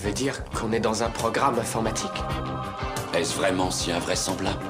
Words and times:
Tu 0.00 0.06
veux 0.06 0.14
dire 0.14 0.42
qu'on 0.52 0.72
est 0.72 0.80
dans 0.80 1.02
un 1.02 1.10
programme 1.10 1.58
informatique 1.58 2.10
Est-ce 3.12 3.36
vraiment 3.36 3.70
si 3.70 3.92
invraisemblable 3.92 4.64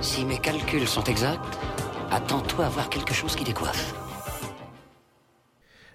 Si 0.00 0.24
mes 0.24 0.38
calculs 0.38 0.88
sont 0.88 1.04
exacts, 1.04 1.58
attends-toi 2.10 2.64
à 2.64 2.68
voir 2.70 2.88
quelque 2.88 3.12
chose 3.12 3.36
qui 3.36 3.44
décoiffe. 3.44 3.94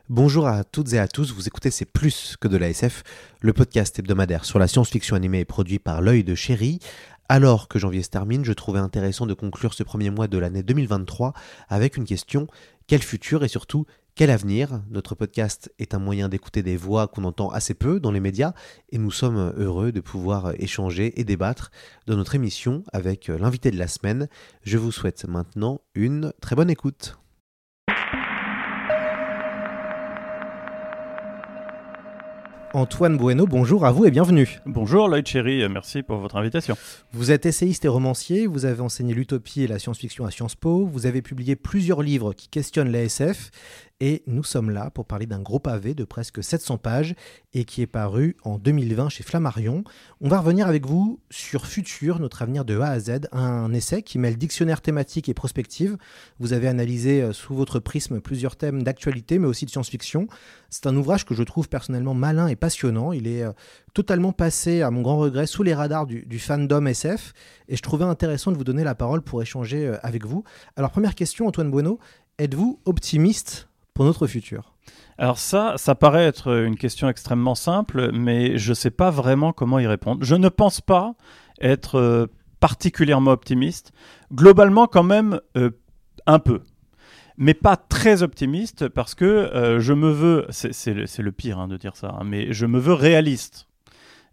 Bonjour 0.07 0.45
à 0.45 0.63
toutes 0.63 0.93
et 0.93 0.99
à 0.99 1.07
tous, 1.07 1.33
vous 1.33 1.47
écoutez 1.47 1.71
C'est 1.71 1.91
plus 1.91 2.37
que 2.39 2.47
de 2.47 2.57
la 2.57 2.69
SF, 2.69 3.01
le 3.41 3.53
podcast 3.53 3.97
hebdomadaire 3.97 4.45
sur 4.45 4.59
la 4.59 4.67
science-fiction 4.67 5.15
animée 5.15 5.39
et 5.39 5.45
produit 5.45 5.79
par 5.79 6.01
l'œil 6.01 6.23
de 6.23 6.35
chéri. 6.35 6.77
Alors 7.27 7.67
que 7.69 7.79
janvier 7.79 8.03
se 8.03 8.09
termine, 8.09 8.45
je 8.45 8.53
trouvais 8.53 8.79
intéressant 8.79 9.25
de 9.25 9.33
conclure 9.33 9.73
ce 9.73 9.81
premier 9.81 10.11
mois 10.11 10.27
de 10.27 10.37
l'année 10.37 10.61
2023 10.61 11.33
avec 11.69 11.97
une 11.97 12.05
question 12.05 12.45
quel 12.85 13.01
futur 13.01 13.43
et 13.43 13.47
surtout 13.47 13.87
quel 14.17 14.31
avenir? 14.31 14.81
Notre 14.89 15.13
podcast 15.13 15.71
est 15.77 15.93
un 15.93 15.99
moyen 15.99 16.27
d'écouter 16.27 16.63
des 16.63 16.75
voix 16.75 17.07
qu'on 17.07 17.23
entend 17.23 17.49
assez 17.49 17.75
peu 17.75 17.99
dans 17.99 18.09
les 18.09 18.19
médias 18.19 18.53
et 18.89 18.97
nous 18.97 19.11
sommes 19.11 19.53
heureux 19.55 19.91
de 19.91 20.01
pouvoir 20.01 20.53
échanger 20.59 21.19
et 21.19 21.23
débattre 21.23 21.69
de 22.07 22.15
notre 22.15 22.33
émission 22.33 22.83
avec 22.91 23.27
l'invité 23.27 23.69
de 23.69 23.77
la 23.77 23.87
semaine. 23.87 24.27
Je 24.63 24.79
vous 24.79 24.91
souhaite 24.91 25.27
maintenant 25.27 25.81
une 25.93 26.33
très 26.41 26.55
bonne 26.55 26.71
écoute. 26.71 27.19
Antoine 32.73 33.17
Bueno, 33.17 33.47
bonjour 33.47 33.85
à 33.85 33.91
vous 33.91 34.05
et 34.05 34.11
bienvenue. 34.11 34.59
Bonjour 34.65 35.07
Lloyd 35.07 35.25
Cherry, 35.25 35.67
merci 35.69 36.03
pour 36.03 36.17
votre 36.17 36.35
invitation. 36.35 36.75
Vous 37.11 37.31
êtes 37.31 37.45
essayiste 37.45 37.85
et 37.85 37.87
romancier, 37.87 38.45
vous 38.45 38.65
avez 38.65 38.81
enseigné 38.81 39.13
l'utopie 39.13 39.63
et 39.63 39.67
la 39.67 39.79
science-fiction 39.79 40.25
à 40.25 40.31
Sciences 40.31 40.55
Po, 40.55 40.85
vous 40.85 41.05
avez 41.05 41.21
publié 41.21 41.55
plusieurs 41.55 42.01
livres 42.01 42.33
qui 42.33 42.49
questionnent 42.49 42.91
la 42.91 43.03
SF 43.03 43.51
et 43.99 44.23
nous 44.27 44.43
sommes 44.43 44.69
là 44.69 44.91
pour 44.91 45.05
parler 45.05 45.25
d'un 45.25 45.41
gros 45.41 45.59
pavé 45.59 45.95
de 45.95 46.03
presque 46.03 46.43
700 46.43 46.77
pages 46.77 47.15
et 47.53 47.65
qui 47.65 47.81
est 47.81 47.87
paru 47.87 48.37
en 48.43 48.59
2020 48.59 49.09
chez 49.09 49.23
Flammarion. 49.23 49.83
On 50.21 50.29
va 50.29 50.39
revenir 50.39 50.67
avec 50.67 50.85
vous 50.85 51.19
sur 51.31 51.65
Futur, 51.65 52.19
notre 52.19 52.43
avenir 52.43 52.63
de 52.63 52.79
A 52.79 52.89
à 52.89 52.99
Z, 52.99 53.21
un 53.31 53.73
essai 53.73 54.03
qui 54.03 54.19
mêle 54.19 54.37
dictionnaire 54.37 54.81
thématique 54.81 55.29
et 55.29 55.33
prospective. 55.33 55.97
Vous 56.39 56.53
avez 56.53 56.67
analysé 56.67 57.21
euh, 57.23 57.33
sous 57.33 57.55
votre 57.55 57.79
prisme 57.79 58.21
plusieurs 58.21 58.55
thèmes 58.55 58.83
d'actualité 58.83 59.39
mais 59.39 59.47
aussi 59.47 59.65
de 59.65 59.71
science-fiction. 59.71 60.27
C'est 60.69 60.85
un 60.85 60.95
ouvrage 60.95 61.25
que 61.25 61.33
je 61.33 61.43
trouve 61.43 61.67
personnellement 61.67 62.13
malin 62.13 62.47
et 62.47 62.55
passionnant. 62.55 63.13
Il 63.13 63.27
est 63.27 63.43
euh, 63.43 63.51
totalement 63.95 64.31
passé, 64.31 64.83
à 64.83 64.91
mon 64.91 65.01
grand 65.01 65.17
regret, 65.17 65.47
sous 65.47 65.63
les 65.63 65.73
radars 65.73 66.05
du, 66.05 66.39
fandom 66.39 66.85
SF 66.85 67.33
et 67.67 67.75
je 67.75 67.81
trouvais 67.81 68.05
intéressant 68.05 68.51
de 68.51 68.57
vous 68.57 68.63
donner 68.63 68.83
la 68.83 68.93
parole 68.93 69.23
pour 69.23 69.41
échanger 69.41 69.87
euh, 69.87 69.97
avec 70.03 70.25
vous. 70.25 70.43
Alors 70.75 70.91
première 70.91 71.15
question, 71.15 71.47
Antoine 71.47 71.71
Bueno, 71.71 71.97
êtes-vous 72.37 72.79
optimiste 72.85 73.67
pour 73.97 74.05
notre 74.05 74.27
futur 74.27 74.75
Alors 75.17 75.39
ça, 75.39 75.73
ça 75.77 75.95
paraît 75.95 76.25
être 76.25 76.55
une 76.55 76.75
question 76.75 77.09
extrêmement 77.09 77.55
simple, 77.55 78.11
mais 78.13 78.59
je 78.59 78.69
ne 78.69 78.75
sais 78.75 78.91
pas 78.91 79.09
vraiment 79.09 79.53
comment 79.53 79.79
y 79.79 79.87
répondre. 79.87 80.23
Je 80.23 80.35
ne 80.35 80.49
pense 80.49 80.81
pas 80.81 81.15
être 81.59 81.95
euh, 81.95 82.27
particulièrement 82.59 83.31
optimiste. 83.31 83.93
Globalement, 84.31 84.85
quand 84.85 85.01
même, 85.01 85.39
euh, 85.57 85.71
un 86.27 86.37
peu. 86.37 86.61
Mais 87.37 87.55
pas 87.55 87.75
très 87.75 88.21
optimiste 88.21 88.87
parce 88.87 89.15
que 89.15 89.25
euh, 89.25 89.79
je 89.79 89.93
me 89.93 90.11
veux, 90.11 90.45
c'est 90.51 90.93
le, 90.93 91.31
pire 91.31 91.57
hein, 91.57 91.67
de 91.67 91.77
dire 91.77 91.95
ça, 91.95 92.17
hein, 92.19 92.23
mais 92.23 92.53
je 92.53 92.67
me 92.67 92.77
veux 92.77 92.93
réaliste. 92.93 93.67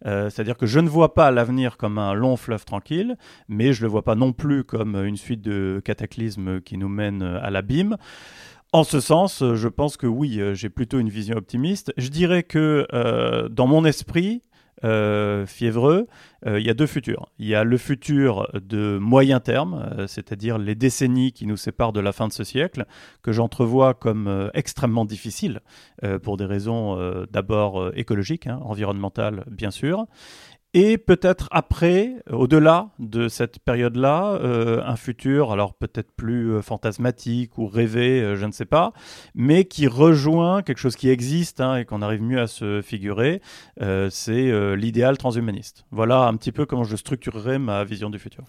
C'est-à-dire 0.04 0.58
que 0.58 0.66
je 0.66 0.80
ne 0.80 0.88
vois 0.90 1.14
pas 1.14 1.30
l'avenir 1.30 1.78
comme 1.78 1.96
un 1.96 2.12
long 2.12 2.36
fleuve 2.36 2.66
tranquille, 2.66 3.16
mais 3.48 3.72
je 3.72 3.80
ne 3.80 3.86
le 3.86 3.90
vois 3.90 4.02
pas 4.02 4.14
non 4.14 4.34
plus 4.34 4.62
comme 4.62 5.02
une 5.02 5.16
suite 5.16 5.40
de 5.40 5.80
cataclysmes 5.82 6.60
qui 6.60 6.76
nous 6.76 6.90
mènent 6.90 7.22
à 7.22 7.48
l'abîme. 7.48 7.96
En 8.74 8.82
ce 8.82 8.98
sens, 8.98 9.44
je 9.54 9.68
pense 9.68 9.96
que 9.96 10.08
oui, 10.08 10.40
j'ai 10.54 10.68
plutôt 10.68 10.98
une 10.98 11.08
vision 11.08 11.36
optimiste. 11.36 11.92
Je 11.96 12.08
dirais 12.08 12.42
que 12.42 12.88
euh, 12.92 13.48
dans 13.48 13.68
mon 13.68 13.84
esprit, 13.84 14.42
euh, 14.82 15.46
fiévreux, 15.46 16.08
euh, 16.46 16.58
il 16.58 16.66
y 16.66 16.70
a 16.70 16.74
deux 16.74 16.88
futurs. 16.88 17.30
Il 17.38 17.46
y 17.46 17.54
a 17.54 17.62
le 17.62 17.76
futur 17.76 18.48
de 18.52 18.98
moyen 19.00 19.38
terme, 19.38 19.88
euh, 19.96 20.06
c'est-à-dire 20.08 20.58
les 20.58 20.74
décennies 20.74 21.32
qui 21.32 21.46
nous 21.46 21.56
séparent 21.56 21.92
de 21.92 22.00
la 22.00 22.12
fin 22.12 22.26
de 22.26 22.32
ce 22.32 22.42
siècle, 22.42 22.84
que 23.22 23.30
j'entrevois 23.30 23.94
comme 23.94 24.26
euh, 24.26 24.48
extrêmement 24.54 25.04
difficiles, 25.04 25.60
euh, 26.02 26.18
pour 26.18 26.36
des 26.36 26.44
raisons 26.44 27.24
d'abord 27.30 27.92
écologiques, 27.94 28.48
hein, 28.48 28.58
environnementales 28.62 29.44
bien 29.46 29.70
sûr, 29.70 30.06
et 30.74 30.98
peut-être 30.98 31.48
après, 31.52 32.16
au-delà 32.28 32.88
de 32.98 33.28
cette 33.28 33.60
période-là, 33.60 34.34
euh, 34.42 34.82
un 34.84 34.96
futur, 34.96 35.52
alors 35.52 35.72
peut-être 35.72 36.10
plus 36.10 36.50
euh, 36.50 36.62
fantasmatique 36.62 37.56
ou 37.58 37.68
rêvé, 37.68 38.20
euh, 38.20 38.34
je 38.34 38.44
ne 38.44 38.50
sais 38.50 38.64
pas, 38.64 38.92
mais 39.36 39.66
qui 39.66 39.86
rejoint 39.86 40.62
quelque 40.62 40.78
chose 40.78 40.96
qui 40.96 41.10
existe 41.10 41.60
hein, 41.60 41.76
et 41.76 41.84
qu'on 41.84 42.02
arrive 42.02 42.22
mieux 42.22 42.40
à 42.40 42.48
se 42.48 42.82
figurer, 42.82 43.40
euh, 43.82 44.08
c'est 44.10 44.50
euh, 44.50 44.74
l'idéal 44.74 45.16
transhumaniste. 45.16 45.84
Voilà 45.92 46.22
un 46.22 46.36
petit 46.36 46.50
peu 46.50 46.66
comment 46.66 46.82
je 46.82 46.96
structurerai 46.96 47.60
ma 47.60 47.84
vision 47.84 48.10
du 48.10 48.18
futur. 48.18 48.42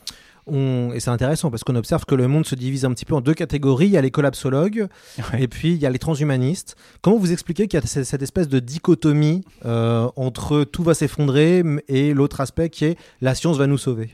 On... 0.47 0.91
Et 0.94 1.00
c'est 1.00 1.09
intéressant 1.09 1.50
parce 1.50 1.63
qu'on 1.63 1.75
observe 1.75 2.06
que 2.06 2.16
le 2.16 2.28
monde 2.28 2.45
se 2.45 2.56
divise 2.56 2.85
un 2.85 2.91
petit 2.94 3.06
peu 3.06 3.16
en 3.16 3.22
deux 3.22 3.33
catégories. 3.33 3.88
Il 3.88 3.91
y 3.91 3.97
a 3.97 4.01
les 4.01 4.11
collapsologues 4.11 4.88
Ouais. 5.31 5.44
et 5.44 5.47
puis 5.47 5.72
il 5.73 5.78
y 5.78 5.85
a 5.85 5.89
les 5.89 6.00
transhumanistes. 6.00 6.75
Comment 7.01 7.17
vous 7.17 7.31
expliquez 7.31 7.67
qu'il 7.67 7.79
y 7.79 7.83
a 7.83 7.85
cette 7.88 8.22
espèce 8.22 8.47
de 8.47 8.59
dichotomie 8.59 9.44
euh, 9.66 10.07
entre 10.16 10.63
tout 10.63 10.83
va 10.83 10.94
s'effondrer 10.94 11.63
et 11.88 12.13
l'autre 12.13 12.41
aspect 12.41 12.69
qui 12.69 12.85
est 12.85 12.97
la 13.22 13.33
science 13.35 13.57
va 13.57 13.67
nous 13.67 13.78
sauver? 13.78 14.11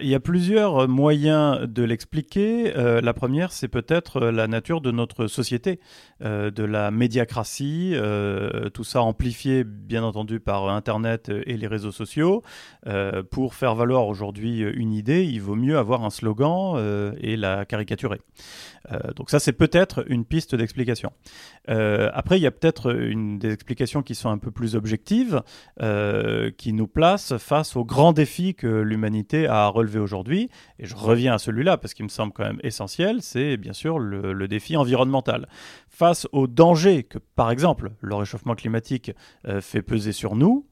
Il 0.00 0.08
y 0.08 0.14
a 0.14 0.20
plusieurs 0.20 0.88
moyens 0.88 1.60
de 1.68 1.82
l'expliquer. 1.82 2.74
Euh, 2.74 3.02
la 3.02 3.12
première, 3.12 3.52
c'est 3.52 3.68
peut-être 3.68 4.16
euh, 4.16 4.32
la 4.32 4.46
nature 4.46 4.80
de 4.80 4.90
notre 4.90 5.26
société, 5.26 5.78
euh, 6.22 6.50
de 6.50 6.64
la 6.64 6.90
médiacratie, 6.90 7.92
euh, 7.94 8.70
tout 8.70 8.84
ça 8.84 9.02
amplifié 9.02 9.62
bien 9.62 10.02
entendu 10.02 10.40
par 10.40 10.70
Internet 10.70 11.30
et 11.44 11.58
les 11.58 11.66
réseaux 11.66 11.92
sociaux. 11.92 12.42
Euh, 12.86 13.22
pour 13.22 13.54
faire 13.54 13.74
valoir 13.74 14.06
aujourd'hui 14.08 14.60
une 14.60 14.94
idée, 14.94 15.24
il 15.24 15.42
vaut 15.42 15.54
mieux 15.54 15.76
avoir 15.76 16.02
un 16.02 16.10
slogan 16.10 16.76
euh, 16.76 17.12
et 17.20 17.36
la 17.36 17.66
caricaturer. 17.66 18.22
Euh, 18.92 19.12
donc 19.16 19.30
ça, 19.30 19.38
c'est 19.38 19.52
peut-être 19.52 20.04
une 20.08 20.24
piste 20.24 20.54
d'explication. 20.54 21.12
Euh, 21.68 22.10
après, 22.14 22.38
il 22.38 22.42
y 22.42 22.46
a 22.46 22.50
peut-être 22.50 22.94
une 22.94 23.38
des 23.38 23.52
explications 23.52 24.02
qui 24.02 24.14
sont 24.14 24.30
un 24.30 24.38
peu 24.38 24.50
plus 24.50 24.76
objectives, 24.76 25.42
euh, 25.82 26.50
qui 26.56 26.72
nous 26.72 26.86
placent 26.86 27.36
face 27.38 27.76
aux 27.76 27.84
grands 27.84 28.12
défis 28.12 28.54
que 28.54 28.66
l'humanité 28.66 29.46
a 29.46 29.66
à 29.66 29.68
relever 29.74 29.98
aujourd'hui. 29.98 30.48
Et 30.78 30.86
je 30.86 30.94
reviens 30.94 31.34
à 31.34 31.38
celui-là 31.38 31.76
parce 31.76 31.94
qu'il 31.94 32.04
me 32.04 32.10
semble 32.10 32.32
quand 32.32 32.44
même 32.44 32.60
essentiel, 32.62 33.22
c'est 33.22 33.56
bien 33.56 33.72
sûr 33.72 33.98
le, 33.98 34.48
défi 34.48 34.76
environnemental. 34.76 35.48
Face 35.88 36.26
aux 36.32 36.46
dangers 36.46 37.02
que, 37.02 37.18
par 37.18 37.50
exemple, 37.50 37.92
le 38.00 38.14
réchauffement 38.14 38.54
climatique 38.54 39.12
euh, 39.46 39.60
fait 39.60 39.82
peser 39.82 40.12
sur 40.12 40.36
nous, 40.36 40.66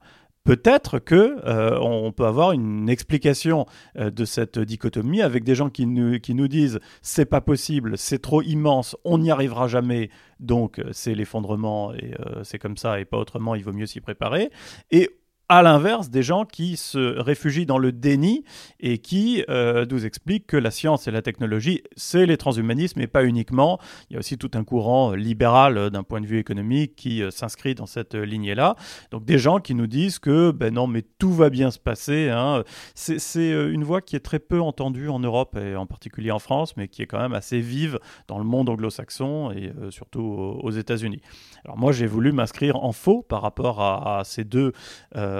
Peut-être 0.45 0.99
que 0.99 1.37
euh, 1.45 1.79
on 1.79 2.11
peut 2.11 2.25
avoir 2.25 2.51
une 2.51 2.89
explication 2.89 3.65
euh, 3.95 4.11
de 4.11 4.25
cette 4.25 4.59
dichotomie 4.59 5.21
avec 5.21 5.45
des 5.45 5.55
gens 5.55 5.69
qui 5.69 5.85
nous, 5.85 6.19
qui 6.19 6.33
nous 6.33 6.49
disent 6.49 6.81
c'est 7.01 7.23
pas 7.23 7.39
possible, 7.39 7.97
c'est 7.97 8.21
trop 8.21 8.41
immense, 8.41 8.97
on 9.05 9.19
n'y 9.19 9.31
arrivera 9.31 9.69
jamais, 9.69 10.09
donc 10.41 10.81
c'est 10.91 11.15
l'effondrement 11.15 11.93
et 11.93 12.13
c'est 12.43 12.59
comme 12.59 12.75
ça 12.75 12.99
et 12.99 13.05
pas 13.05 13.19
autrement, 13.19 13.55
il 13.55 13.63
vaut 13.63 13.71
mieux 13.71 13.85
s'y 13.85 14.01
préparer. 14.01 14.51
Et 14.91 15.11
à 15.49 15.61
l'inverse, 15.61 16.09
des 16.09 16.23
gens 16.23 16.45
qui 16.45 16.77
se 16.77 17.19
réfugient 17.19 17.65
dans 17.65 17.77
le 17.77 17.91
déni 17.91 18.43
et 18.79 18.97
qui 18.97 19.43
euh, 19.49 19.85
nous 19.89 20.05
expliquent 20.05 20.47
que 20.47 20.57
la 20.57 20.71
science 20.71 21.07
et 21.07 21.11
la 21.11 21.21
technologie, 21.21 21.83
c'est 21.95 22.25
les 22.25 22.37
transhumanismes 22.37 23.01
et 23.01 23.07
pas 23.07 23.23
uniquement. 23.23 23.79
Il 24.09 24.13
y 24.13 24.15
a 24.15 24.19
aussi 24.19 24.37
tout 24.37 24.51
un 24.53 24.63
courant 24.63 25.13
libéral 25.13 25.77
euh, 25.77 25.89
d'un 25.89 26.03
point 26.03 26.21
de 26.21 26.25
vue 26.25 26.39
économique 26.39 26.95
qui 26.95 27.21
euh, 27.21 27.31
s'inscrit 27.31 27.75
dans 27.75 27.85
cette 27.85 28.15
euh, 28.15 28.25
lignée-là. 28.25 28.75
Donc 29.11 29.25
des 29.25 29.37
gens 29.37 29.59
qui 29.59 29.75
nous 29.75 29.87
disent 29.87 30.19
que 30.19 30.51
ben 30.51 30.73
non, 30.73 30.87
mais 30.87 31.03
tout 31.19 31.33
va 31.33 31.49
bien 31.49 31.71
se 31.71 31.79
passer. 31.79 32.29
hein. 32.29 32.63
C'est 32.95 33.51
une 33.51 33.83
voix 33.83 34.01
qui 34.01 34.15
est 34.15 34.21
très 34.21 34.39
peu 34.39 34.61
entendue 34.61 35.09
en 35.09 35.19
Europe 35.19 35.57
et 35.57 35.75
en 35.75 35.85
particulier 35.85 36.31
en 36.31 36.39
France, 36.39 36.75
mais 36.77 36.87
qui 36.87 37.01
est 37.01 37.07
quand 37.07 37.19
même 37.19 37.33
assez 37.33 37.59
vive 37.59 37.99
dans 38.27 38.37
le 38.37 38.43
monde 38.43 38.69
anglo-saxon 38.69 39.51
et 39.51 39.71
surtout 39.89 40.21
aux, 40.21 40.71
États-Unis. 40.71 41.21
Alors 41.65 41.77
moi, 41.77 41.91
j'ai 41.91 42.05
voulu 42.05 42.31
m'inscrire 42.31 42.77
en 42.77 42.91
faux 42.91 43.21
par 43.21 43.41
rapport 43.41 43.81
à, 43.81 44.23
ces 44.23 44.43
deux 44.43 44.73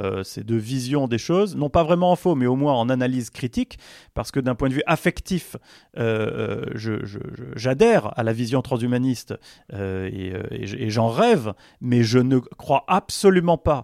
euh, 0.03 0.23
ces 0.23 0.43
deux 0.43 0.57
visions 0.57 1.07
des 1.07 1.17
choses, 1.17 1.55
non 1.55 1.69
pas 1.69 1.83
vraiment 1.83 2.11
en 2.11 2.15
faux, 2.15 2.35
mais 2.35 2.45
au 2.45 2.55
moins 2.55 2.73
en 2.73 2.89
analyse 2.89 3.29
critique, 3.29 3.77
parce 4.13 4.31
que 4.31 4.39
d'un 4.39 4.55
point 4.55 4.69
de 4.69 4.73
vue 4.73 4.83
affectif, 4.85 5.55
euh, 5.97 6.65
j'adhère 7.55 8.17
à 8.17 8.23
la 8.23 8.33
vision 8.33 8.61
transhumaniste 8.61 9.33
et, 9.71 10.33
j'en 10.89 11.07
rêve, 11.07 11.53
mais 11.81 12.03
je 12.03 12.19
ne 12.19 12.39
crois 12.39 12.83
absolument 12.87 13.57
pas 13.57 13.83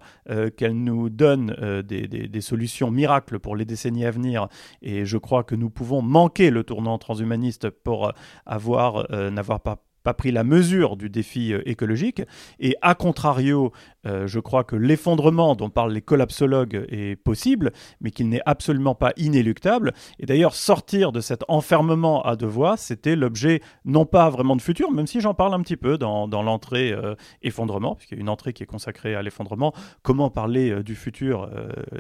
qu'elle 0.58 0.76
nous 0.76 1.10
donne 1.10 1.56
des, 1.84 2.42
solutions 2.42 2.92
miracles 2.92 3.40
pour 3.40 3.56
les 3.56 3.66
décennies 3.66 4.06
à 4.06 4.12
venir, 4.12 4.48
et 4.82 5.06
je 5.06 5.18
crois 5.18 5.44
que 5.44 5.56
nous 5.56 5.70
pouvons 5.70 6.02
manquer 6.02 6.50
le 6.50 6.64
tournant 6.64 6.98
transhumaniste 6.98 7.70
pour 7.70 8.12
avoir 8.46 9.06
n'avoir 9.12 9.60
pas 9.62 9.84
pas 10.04 10.14
pris 10.14 10.32
la 10.32 10.44
mesure 10.44 10.98
du 10.98 11.10
défi 11.10 11.54
euh, 11.54 11.62
écologique. 11.66 12.22
Et 12.60 12.76
à 12.82 12.96
contrario, 12.96 13.72
euh, 14.06 14.28
je 14.28 14.40
crois 14.40 14.64
que 14.64 14.76
l'effondrement 14.76 15.56
dont 15.56 15.70
parlent 15.70 15.94
les 15.94 16.02
collapsologues 16.02 16.86
est 16.90 17.16
possible, 17.16 17.72
mais 18.02 18.12
qu'il 18.12 18.30
n'est 18.30 18.42
absolument 18.46 18.96
pas 18.96 19.14
inéluctable. 19.18 19.94
Et 20.20 20.26
d'ailleurs, 20.26 20.56
sortir 20.56 21.12
de 21.12 21.22
cet 21.22 21.44
enfermement 21.48 22.22
à 22.24 22.36
deux 22.36 22.48
voies, 22.48 22.78
c'était 22.78 23.16
l'objet 23.16 23.62
non 23.86 24.06
pas 24.06 24.30
vraiment 24.30 24.56
de 24.56 24.62
futur, 24.62 24.92
même 24.92 25.08
si 25.08 25.22
j'en 25.22 25.34
parle 25.34 25.54
un 25.54 25.62
petit 25.62 25.78
peu 25.78 25.98
dans, 25.98 26.28
dans 26.28 26.44
l'entrée 26.44 26.92
euh, 26.92 27.16
effondrement, 27.42 27.96
puisqu'il 27.96 28.16
y 28.16 28.18
a 28.20 28.22
une 28.22 28.30
entrée 28.30 28.54
qui 28.54 28.64
est 28.64 28.68
consacrée 28.68 29.16
à 29.16 29.22
l'effondrement. 29.22 29.74
Comment 30.02 30.30
parler 30.30 30.84
du 30.84 30.96
futur, 30.96 31.50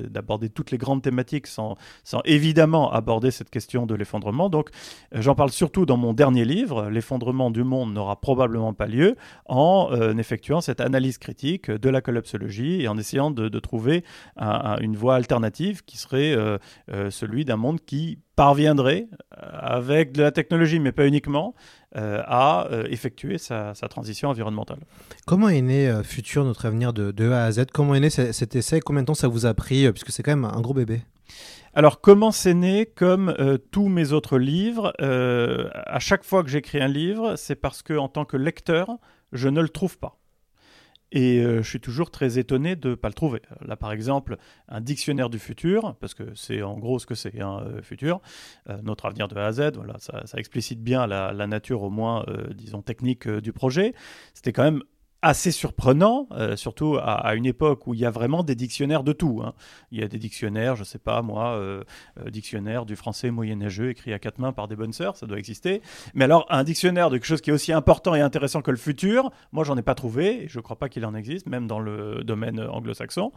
d'aborder 0.09 0.49
toutes 0.49 0.71
les 0.71 0.77
grandes 0.77 1.01
thématiques 1.01 1.47
sans, 1.47 1.75
sans 2.03 2.21
évidemment 2.25 2.91
aborder 2.91 3.31
cette 3.31 3.49
question 3.49 3.85
de 3.85 3.95
l'effondrement. 3.95 4.49
Donc, 4.49 4.69
j'en 5.11 5.35
parle 5.35 5.51
surtout 5.51 5.85
dans 5.85 5.97
mon 5.97 6.13
dernier 6.13 6.45
livre, 6.45 6.89
L'effondrement 6.89 7.51
du 7.51 7.63
monde 7.63 7.93
n'aura 7.93 8.19
probablement 8.19 8.73
pas 8.73 8.87
lieu 8.87 9.15
en 9.45 9.89
euh, 9.91 10.15
effectuant 10.17 10.61
cette 10.61 10.81
analyse 10.81 11.17
critique 11.17 11.71
de 11.71 11.88
la 11.91 12.01
collapsologie 12.01 12.81
et 12.81 12.87
en 12.87 12.97
essayant 12.97 13.31
de, 13.31 13.59
trouver 13.59 14.03
une 14.37 14.95
voie 14.95 15.15
alternative 15.15 15.83
qui 15.83 15.97
serait 15.97 16.33
euh, 16.33 16.57
euh, 16.91 17.09
celui 17.09 17.45
d'un 17.45 17.57
monde 17.57 17.79
qui 17.81 18.19
parviendrait, 18.35 19.07
avec 19.31 20.13
de 20.13 20.23
la 20.23 20.31
technologie, 20.31 20.79
mais 20.79 20.93
pas 20.93 21.05
uniquement, 21.05 21.55
à 21.93 22.69
effectuer 22.89 23.37
sa, 23.37 23.73
transition 23.89 24.29
environnementale. 24.29 24.79
Comment 25.25 25.49
est 25.49 25.61
né 25.61 25.91
Futur, 26.03 26.45
notre 26.45 26.65
avenir 26.65 26.93
de, 26.93 27.11
de, 27.11 27.31
A 27.31 27.43
à 27.43 27.51
Z? 27.51 27.65
Comment 27.73 27.95
est 27.95 27.99
né 27.99 28.09
cet 28.09 28.55
essai? 28.55 28.79
Combien 28.79 29.01
de 29.01 29.07
temps 29.07 29.13
ça 29.13 29.27
vous 29.27 29.45
a 29.45 29.53
pris 29.53 29.91
Puisque 29.91 30.11
c'est 30.11 30.23
quand 30.23 30.31
même 30.31 30.45
un 30.45 30.61
gros 30.61 30.73
bébé? 30.73 31.01
Alors, 31.73 32.01
comment 32.01 32.31
c'est 32.31 32.53
né? 32.53 32.85
Comme 32.85 33.33
euh, 33.39 33.57
tous 33.57 33.89
mes 33.89 34.11
autres 34.11 34.37
livres, 34.37 34.93
euh, 35.01 35.69
à 35.73 35.99
chaque 35.99 36.23
fois 36.23 36.43
que 36.43 36.49
j'écris 36.49 36.81
un 36.81 36.87
livre, 36.87 37.35
c'est 37.35 37.55
parce 37.55 37.83
que, 37.83 37.93
en 37.93 38.07
tant 38.07 38.25
que 38.25 38.37
lecteur, 38.37 38.97
je 39.31 39.49
ne 39.49 39.61
le 39.61 39.69
trouve 39.69 39.97
pas. 39.99 40.18
Et 41.11 41.39
euh, 41.39 41.63
je 41.63 41.69
suis 41.69 41.79
toujours 41.79 42.11
très 42.11 42.37
étonné 42.37 42.75
de 42.75 42.89
ne 42.89 42.95
pas 42.95 43.07
le 43.07 43.13
trouver. 43.13 43.41
Là, 43.61 43.75
par 43.75 43.91
exemple, 43.91 44.37
un 44.67 44.81
dictionnaire 44.81 45.29
du 45.29 45.39
futur, 45.39 45.95
parce 45.99 46.13
que 46.13 46.23
c'est 46.35 46.61
en 46.61 46.77
gros 46.77 46.99
ce 46.99 47.05
que 47.05 47.15
c'est, 47.15 47.41
un 47.41 47.57
hein, 47.57 47.81
futur, 47.81 48.21
notre 48.83 49.05
avenir 49.05 49.27
de 49.27 49.35
A 49.35 49.47
à 49.47 49.51
Z, 49.51 49.71
voilà, 49.75 49.95
ça, 49.99 50.23
explicite 50.37 50.83
bien 50.83 51.07
la 51.07 51.47
nature, 51.47 51.81
au 51.81 51.89
moins, 51.89 52.25
disons, 52.53 52.81
technique 52.81 53.27
du 53.27 53.53
projet. 53.53 53.93
C'était 54.33 54.53
quand 54.53 54.63
même 54.63 54.83
assez 55.21 55.51
surprenant, 55.51 56.27
euh, 56.31 56.55
surtout 56.55 56.97
à, 56.97 57.35
une 57.35 57.45
époque 57.45 57.87
où 57.87 57.93
il 57.93 57.99
y 57.99 58.05
a 58.05 58.11
vraiment 58.11 58.43
des 58.43 58.55
dictionnaires 58.55 59.03
de 59.03 59.11
tout. 59.11 59.41
Hein. 59.43 59.53
Il 59.91 59.99
y 59.99 60.03
a 60.03 60.07
des 60.07 60.17
dictionnaires, 60.17 60.75
je 60.75 60.83
sais 60.83 60.99
pas 60.99 61.21
moi, 61.21 61.55
euh, 61.55 61.83
euh, 62.19 62.29
dictionnaire 62.29 62.85
du 62.85 62.95
français 62.95 63.29
moyenâgeux 63.29 63.89
écrit 63.89 64.13
à 64.13 64.19
quatre 64.19 64.39
mains 64.39 64.53
par 64.53 64.67
des 64.67 64.75
bonnes 64.75 64.93
sœurs, 64.93 65.17
ça 65.17 65.25
doit 65.25 65.37
exister. 65.37 65.81
Mais 66.13 66.23
alors 66.23 66.45
un 66.49 66.63
dictionnaire 66.63 67.09
de 67.09 67.17
quelque 67.17 67.27
chose 67.27 67.41
qui 67.41 67.49
est 67.49 67.53
aussi 67.53 67.73
important 67.73 68.15
et 68.15 68.21
intéressant 68.21 68.61
que 68.61 68.71
le 68.71 68.77
futur, 68.77 69.31
moi 69.51 69.63
j'en 69.65 69.77
ai 69.77 69.81
pas 69.81 69.95
trouvé, 69.95 70.43
et 70.43 70.47
je 70.47 70.59
crois 70.59 70.77
pas 70.77 70.87
qu'il 70.87 71.05
en 71.05 71.13
existe, 71.15 71.47
même 71.47 71.67
dans 71.67 71.79
le 71.79 72.23
domaine 72.23 72.59
anglo-saxon. 72.61 73.33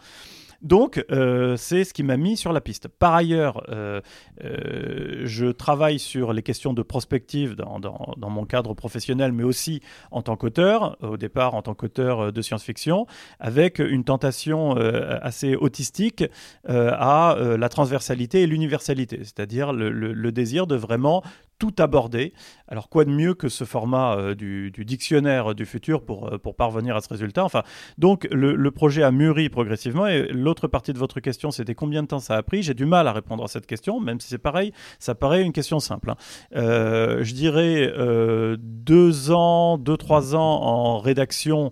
Donc, 0.63 1.05
euh, 1.11 1.57
c'est 1.57 1.83
ce 1.83 1.93
qui 1.93 2.05
m'a 2.05 2.17
mis 2.17 2.37
sur 2.37 2.53
la 2.53 2.61
piste. 2.61 2.87
Par 2.87 3.15
ailleurs, 3.15 3.65
euh, 3.69 4.01
euh, 4.45 5.23
je 5.25 5.47
travaille 5.47 5.99
sur 5.99 6.33
les 6.33 6.43
questions 6.43 6.73
de 6.73 6.83
prospective 6.83 7.57
dans, 7.57 8.31
mon 8.31 8.45
cadre 8.45 8.73
professionnel, 8.75 9.33
mais 9.33 9.43
aussi 9.43 9.83
en 10.11 10.23
tant 10.23 10.37
qu'auteur, 10.37 10.97
au 11.03 11.17
départ 11.17 11.55
en 11.55 11.63
tant 11.63 11.75
qu'auteur 11.75 12.33
de 12.33 12.43
science-fiction, 12.43 13.07
avec 13.41 13.79
une 13.81 14.05
tentation 14.05 14.77
assez 14.77 15.55
autistique 15.55 16.25
à 16.67 17.37
la 17.59 17.69
transversalité 17.69 18.43
et 18.43 18.47
l'universalité, 18.47 19.19
c'est-à-dire 19.19 19.73
le, 19.73 20.33
désir 20.33 20.67
de 20.67 20.77
vraiment 20.77 21.23
tout 21.63 21.75
aborder. 21.79 22.33
Alors 22.67 22.89
quoi 22.89 23.05
de 23.05 23.11
mieux 23.11 23.35
que 23.35 23.49
ce 23.49 23.63
format 23.63 24.17
euh, 24.17 24.35
du, 24.35 24.73
dictionnaire 24.79 25.55
du 25.55 25.65
futur 25.65 26.03
pour, 26.05 26.27
euh, 26.27 26.39
pour 26.39 26.57
parvenir 26.57 26.97
à 26.97 27.01
ce 27.01 27.09
résultat? 27.09 27.45
Enfin, 27.45 27.63
donc 27.99 28.27
le, 28.33 28.71
projet 28.73 29.05
a 29.05 29.13
mûri 29.13 29.49
progressivement 29.49 30.09
et 30.09 30.27
l'autre 30.33 30.67
partie 30.67 30.93
de 30.93 30.99
votre 30.99 31.21
question, 31.21 31.53
c'était 31.53 31.77
combien 31.77 32.03
de 32.03 32.09
temps 32.09 32.19
ça 32.19 32.35
a 32.35 32.43
pris? 32.43 32.65
J'ai 32.65 32.75
du 32.75 32.85
mal 32.85 33.07
à 33.07 33.13
répondre 33.13 33.45
à 33.45 33.47
cette 33.47 33.67
question, 33.67 34.01
même 34.01 34.19
si 34.19 34.27
c'est 34.27 34.39
pareil, 34.39 34.73
ça 34.99 35.15
paraît 35.15 35.43
une 35.43 35.53
question 35.53 35.79
simple. 35.79 36.11
Hein. 36.11 36.17
Euh, 36.57 37.23
je 37.23 37.33
dirais 37.33 37.93
deux 38.59 39.31
ans, 39.31 39.79
deux 39.79 39.97
trois 39.97 40.35
ans 40.35 40.63
en 40.63 40.99
rédaction 40.99 41.71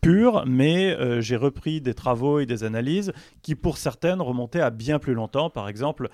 pure, 0.00 0.44
mais 0.46 0.96
j'ai 1.20 1.36
repris 1.36 1.80
des 1.80 1.94
travaux 1.94 2.38
et 2.38 2.46
des 2.46 2.64
analyses 2.64 3.12
qui, 3.42 3.54
pour 3.54 3.78
certaines, 3.78 4.20
remontaient 4.20 4.60
à 4.60 4.70
bien 4.70 4.98
plus 4.98 5.14
longtemps. 5.14 5.50
Par 5.50 5.68
exemple, 5.68 6.08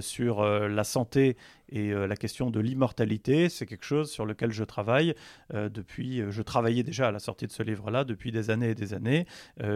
sur 0.00 0.44
la 0.44 0.84
santé 0.84 1.36
et 1.68 1.90
euh, 1.90 2.06
la 2.06 2.16
question 2.16 2.50
de 2.50 2.60
l'immortalité, 2.60 3.48
c'est 3.48 3.66
quelque 3.66 3.84
chose 3.84 4.10
sur 4.10 4.24
lequel 4.24 4.52
je 4.52 4.64
travaille 4.64 5.14
euh, 5.54 5.68
depuis. 5.68 6.20
Euh, 6.20 6.30
je 6.30 6.42
travaillais 6.42 6.82
déjà 6.82 7.08
à 7.08 7.12
la 7.12 7.18
sortie 7.18 7.46
de 7.46 7.52
ce 7.52 7.62
livre-là 7.62 8.04
depuis 8.04 8.30
des 8.30 8.50
années 8.50 8.70
et 8.70 8.74
des 8.74 8.94
années. 8.94 9.26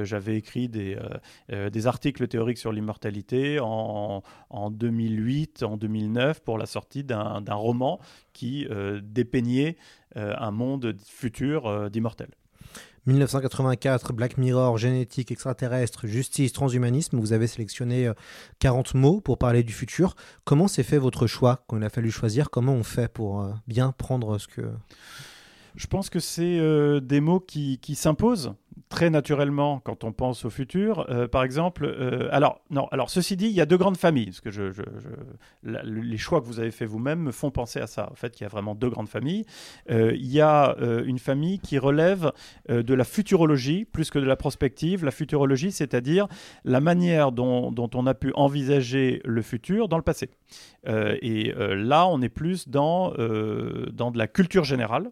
J'avais 0.02 0.37
écrit 0.37 0.69
des, 0.69 0.96
des 1.49 1.87
articles 1.87 2.26
théoriques 2.28 2.58
sur 2.58 2.72
l'immortalité 2.72 3.58
en, 3.61 4.22
en, 4.50 4.70
2008, 4.70 5.62
en 5.62 5.76
2009 5.76 6.43
pour 6.43 6.58
la 6.58 6.67
sortie 6.67 7.05
d'un 7.05 7.55
roman 7.55 7.99
qui 8.32 8.67
dépeignait 9.02 9.76
un 10.14 10.50
monde 10.50 10.96
futur 11.05 11.90
d'immortels. 11.90 12.31
1984, 13.06 14.12
Black 14.12 14.37
Mirror, 14.37 14.76
génétique 14.76 15.31
extraterrestre, 15.31 16.06
justice, 16.06 16.52
transhumanisme. 16.52 17.19
Vous 17.19 17.32
avez 17.32 17.47
sélectionné 17.47 18.11
40 18.58 18.94
euh, 18.94 18.99
mots 18.99 19.20
pour 19.20 19.38
parler 19.38 19.62
du 19.62 19.73
futur. 19.73 20.17
Comment 20.44 20.69
s'est 20.69 20.82
fait 20.82 20.99
votre 20.99 21.26
choix 21.26 21.64
quand 21.67 21.79
il 21.79 21.85
a 21.85 21.88
fallu 21.88 22.11
choisir? 22.11 22.50
Comment 22.50 22.75
on 22.75 22.82
fait 22.82 23.11
pour 23.11 23.41
euh, 23.41 23.52
bien 23.67 23.93
prendre 23.93 24.38
ce 24.38 24.49
que... 24.49 24.70
Je 25.76 25.87
pense 25.87 26.11
que 26.11 26.19
c'est 26.19 26.58
euh, 26.58 27.00
des 27.00 27.20
mots 27.20 27.41
qui, 27.41 27.79
qui 27.79 27.94
s'imposent 27.94 28.55
très 28.88 29.11
naturellement 29.11 29.81
quand 29.81 30.05
on 30.05 30.12
pense 30.12 30.44
au 30.44 30.50
futur. 30.50 31.06
Euh, 31.11 31.29
par 31.29 31.43
exemple, 31.43 31.85
euh, 31.85 32.29
alors, 32.32 32.61
non, 32.71 32.87
alors 32.91 33.11
ceci 33.11 33.37
dit, 33.37 33.47
il 33.47 33.53
y 33.53 33.61
a 33.61 33.67
deux 33.67 33.77
grandes 33.77 33.97
familles. 33.97 34.27
Parce 34.27 34.41
que 34.41 34.73
les 35.62 36.19
choix 36.19 36.41
que 36.41 36.47
vous 36.47 36.61
avez 36.61 36.71
fait 36.71 36.87
vous-même 36.87 37.21
me 37.21 37.32
font 37.32 37.50
penser 37.50 37.81
à 37.81 37.87
ça. 37.87 38.09
En 38.11 38.15
fait, 38.15 38.41
il 38.41 38.44
y 38.44 38.47
a 38.47 38.49
vraiment 38.49 38.75
deux 38.75 38.91
grandes 38.91 39.09
familles. 39.09 39.44
Euh, 39.91 40.12
il 40.15 40.31
y 40.31 40.41
a 40.41 40.77
une 41.05 41.19
famille 41.19 41.59
qui 41.59 41.79
relève 41.79 42.32
de 42.69 42.94
la 42.94 43.05
futurologie 43.05 43.85
plus 43.85 44.11
que 44.11 44.19
de 44.19 44.25
la 44.25 44.37
prospective. 44.37 45.05
La 45.05 45.11
futurologie, 45.11 45.73
c'est-à-dire 45.73 46.27
la 46.65 46.81
manière 46.81 47.32
dont, 47.32 47.70
dont, 47.72 47.91
on 47.94 48.06
a 48.06 48.15
pu 48.15 48.32
envisager 48.34 49.20
le 49.25 49.43
futur 49.43 49.89
dans 49.89 49.96
le 49.96 50.03
passé. 50.03 50.31
et 50.87 51.53
là, 51.56 52.06
on 52.06 52.20
est 52.22 52.29
plus 52.29 52.69
dans, 52.69 53.13
dans 53.93 54.10
de 54.10 54.19
la 54.19 54.27
culture 54.27 54.65
générale. 54.65 55.10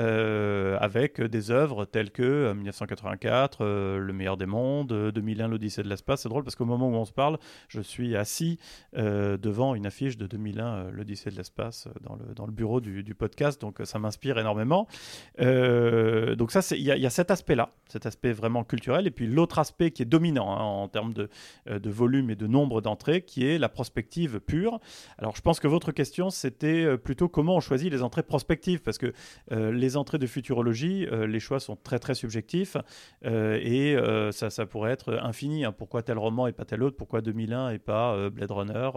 Euh, 0.00 0.78
avec 0.80 1.20
des 1.20 1.50
œuvres 1.50 1.84
telles 1.84 2.10
que 2.10 2.52
1984, 2.52 3.60
euh, 3.60 3.64
euh, 3.72 3.98
Le 3.98 4.12
meilleur 4.12 4.36
des 4.36 4.46
mondes, 4.46 5.10
2001, 5.12 5.48
l'Odyssée 5.48 5.82
de 5.82 5.88
l'espace. 5.88 6.22
C'est 6.22 6.28
drôle 6.28 6.44
parce 6.44 6.56
qu'au 6.56 6.64
moment 6.64 6.88
où 6.88 6.94
on 6.94 7.04
se 7.04 7.12
parle, 7.12 7.38
je 7.68 7.80
suis 7.80 8.16
assis 8.16 8.58
devant 8.94 9.74
une 9.74 9.86
affiche 9.86 10.16
de 10.16 10.26
2001, 10.26 10.90
l'Odyssée 10.90 11.30
de 11.30 11.36
l'espace, 11.36 11.88
dans 12.34 12.46
le, 12.46 12.52
bureau 12.52 12.80
du, 12.80 13.14
podcast, 13.14 13.60
donc 13.60 13.80
ça 13.84 13.98
m'inspire 13.98 14.38
énormément. 14.38 14.86
donc 15.38 16.50
ça, 16.50 16.60
il 16.74 16.82
y, 16.82 17.00
y, 17.00 17.06
a 17.06 17.10
cet 17.10 17.30
aspect-là, 17.30 17.70
cet 17.88 18.06
aspect 18.06 18.32
vraiment 18.32 18.64
culturel, 18.64 19.06
et 19.06 19.10
puis 19.10 19.26
l'autre 19.26 19.58
aspect 19.58 19.90
qui 19.90 20.02
est 20.02 20.06
dominant 20.06 20.52
hein, 20.52 20.62
en 20.62 20.88
termes 20.88 21.12
de, 21.12 21.28
de 21.66 21.90
volume 21.90 22.30
et 22.30 22.36
de 22.36 22.46
nombre 22.46 22.80
d'entrées, 22.80 23.22
qui 23.22 23.46
est 23.46 23.58
la 23.58 23.68
prospective 23.68 24.40
pure. 24.40 24.80
Alors 25.18 25.36
je 25.36 25.42
pense 25.42 25.60
que 25.60 25.68
votre 25.68 25.92
question, 25.92 26.30
c'était 26.30 26.96
plutôt 26.98 27.28
comment 27.28 27.56
on 27.56 27.60
choisit 27.60 27.90
les 27.90 28.02
entrées 28.02 28.22
prospectives, 28.22 28.82
parce 28.82 28.98
que 28.98 29.12
les 29.82 29.96
entrées 29.96 30.18
de 30.18 30.26
futurologie, 30.26 31.06
euh, 31.10 31.26
les 31.26 31.40
choix 31.40 31.60
sont 31.60 31.76
très 31.76 31.98
très 31.98 32.14
subjectifs 32.14 32.76
euh, 33.26 33.58
et 33.60 33.96
euh, 33.96 34.30
ça, 34.30 34.48
ça, 34.48 34.64
pourrait 34.64 34.92
être 34.92 35.18
infini. 35.22 35.64
Hein. 35.64 35.74
Pourquoi 35.76 36.02
tel 36.02 36.18
roman 36.18 36.46
et 36.46 36.52
pas 36.52 36.64
tel 36.64 36.82
autre? 36.82 36.96
Pourquoi 36.96 37.20
2001 37.20 37.70
et 37.70 37.78
pas 37.78 38.30
Blade 38.30 38.50
Runner 38.50 38.90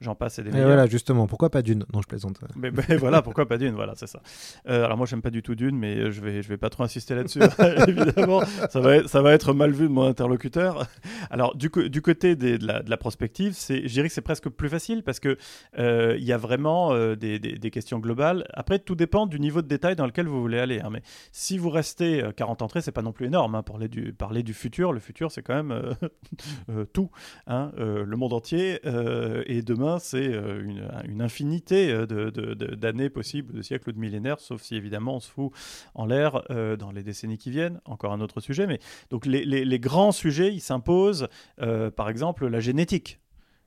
J'en 0.00 0.14
passe 0.14 0.38
et 0.38 0.42
des 0.42 0.50
Et 0.50 0.64
voilà, 0.64 0.86
justement, 0.86 1.26
pourquoi 1.26 1.50
pas 1.50 1.62
Dune? 1.62 1.84
Non, 1.92 2.02
je 2.02 2.06
plaisante. 2.06 2.38
Mais, 2.56 2.70
voilà, 2.98 3.22
pourquoi 3.22 3.48
pas 3.48 3.56
Dune? 3.56 3.74
Voilà, 3.74 3.94
c'est 3.96 4.06
ça. 4.06 4.20
alors 4.66 4.96
moi, 4.96 5.06
j'aime 5.06 5.22
pas 5.22 5.30
du 5.30 5.42
tout 5.42 5.54
Dune, 5.54 5.76
mais 5.76 6.10
je 6.10 6.20
vais, 6.20 6.42
je 6.42 6.48
vais 6.48 6.58
pas 6.58 6.68
trop 6.68 6.82
insister 6.82 7.14
là-dessus. 7.14 7.40
Évidemment, 7.88 8.42
ça 8.68 8.80
va, 8.80 8.96
être, 8.96 9.08
ça 9.08 9.22
va 9.22 9.32
être 9.32 9.54
mal 9.54 9.72
vu 9.72 9.84
de 9.84 9.92
mon 9.92 10.06
interlocuteur. 10.06 10.86
Alors 11.30 11.56
du, 11.56 11.70
du 11.88 12.02
côté 12.02 12.36
de, 12.36 12.58
la, 12.64 12.82
de, 12.82 12.90
la, 12.90 12.96
prospective, 12.98 13.56
je 13.56 13.86
dirais 13.86 14.08
que 14.08 14.14
c'est 14.14 14.20
presque 14.20 14.48
plus 14.50 14.68
facile 14.68 15.02
parce 15.02 15.20
que 15.20 15.38
il 15.78 16.24
y 16.24 16.32
a 16.32 16.36
vraiment 16.36 16.94
des, 17.14 17.38
des, 17.38 17.58
des 17.58 17.70
questions 17.70 17.98
globales. 17.98 18.46
Après, 18.52 18.78
tout 18.78 18.94
dépend 18.94 19.26
du 19.26 19.40
niveau 19.40 19.62
de 19.62 19.68
détail 19.68 19.96
dans 19.96 20.06
lequel 20.06 20.17
vous 20.26 20.40
voulez 20.40 20.58
aller. 20.58 20.80
hein. 20.80 20.88
Mais 20.90 21.02
si 21.32 21.58
vous 21.58 21.70
restez 21.70 22.22
euh, 22.22 22.32
40 22.32 22.62
entrées, 22.62 22.80
c'est 22.80 22.92
pas 22.92 23.02
non 23.02 23.12
plus 23.12 23.26
énorme. 23.26 23.54
hein, 23.54 23.62
parler, 23.62 23.88
du, 23.88 24.54
futur, 24.54 24.92
le 24.92 25.00
futur, 25.00 25.30
c'est 25.30 25.42
quand 25.42 25.54
même 25.54 25.70
euh, 25.72 25.92
euh, 26.70 26.84
tout. 26.86 27.10
hein, 27.46 27.72
euh, 27.78 28.04
le 28.04 28.16
monde 28.16 28.32
entier. 28.32 28.80
euh, 28.86 29.42
et 29.46 29.62
demain, 29.62 29.98
c'est 29.98 30.28
euh, 30.28 30.62
une, 31.04 31.22
infinité 31.22 31.90
euh, 31.92 32.06
d'années 32.06 33.10
possibles, 33.10 33.52
de 33.54 33.62
siècles 33.62 33.90
ou 33.90 33.92
de 33.92 33.98
millénaires, 33.98 34.40
sauf 34.40 34.62
si 34.62 34.74
évidemment 34.76 35.16
on 35.16 35.20
se 35.20 35.30
fout 35.30 35.52
en 35.94 36.06
l'air 36.06 36.42
euh, 36.50 36.76
dans 36.76 36.90
les 36.90 37.02
décennies 37.02 37.38
qui 37.38 37.50
viennent. 37.50 37.80
Encore 37.84 38.12
un 38.12 38.20
autre 38.20 38.40
sujet. 38.40 38.66
Mais 38.66 38.78
donc 39.10 39.26
les, 39.26 39.78
grands 39.80 40.12
sujets, 40.12 40.52
ils 40.52 40.60
s'imposent. 40.60 41.28
euh, 41.60 41.90
par 41.90 42.08
exemple, 42.08 42.46
la 42.48 42.60
génétique. 42.60 43.20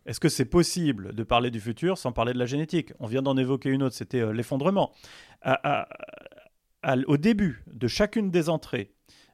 Est-ce 0.08 0.20
que 0.20 0.30
c'est 0.30 0.46
possible 0.46 1.14
de 1.14 1.24
parler 1.24 1.52
du 1.52 1.60
futur 1.60 1.98
sans 1.98 2.12
parler 2.12 2.34
de 2.34 2.40
la 2.40 2.48
génétique? 2.48 2.92
On 3.00 3.06
vient 3.06 3.22
d'en 3.22 3.38
évoquer 3.38 3.70
une 3.70 3.84
autre, 3.84 3.96
c'était 3.96 4.22
euh, 4.22 4.32
l'effondrement. 4.34 4.92
Au 7.08 7.18
début 7.18 7.64
de 7.72 7.88
chacune 7.88 8.32
des 8.32 8.50
entrées 8.50 8.94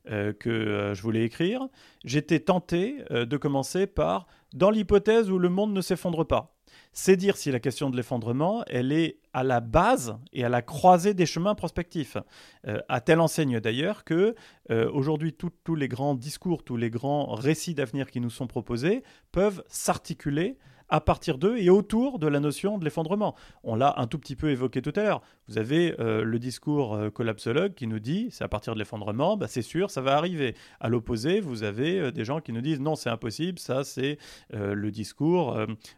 euh, 0.09 0.31
que 0.31 0.49
euh, 0.49 0.93
je 0.93 1.01
voulais 1.01 1.23
écrire, 1.23 1.67
j'étais 2.05 2.39
tenté 2.39 3.03
euh, 3.11 3.25
de 3.25 3.35
commencer 3.35 3.87
par 3.87 4.27
dans 4.53 4.69
l'hypothèse 4.69 5.29
où 5.29 5.37
le 5.37 5.49
monde 5.49 5.73
ne 5.73 5.81
s'effondre 5.81 6.25
pas. 6.25 6.55
C'est 6.93 7.17
dire 7.17 7.35
si 7.35 7.51
la 7.51 7.59
question 7.59 7.89
de 7.89 7.97
l'effondrement, 7.97 8.63
elle 8.67 8.93
est 8.93 9.19
à 9.33 9.43
la 9.43 9.59
base 9.59 10.17
et 10.31 10.45
à 10.45 10.49
la 10.49 10.61
croisée 10.61 11.13
des 11.13 11.25
chemins 11.25 11.55
prospectifs. 11.55 12.17
À 12.89 13.01
telle 13.01 13.19
enseigne 13.19 13.59
d'ailleurs 13.59 14.03
que 14.03 14.35
aujourd'hui 14.69 15.33
tous 15.33 15.75
les 15.75 15.87
grands 15.87 16.15
discours, 16.15 16.63
tous 16.63 16.75
les 16.75 16.89
grands 16.89 17.35
récits 17.35 17.75
d'avenir 17.75 18.09
qui 18.09 18.19
nous 18.19 18.29
sont 18.29 18.47
proposés 18.47 19.03
peuvent 19.31 19.63
s'articuler 19.67 20.57
à 20.89 21.01
partir 21.01 21.37
d'eux 21.37 21.57
et 21.57 21.69
autour 21.69 22.19
de 22.19 22.27
la 22.27 22.39
notion 22.39 22.77
de 22.77 22.83
l'effondrement. 22.83 23.35
On 23.63 23.75
l'a 23.75 23.95
un 23.97 24.07
tout 24.07 24.19
petit 24.19 24.35
peu 24.35 24.49
évoqué 24.49 24.81
tout 24.81 24.93
à 24.95 25.03
l'heure. 25.03 25.21
Vous 25.47 25.57
avez 25.57 25.95
euh, 25.99 26.23
le 26.23 26.39
discours 26.39 26.95
euh, 26.95 27.09
collapsologue 27.09 27.73
qui 27.73 27.87
nous 27.87 27.99
dit 27.99 28.27
c'est 28.31 28.43
à 28.43 28.47
partir 28.47 28.73
de 28.73 28.79
l'effondrement, 28.79 29.37
bah, 29.37 29.47
c'est 29.47 29.61
sûr, 29.61 29.89
ça 29.89 30.01
va 30.01 30.17
arriver. 30.17 30.55
À 30.79 30.89
l'opposé, 30.89 31.39
vous 31.39 31.63
avez 31.63 31.99
euh, 31.99 32.11
des 32.11 32.25
gens 32.25 32.41
qui 32.41 32.51
nous 32.51 32.61
disent 32.61 32.79
non, 32.79 32.95
c'est 32.95 33.09
impossible, 33.09 33.59
ça 33.59 33.83
c'est 33.83 34.17
le 34.51 34.91
discours 34.91 35.57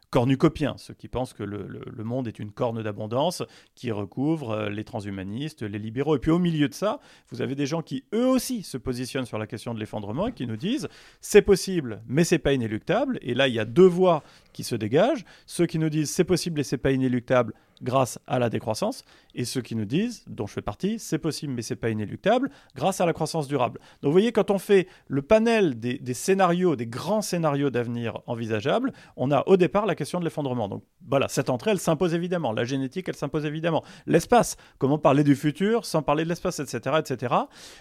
cornucopien, 0.10 0.76
ceux 0.78 0.94
qui 0.94 1.08
pensent 1.08 1.34
que 1.34 1.44
le, 1.44 2.04
monde 2.04 2.28
est 2.28 2.40
une 2.40 2.52
corne 2.52 2.82
d'abondance 2.82 3.44
qui 3.76 3.92
recouvre 3.92 4.70
les 4.70 4.84
transhumanistes, 4.84 5.62
les 5.62 5.80
libéraux. 5.80 6.16
Et 6.16 6.20
puis 6.20 6.32
au 6.32 6.40
milieu 6.40 6.68
de 6.68 6.74
ça, 6.74 7.00
vous 7.30 7.42
avez 7.42 7.56
des 7.56 7.66
gens 7.66 7.82
qui 7.82 8.04
eux 8.14 8.26
aussi 8.26 8.64
se 8.64 8.78
positionnent 8.78 9.26
sur 9.26 9.38
la 9.38 9.48
question 9.48 9.74
de 9.74 9.80
l'effondrement 9.80 10.28
et 10.28 10.34
qui 10.34 10.48
nous 10.48 10.58
disent 10.58 10.88
c'est 11.22 11.42
possible, 11.42 12.02
mais 12.08 12.24
c'est 12.24 12.40
pas 12.40 12.54
inéluctable. 12.54 13.20
Et 13.22 13.34
là, 13.34 13.48
il 13.48 13.54
y 13.54 13.60
a 13.60 13.66
deux 13.66 13.88
voix 13.88 14.24
qui 14.54 14.64
se 14.64 14.76
dégagent. 14.80 15.24
Ceux 15.46 15.68
qui 15.68 15.78
nous 15.78 15.90
disent 15.90 16.10
c'est 16.10 16.24
possible 16.24 16.60
et 16.60 16.64
c'est 16.64 16.78
pas 16.78 16.92
inéluctable 16.92 17.54
grâce 17.82 18.20
à 18.28 18.40
la 18.40 18.50
décroissance, 18.50 19.04
et 19.36 19.46
ceux 19.46 19.62
qui 19.62 19.76
nous 19.76 19.86
disent, 19.86 20.24
dont 20.28 20.48
je 20.48 20.54
fais 20.54 20.62
partie, 20.62 21.00
c'est 21.00 21.20
possible 21.20 21.54
mais 21.54 21.62
c'est 21.62 21.76
pas 21.76 21.90
inéluctable 21.90 22.50
grâce 22.76 23.02
à 23.02 23.06
la 23.06 23.14
croissance 23.14 23.48
durable. 23.48 23.80
Donc 24.02 24.10
vous 24.10 24.12
voyez, 24.12 24.32
quand 24.32 24.52
on 24.52 24.60
fait 24.60 24.88
le 25.08 25.22
panel 25.22 25.80
des, 25.80 26.14
scénarios, 26.14 26.76
des 26.76 26.88
grands 26.88 27.22
scénarios 27.22 27.70
d'avenir 27.70 28.20
envisageables, 28.28 28.92
on 29.16 29.32
a 29.32 29.44
au 29.48 29.58
départ 29.58 29.86
la 29.86 29.96
question 29.96 30.20
de 30.20 30.26
l'effondrement. 30.26 30.68
Donc 30.68 30.84
voilà, 31.08 31.28
cette 31.28 31.50
entrée, 31.50 31.72
elle 31.72 31.80
s'impose 31.80 32.14
évidemment. 32.14 32.52
La 32.52 32.66
génétique, 32.66 33.08
elle 33.08 33.16
s'impose 33.16 33.46
évidemment. 33.46 33.84
L'espace, 34.06 34.58
comment 34.78 34.98
parler 34.98 35.24
du 35.24 35.36
futur 35.36 35.86
sans 35.86 36.02
parler 36.02 36.24
de 36.24 36.30
l'espace, 36.30 36.60
etc., 36.60 36.98
etc. 37.00 37.36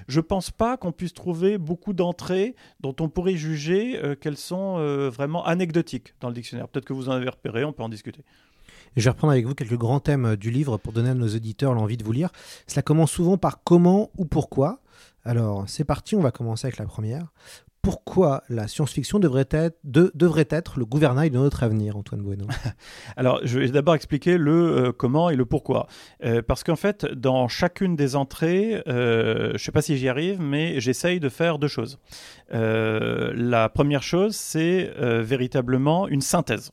Je 0.07 0.21
pense 0.21 0.51
pas 0.51 0.77
qu'on 0.77 0.93
puisse 0.93 1.15
trouver 1.15 1.59
beaucoup 1.59 1.93
d'entrées 1.93 2.55
dont 2.81 2.95
on 3.01 3.09
pourrait 3.09 3.37
juger 3.37 4.03
euh, 4.03 4.15
qu'elles 4.15 4.37
sont 4.37 4.79
euh, 4.79 5.11
vraiment 5.11 5.45
anecdotiques 5.45 6.15
dans 6.21 6.29
le 6.29 6.35
dictionnaire. 6.35 6.69
Peut-être 6.69 6.85
que 6.85 6.93
vous 6.93 7.09
en 7.09 7.13
avez 7.13 7.29
repéré, 7.29 7.65
on 7.65 7.73
peut 7.73 7.83
en 7.83 7.89
discuter. 7.89 8.23
Je 8.97 9.05
vais 9.05 9.11
reprendre 9.11 9.33
avec 9.33 9.47
vous 9.47 9.55
quelques 9.55 9.77
grands 9.77 10.01
thèmes 10.01 10.27
euh, 10.27 10.37
du 10.37 10.51
livre 10.51 10.77
pour 10.79 10.93
donner 10.93 11.11
à 11.11 11.15
nos 11.15 11.29
auditeurs 11.29 11.75
l'envie 11.75 11.97
de 11.97 12.05
vous 12.05 12.13
lire. 12.13 12.31
Cela 12.67 12.83
commence 12.83 13.13
souvent 13.13 13.39
par 13.39 13.63
comment 13.63 14.11
ou 14.17 14.25
pourquoi. 14.25 14.81
Alors, 15.25 15.65
c'est 15.69 15.85
parti, 15.85 16.17
on 16.17 16.21
va 16.21 16.31
commencer 16.31 16.67
avec 16.67 16.79
la 16.79 16.87
première. 16.87 17.33
Pourquoi 17.83 18.43
la 18.49 18.67
science-fiction 18.67 19.19
devrait 19.21 19.49
être, 19.51 19.79
être 20.51 20.79
le 20.79 20.85
gouvernail 20.85 21.31
de 21.31 21.39
notre 21.39 21.63
avenir, 21.63 21.97
Antoine 21.97 22.23
Bueno? 22.23 22.47
Alors, 23.17 23.41
je 23.45 23.61
vais 23.61 23.69
d'abord 23.69 23.95
expliquer 23.95 24.37
le 24.37 24.87
euh, 24.89 24.93
comment 24.93 25.31
et 25.31 25.37
le 25.37 25.47
pourquoi. 25.47 25.87
Euh, 26.25 26.43
parce 26.43 26.65
qu'en 26.65 26.77
fait, 26.77 27.07
dans 27.07 27.47
chacune 27.47 27.95
des 27.95 28.17
entrées, 28.17 28.83
je 28.87 29.53
ne 29.53 29.59
sais 29.59 29.73
pas 29.73 29.83
si 29.83 29.97
j'y 29.97 30.09
arrive, 30.09 30.41
mais 30.41 30.81
j'essaye 30.81 31.21
de 31.21 31.29
faire 31.29 31.59
deux 31.59 31.69
choses. 31.69 31.99
La 32.51 33.69
première 33.69 34.03
chose, 34.03 34.35
c'est 34.35 34.93
véritablement 34.99 36.09
une 36.09 36.21
synthèse. 36.21 36.73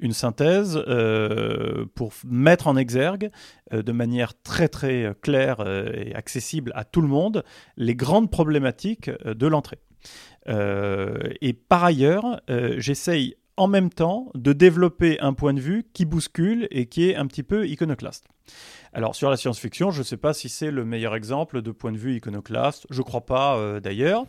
Une 0.00 0.12
synthèse 0.12 0.82
euh, 0.88 1.86
pour 1.94 2.12
mettre 2.26 2.66
en 2.66 2.76
exergue 2.76 3.30
euh, 3.72 3.82
de 3.82 3.92
manière 3.92 4.32
très 4.42 4.68
très 4.68 5.04
euh, 5.04 5.14
claire 5.14 5.60
et 5.66 6.14
accessible 6.14 6.72
à 6.74 6.84
tout 6.84 7.00
le 7.00 7.08
monde 7.08 7.44
les 7.76 7.94
grandes 7.94 8.30
problématiques 8.30 9.10
de 9.24 9.46
l'entrée. 9.46 9.78
Et 10.46 11.52
par 11.54 11.84
ailleurs, 11.84 12.42
j'essaye 12.76 13.36
en 13.56 13.66
même 13.66 13.88
temps 13.88 14.30
de 14.34 14.52
développer 14.52 15.18
un 15.20 15.32
point 15.32 15.54
de 15.54 15.60
vue 15.60 15.84
qui 15.94 16.04
bouscule 16.04 16.68
et 16.70 16.86
qui 16.86 17.08
est 17.08 17.16
un 17.16 17.26
petit 17.26 17.42
peu 17.42 17.66
iconoclaste. 17.66 18.26
Alors 18.92 19.14
sur 19.14 19.30
la 19.30 19.38
science-fiction, 19.38 19.90
je 19.90 20.00
ne 20.00 20.04
sais 20.04 20.18
pas 20.18 20.34
si 20.34 20.50
c'est 20.50 20.70
le 20.70 20.84
meilleur 20.84 21.14
exemple 21.14 21.62
de 21.62 21.70
point 21.70 21.92
de 21.92 21.96
vue 21.96 22.16
iconoclaste, 22.16 22.86
je 22.90 22.98
ne 22.98 23.04
crois 23.04 23.24
pas 23.24 23.80
d'ailleurs. 23.80 24.26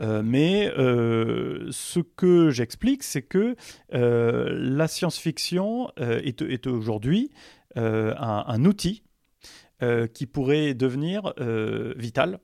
Euh, 0.00 0.22
mais 0.24 0.72
euh, 0.78 1.68
ce 1.70 2.00
que 2.00 2.50
j'explique, 2.50 3.02
c'est 3.02 3.22
que 3.22 3.56
euh, 3.94 4.48
la 4.52 4.88
science-fiction 4.88 5.90
est, 5.96 6.66
aujourd'hui 6.66 7.30
un, 7.76 8.64
outil 8.64 9.02
qui 10.12 10.26
pourrait 10.26 10.74
devenir 10.74 11.32
vital, 11.96 12.40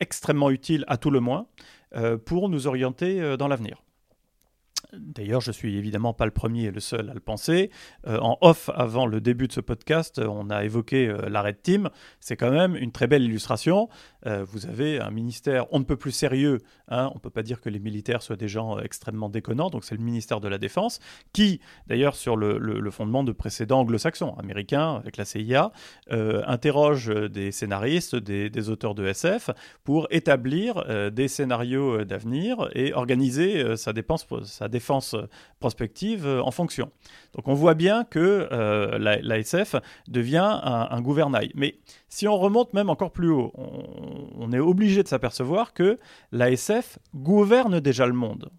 extrêmement 0.00 0.50
utile 0.50 0.84
à 0.86 0.96
tout 0.96 1.10
le 1.10 1.20
moins, 1.20 1.46
pour 2.24 2.48
nous 2.48 2.66
orienter 2.66 3.36
dans 3.36 3.48
l'avenir. 3.48 3.82
D'ailleurs, 4.98 5.40
je 5.40 5.52
suis 5.52 5.76
évidemment 5.76 6.12
pas 6.14 6.24
le 6.24 6.30
premier 6.30 6.64
et 6.64 6.70
le 6.70 6.80
seul 6.80 7.10
à 7.10 7.14
le 7.14 7.20
penser. 7.20 7.70
Euh, 8.06 8.18
en 8.18 8.38
off, 8.40 8.70
avant 8.74 9.06
le 9.06 9.20
début 9.20 9.48
de 9.48 9.52
ce 9.52 9.60
podcast, 9.60 10.18
euh, 10.18 10.26
on 10.28 10.50
a 10.50 10.64
évoqué 10.64 11.08
euh, 11.08 11.28
l'arrêt 11.28 11.52
de 11.52 11.58
team. 11.58 11.90
C'est 12.20 12.36
quand 12.36 12.50
même 12.50 12.76
une 12.76 12.92
très 12.92 13.06
belle 13.06 13.22
illustration. 13.22 13.88
Vous 14.50 14.66
avez 14.66 14.98
un 14.98 15.10
ministère 15.10 15.66
on 15.70 15.78
ne 15.78 15.84
peut 15.84 15.96
plus 15.96 16.10
sérieux. 16.10 16.58
Hein, 16.88 17.10
on 17.12 17.14
ne 17.14 17.20
peut 17.20 17.30
pas 17.30 17.44
dire 17.44 17.60
que 17.60 17.68
les 17.68 17.78
militaires 17.78 18.22
soient 18.22 18.34
des 18.34 18.48
gens 18.48 18.80
extrêmement 18.80 19.28
déconnants. 19.28 19.70
Donc 19.70 19.84
c'est 19.84 19.94
le 19.94 20.02
ministère 20.02 20.40
de 20.40 20.48
la 20.48 20.58
Défense 20.58 20.98
qui, 21.32 21.60
d'ailleurs 21.86 22.16
sur 22.16 22.36
le, 22.36 22.90
fondement 22.90 23.22
de 23.22 23.30
précédents 23.30 23.82
anglo-saxons, 23.82 24.34
américains 24.36 24.96
avec 24.96 25.16
la 25.16 25.24
CIA, 25.24 25.70
interroge 26.10 27.06
des 27.06 27.52
scénaristes, 27.52 28.16
des, 28.16 28.68
auteurs 28.68 28.96
de 28.96 29.06
SF 29.06 29.50
pour 29.84 30.08
établir 30.10 30.84
des 31.12 31.28
scénarios 31.28 32.04
d'avenir 32.04 32.68
et 32.72 32.94
organiser 32.94 33.76
dépense, 33.92 34.26
sa 34.42 34.68
défense 34.68 34.85
euh, 34.90 35.26
prospective 35.60 36.26
euh, 36.26 36.42
en 36.42 36.50
fonction. 36.50 36.90
Donc 37.34 37.48
on 37.48 37.54
voit 37.54 37.74
bien 37.74 38.04
que 38.04 38.48
euh, 38.52 38.98
la, 38.98 39.16
la 39.20 39.38
SF 39.38 39.76
devient 40.08 40.60
un, 40.62 41.00
gouvernail. 41.00 41.50
Mais 41.54 41.78
si 42.08 42.26
on 42.28 42.36
remonte 42.36 42.72
même 42.72 42.90
encore 42.90 43.10
plus 43.12 43.30
haut, 43.30 43.52
on, 43.56 44.52
est 44.52 44.58
obligé 44.58 45.02
de 45.02 45.08
s'apercevoir 45.08 45.72
que 45.74 45.98
la 46.32 46.50
SF 46.50 46.98
gouverne 47.14 47.80
déjà 47.80 48.06
le 48.06 48.12
monde 48.12 48.50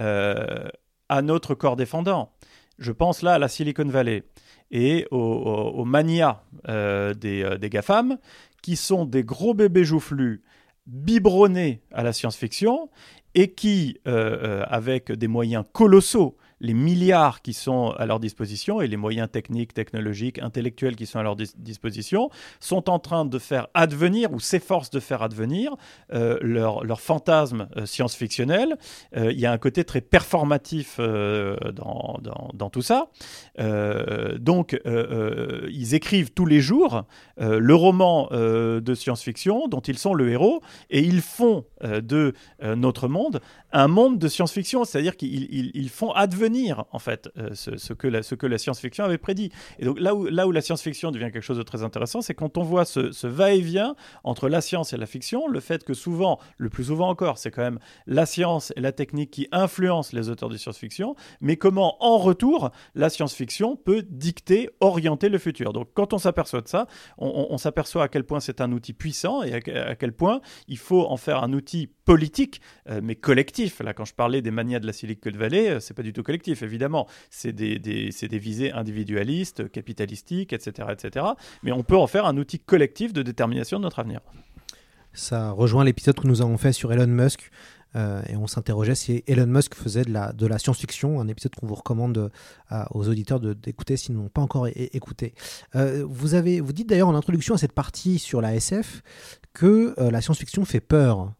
euh, 0.00 0.68
à 1.08 1.22
notre 1.22 1.54
corps 1.54 1.76
défendant. 1.76 2.32
Je 2.78 2.90
pense 2.90 3.22
là 3.22 3.34
à 3.34 3.38
la 3.38 3.48
Silicon 3.48 3.86
Valley 3.86 4.24
et 4.70 5.06
aux, 5.10 5.16
aux- 5.18 5.80
aux 5.80 5.84
manias 5.84 6.40
des 6.66 7.68
GAFAM, 7.70 8.18
qui 8.62 8.76
sont 8.76 9.04
des 9.04 9.22
gros 9.22 9.54
bébés 9.54 9.84
joufflus 9.84 10.42
biberonnés 10.86 11.82
à 11.92 12.02
la 12.02 12.12
science-fiction 12.12 12.90
et 13.34 13.50
qui, 13.52 13.98
euh, 14.06 14.38
euh, 14.42 14.64
avec 14.68 15.12
des 15.12 15.28
moyens 15.28 15.64
colossaux, 15.72 16.36
les 16.60 16.74
milliards 16.74 17.42
qui 17.42 17.52
sont 17.52 17.90
à 17.90 18.06
leur 18.06 18.20
disposition 18.20 18.80
et 18.80 18.86
les 18.86 18.96
moyens 18.96 19.30
techniques, 19.30 19.74
technologiques, 19.74 20.38
intellectuels 20.38 20.96
qui 20.96 21.06
sont 21.06 21.18
à 21.18 21.22
leur 21.22 21.36
dis- 21.36 21.52
disposition, 21.56 22.30
sont 22.60 22.88
en 22.90 22.98
train 22.98 23.24
de 23.24 23.38
faire 23.38 23.68
advenir 23.74 24.32
ou 24.32 24.40
s'efforcent 24.40 24.90
de 24.90 25.00
faire 25.00 25.22
advenir 25.22 25.74
euh, 26.12 26.38
leur, 26.40 26.84
leur 26.84 27.00
fantasme 27.00 27.68
euh, 27.76 27.86
science-fictionnel. 27.86 28.76
Euh, 29.16 29.32
il 29.32 29.38
y 29.40 29.46
a 29.46 29.52
un 29.52 29.58
côté 29.58 29.84
très 29.84 30.00
performatif 30.00 30.98
dans, 30.98 32.18
dans- 32.22 32.50
dans 32.54 32.70
tout 32.70 32.82
ça. 32.82 33.08
Donc, 34.38 34.80
ils 34.84 35.94
écrivent 35.94 36.32
tous 36.32 36.46
les 36.46 36.60
jours 36.60 37.04
le 37.38 37.74
roman 37.74 38.28
de 38.30 38.94
science-fiction 38.94 39.68
dont 39.68 39.80
ils 39.80 39.98
sont 39.98 40.14
le 40.14 40.30
héros 40.30 40.60
et 40.90 41.00
ils 41.00 41.20
font 41.20 41.64
de 41.82 42.32
notre 42.62 43.08
monde 43.08 43.40
un 43.74 43.88
monde 43.88 44.18
de 44.18 44.28
science-fiction, 44.28 44.84
c'est-à-dire 44.84 45.16
qu'ils 45.16 45.52
ils- 45.52 45.70
ils 45.74 45.90
font 45.90 46.12
advenir 46.12 46.84
en 46.92 46.98
fait 46.98 47.28
ce, 47.52 47.76
ce, 47.76 47.92
que 47.92 48.06
la, 48.08 48.58
science-fiction 48.58 49.04
avait 49.04 49.18
prédit. 49.18 49.50
Et 49.78 49.84
donc 49.84 50.00
là 50.00 50.14
où, 50.14 50.24
la 50.26 50.60
science-fiction 50.60 51.10
devient 51.10 51.30
quelque 51.32 51.42
chose 51.42 51.58
de 51.58 51.62
très 51.62 51.82
intéressant, 51.82 52.22
c'est 52.22 52.34
quand 52.34 52.56
on 52.56 52.62
voit 52.62 52.84
ce, 52.84 53.12
ce 53.12 53.26
va-et-vient 53.26 53.96
entre 54.22 54.48
la 54.48 54.60
science 54.60 54.92
et 54.92 54.96
la 54.96 55.06
fiction, 55.06 55.48
le 55.48 55.60
fait 55.60 55.84
que 55.84 55.94
souvent, 55.94 56.38
le 56.56 56.70
plus 56.70 56.84
souvent 56.84 57.08
encore, 57.08 57.38
c'est 57.38 57.50
quand 57.50 57.62
même 57.62 57.78
la 58.06 58.26
science 58.26 58.72
et 58.76 58.80
la 58.80 58.92
technique 58.92 59.30
qui 59.30 59.48
influencent 59.52 60.10
les 60.16 60.28
auteurs 60.28 60.48
de 60.48 60.56
science-fiction, 60.56 61.16
mais 61.40 61.56
comment 61.56 61.96
en 62.04 62.18
retour 62.18 62.70
la 62.94 63.10
science-fiction 63.10 63.76
peut 63.76 64.02
dicter, 64.08 64.70
orienter 64.80 65.28
le 65.28 65.38
futur. 65.38 65.72
Donc 65.72 65.88
quand 65.94 66.12
on 66.12 66.18
s'aperçoit 66.18 66.60
de 66.60 66.68
ça, 66.68 66.86
on, 67.18 67.58
s'aperçoit 67.58 68.04
à 68.04 68.08
quel 68.08 68.24
point 68.24 68.40
c'est 68.40 68.60
un 68.60 68.72
outil 68.72 68.92
puissant 68.92 69.42
et 69.42 69.54
à, 69.54 69.94
quel 69.94 70.12
point 70.12 70.40
il 70.68 70.78
faut 70.78 71.06
en 71.06 71.16
faire 71.16 71.42
un 71.42 71.52
outil 71.52 71.88
politique, 72.04 72.60
euh, 72.90 73.00
mais 73.02 73.14
collectif. 73.14 73.63
Là, 73.80 73.94
quand 73.94 74.04
je 74.04 74.14
parlais 74.14 74.42
des 74.42 74.50
manias 74.50 74.80
de 74.80 74.86
la 74.86 74.92
Silicon 74.92 75.30
Valley, 75.34 75.70
euh, 75.70 75.80
c'est 75.80 75.94
pas 75.94 76.02
du 76.02 76.12
tout 76.12 76.22
collectif, 76.22 76.62
évidemment. 76.62 77.06
C'est 77.30 77.52
des, 77.52 77.78
des, 77.78 78.10
des, 78.10 78.38
visées 78.38 78.72
individualistes, 78.72 79.70
capitalistiques, 79.70 80.52
etc., 80.52 80.88
etc. 80.92 81.26
Mais 81.62 81.72
on 81.72 81.82
peut 81.82 81.96
en 81.96 82.06
faire 82.06 82.26
un 82.26 82.36
outil 82.36 82.58
collectif 82.58 83.12
de 83.12 83.22
détermination 83.22 83.78
de 83.78 83.84
notre 83.84 83.98
avenir. 83.98 84.20
Ça 85.12 85.50
rejoint 85.52 85.84
l'épisode 85.84 86.18
que 86.18 86.26
nous 86.26 86.42
avons 86.42 86.58
fait 86.58 86.72
sur 86.72 86.92
Elon 86.92 87.06
Musk. 87.06 87.50
Euh, 87.96 88.22
et 88.28 88.36
on 88.36 88.48
s'interrogeait 88.48 88.96
si 88.96 89.22
Elon 89.28 89.46
Musk 89.46 89.76
faisait 89.76 90.02
de 90.04 90.12
la, 90.46 90.58
science-fiction, 90.58 91.20
un 91.20 91.28
épisode 91.28 91.54
qu'on 91.54 91.68
vous 91.68 91.76
recommande 91.76 92.32
aux 92.90 93.08
auditeurs 93.08 93.38
d'écouter 93.38 93.96
s'ils 93.96 94.16
n'ont 94.16 94.28
pas 94.28 94.42
encore 94.42 94.66
écouté. 94.74 95.32
vous, 95.74 96.34
avez, 96.34 96.60
vous 96.60 96.72
dites 96.72 96.88
d'ailleurs 96.88 97.06
en 97.06 97.14
introduction 97.14 97.54
à 97.54 97.58
cette 97.58 97.72
partie 97.72 98.18
sur 98.18 98.40
la 98.40 98.56
SF 98.56 99.02
que 99.52 99.94
la 99.96 100.20
science-fiction 100.20 100.64
fait 100.64 100.80
peur. 100.80 101.32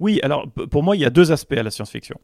Oui, 0.00 0.20
alors 0.22 0.48
pour 0.70 0.82
moi, 0.82 0.96
il 0.96 1.00
y 1.00 1.04
a 1.04 1.10
deux 1.10 1.32
aspects 1.32 1.54
à 1.54 1.62
la 1.62 1.70
science-fiction. 1.70 2.18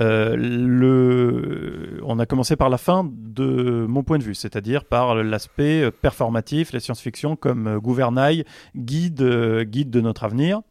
Euh. 0.00 2.00
On 2.04 2.18
a 2.18 2.26
commencé 2.26 2.56
par 2.56 2.70
la 2.70 2.78
fin 2.78 3.08
de 3.12 3.86
mon 3.88 4.02
point 4.02 4.18
de 4.18 4.24
vue, 4.24 4.34
c'est-à-dire 4.34 4.84
par 4.84 5.14
l'aspect 5.14 5.90
performatif, 5.90 6.72
la 6.72 6.80
science-fiction 6.80 7.36
comme 7.36 7.78
gouvernail, 7.78 8.44
guide, 8.76 9.64
guide 9.64 9.90
de 9.90 10.00
notre 10.00 10.24
avenir 10.24 10.62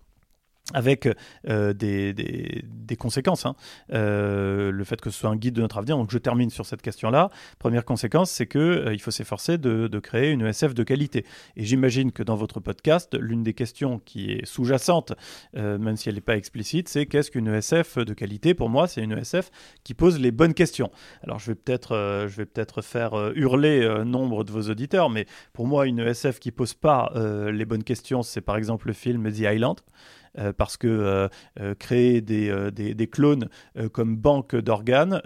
avec 0.74 1.08
euh, 1.48 1.74
des, 1.74 2.64
conséquences. 2.98 3.46
Hein. 3.46 3.56
Euh, 3.94 4.72
le 4.72 4.84
fait 4.84 5.00
que 5.00 5.10
ce 5.10 5.20
soit 5.20 5.30
un 5.30 5.36
guide 5.36 5.54
de 5.54 5.62
notre 5.62 5.78
avenir. 5.78 5.98
Donc 5.98 6.12
je 6.12 6.18
termine 6.18 6.50
sur 6.50 6.66
cette 6.66 6.82
question-là. 6.82 7.30
Première 7.60 7.86
conséquence, 7.86 8.32
c'est 8.32 8.48
qu'il 8.48 8.62
euh, 8.62 8.98
faut 8.98 9.12
s'efforcer 9.12 9.58
de, 9.58 10.00
créer 10.00 10.32
une 10.32 10.46
ESF 10.46 10.74
de 10.74 10.84
qualité. 10.84 11.26
Et 11.56 11.64
j'imagine 11.64 12.12
que 12.12 12.24
dans 12.24 12.36
votre 12.36 12.60
podcast, 12.60 13.16
l'une 13.20 13.44
des 13.44 13.54
questions 13.54 14.00
qui 14.00 14.32
est 14.32 14.46
sous-jacente, 14.46 15.14
même 15.54 15.98
si 15.98 16.08
elle 16.08 16.16
n'est 16.16 16.22
pas 16.22 16.38
explicite, 16.38 16.88
c'est 16.88 17.08
qu'est-ce 17.08 17.32
qu'une 17.32 17.48
ESF 17.48 17.98
de 17.98 18.14
qualité? 18.14 18.54
Pour 18.54 18.70
moi, 18.70 18.88
c'est 18.88 19.02
une 19.02 19.12
ESF 19.12 19.50
qui 19.84 19.96
pose 19.96 20.20
les 20.20 20.32
bonnes 20.32 20.54
questions. 20.54 20.92
Alors 21.24 21.40
je 21.40 21.48
vais 21.48 21.56
peut-être 21.56 22.28
je 22.28 22.44
peut-être 22.44 22.82
faire 22.84 23.32
hurler 23.36 24.04
nombre 24.06 24.44
de 24.44 24.52
vos 24.52 24.70
auditeurs, 24.70 25.10
mais 25.10 25.26
pour 25.52 25.66
moi, 25.66 25.88
une 25.88 26.00
ESF 26.00 26.40
qui 26.40 26.52
pose 26.52 26.76
pas 26.76 27.12
les 27.52 27.66
bonnes 27.66 27.84
questions, 27.84 28.22
c'est 28.22 28.42
par 28.42 28.56
exemple 28.56 28.88
le 28.88 28.94
film 28.94 29.32
The 29.32 29.40
Island. 29.40 29.82
Euh, 30.40 30.54
parce 30.56 30.78
que 30.78 30.88
euh, 30.88 31.28
euh, 31.60 31.74
créer 31.74 32.22
des, 32.22 32.52
des, 32.72 33.08
clones 33.08 33.48
comme 33.92 34.16
banque 34.16 34.56
d'organes, 34.56 35.22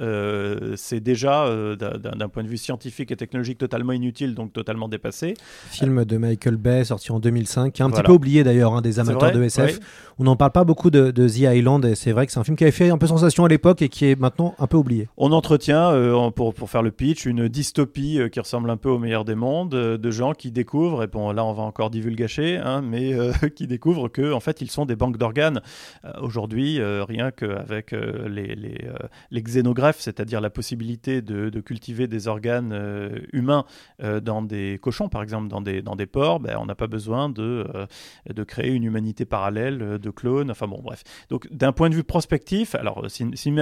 c'est 0.75 0.99
déjà, 0.99 1.49
d'un 1.75 2.29
point 2.29 2.43
de 2.43 2.47
vue 2.47 2.57
scientifique 2.57 3.11
et 3.11 3.15
technologique, 3.15 3.57
totalement 3.57 3.93
inutile, 3.93 4.35
donc 4.35 4.53
totalement 4.53 4.87
dépassé. 4.87 5.33
Film 5.69 6.05
de 6.05 6.17
Michael 6.17 6.57
Bay, 6.57 6.83
sorti 6.83 7.11
en 7.11 7.19
2005, 7.19 7.73
qui 7.73 7.81
est 7.81 7.85
un 7.85 7.89
petit 7.89 8.03
peu 8.03 8.11
oublié 8.11 8.43
d'ailleurs 8.43 8.73
hein, 8.73 8.81
des 8.81 8.99
amateurs 8.99 9.31
de 9.31 9.43
SF. 9.43 9.79
On 10.19 10.23
n'en 10.23 10.35
parle 10.35 10.51
pas 10.51 10.63
beaucoup 10.63 10.91
de, 10.91 11.11
The 11.11 11.37
Island, 11.39 11.85
et 11.85 11.95
c'est 11.95 12.11
vrai 12.11 12.25
que 12.25 12.31
c'est 12.31 12.39
un 12.39 12.43
film 12.43 12.57
qui 12.57 12.63
avait 12.63 12.71
fait 12.71 12.89
un 12.89 12.97
peu 12.97 13.07
sensation 13.07 13.45
à 13.45 13.49
l'époque 13.49 13.81
et 13.81 13.89
qui 13.89 14.05
est 14.05 14.19
maintenant 14.19 14.55
un 14.59 14.67
peu 14.67 14.77
oublié. 14.77 15.09
On 15.17 15.31
entretient, 15.31 15.91
pour, 16.35 16.53
pour 16.53 16.69
faire 16.69 16.83
le 16.83 16.91
pitch, 16.91 17.25
une 17.25 17.47
dystopie 17.47 18.19
qui 18.31 18.39
ressemble 18.39 18.69
un 18.69 18.77
peu 18.77 18.89
au 18.89 18.99
meilleur 18.99 19.25
des 19.25 19.35
mondes, 19.35 19.71
de 19.71 20.11
gens 20.11 20.33
qui 20.33 20.51
découvrent, 20.51 21.03
et 21.03 21.07
bon 21.07 21.31
là 21.31 21.43
on 21.43 21.53
va 21.53 21.63
encore 21.63 21.89
divulgacher, 21.89 22.57
hein, 22.57 22.81
mais 22.81 23.15
qui 23.55 23.67
découvrent 23.67 24.07
que 24.09 24.31
en 24.31 24.39
fait 24.39 24.61
ils 24.61 24.69
sont 24.69 24.85
des 24.85 24.95
banque 25.01 25.17
d'organes. 25.17 25.61
Euh, 26.05 26.11
aujourd'hui, 26.21 26.79
euh, 26.79 27.03
rien 27.03 27.31
qu'avec 27.31 27.91
euh, 27.91 28.29
les, 28.29 28.53
les, 28.55 28.87
les, 29.31 29.41
xénogreffes, 29.41 29.99
c'est-à-dire 29.99 30.41
la 30.41 30.51
possibilité 30.51 31.23
de, 31.23 31.49
de, 31.49 31.59
cultiver 31.59 32.07
des 32.07 32.27
organes 32.27 32.73
humains 33.33 33.65
dans 33.99 34.41
des 34.41 34.79
cochons, 34.81 35.09
par 35.09 35.23
exemple, 35.23 35.47
dans 35.47 35.61
des, 35.61 35.81
dans 35.81 35.95
des 35.95 36.05
porcs, 36.05 36.39
ben, 36.39 36.57
on 36.59 36.65
n'a 36.65 36.75
pas 36.75 36.87
besoin 36.87 37.29
de, 37.29 37.65
de 38.29 38.43
créer 38.43 38.71
une 38.71 38.83
humanité 38.83 39.25
parallèle 39.25 39.97
de 39.97 40.09
clones. 40.09 40.51
Enfin 40.51 40.67
bon, 40.67 40.81
bref. 40.83 41.03
Donc, 41.29 41.51
d'un 41.51 41.71
point 41.71 41.89
de 41.89 41.95
vue 41.95 42.03
prospectif, 42.03 42.75
alors 42.75 43.05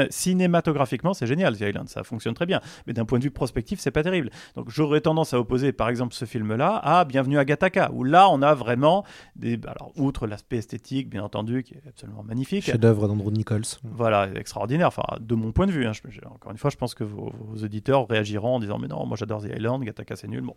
cinématographiquement, 0.09 1.13
c'est 1.13 1.27
génial, 1.27 1.55
The 1.55 1.87
ça 1.87 2.03
fonctionne 2.03 2.33
très 2.33 2.45
bien. 2.45 2.59
Mais 2.85 2.93
d'un 2.93 3.05
point 3.05 3.19
de 3.19 3.23
vue 3.23 3.31
prospectif, 3.31 3.79
c'est 3.79 3.91
pas 3.91 4.03
terrible. 4.03 4.29
Donc, 4.55 4.69
j'aurais 4.69 5.01
tendance 5.01 5.33
à 5.33 5.39
opposer, 5.39 5.71
par 5.71 5.89
exemple, 5.89 6.13
ce 6.13 6.25
film-là 6.25 6.79
à 6.83 7.05
Bienvenue 7.05 7.37
à 7.37 7.45
Gattaca, 7.45 7.91
où 7.93 8.03
là, 8.03 8.29
on 8.29 8.41
a 8.41 8.53
vraiment 8.53 9.05
des. 9.35 9.59
Alors, 9.67 9.91
outre 9.95 10.27
l'aspect 10.27 10.57
esthétique, 10.57 11.09
bien 11.09 11.28
entendu, 11.29 11.63
qui 11.63 11.73
est 11.73 11.87
absolument 11.87 12.23
magnifique. 12.23 12.63
Chef-d'œuvre 12.65 13.07
d'Andrew 13.07 13.31
Nichols. 13.31 13.63
Voilà, 13.83 14.29
extraordinaire. 14.35 14.87
Enfin, 14.87 15.03
de 15.19 15.35
mon 15.35 15.51
point 15.51 15.67
de 15.67 15.71
vue, 15.71 15.85
hein, 15.85 15.91
encore 16.25 16.51
une 16.51 16.57
fois, 16.57 16.69
je 16.69 16.77
pense 16.77 16.93
que 16.93 17.03
vos, 17.03 17.31
auditeurs 17.63 18.07
réagiront 18.07 18.55
en 18.55 18.59
disant 18.59 18.77
Mais 18.77 18.87
non, 18.87 19.05
moi 19.05 19.17
j'adore 19.17 19.41
The 19.41 19.55
Island, 19.55 19.83
Gattaca 19.83 20.15
c'est 20.15 20.27
nul. 20.27 20.41
Bon, 20.41 20.55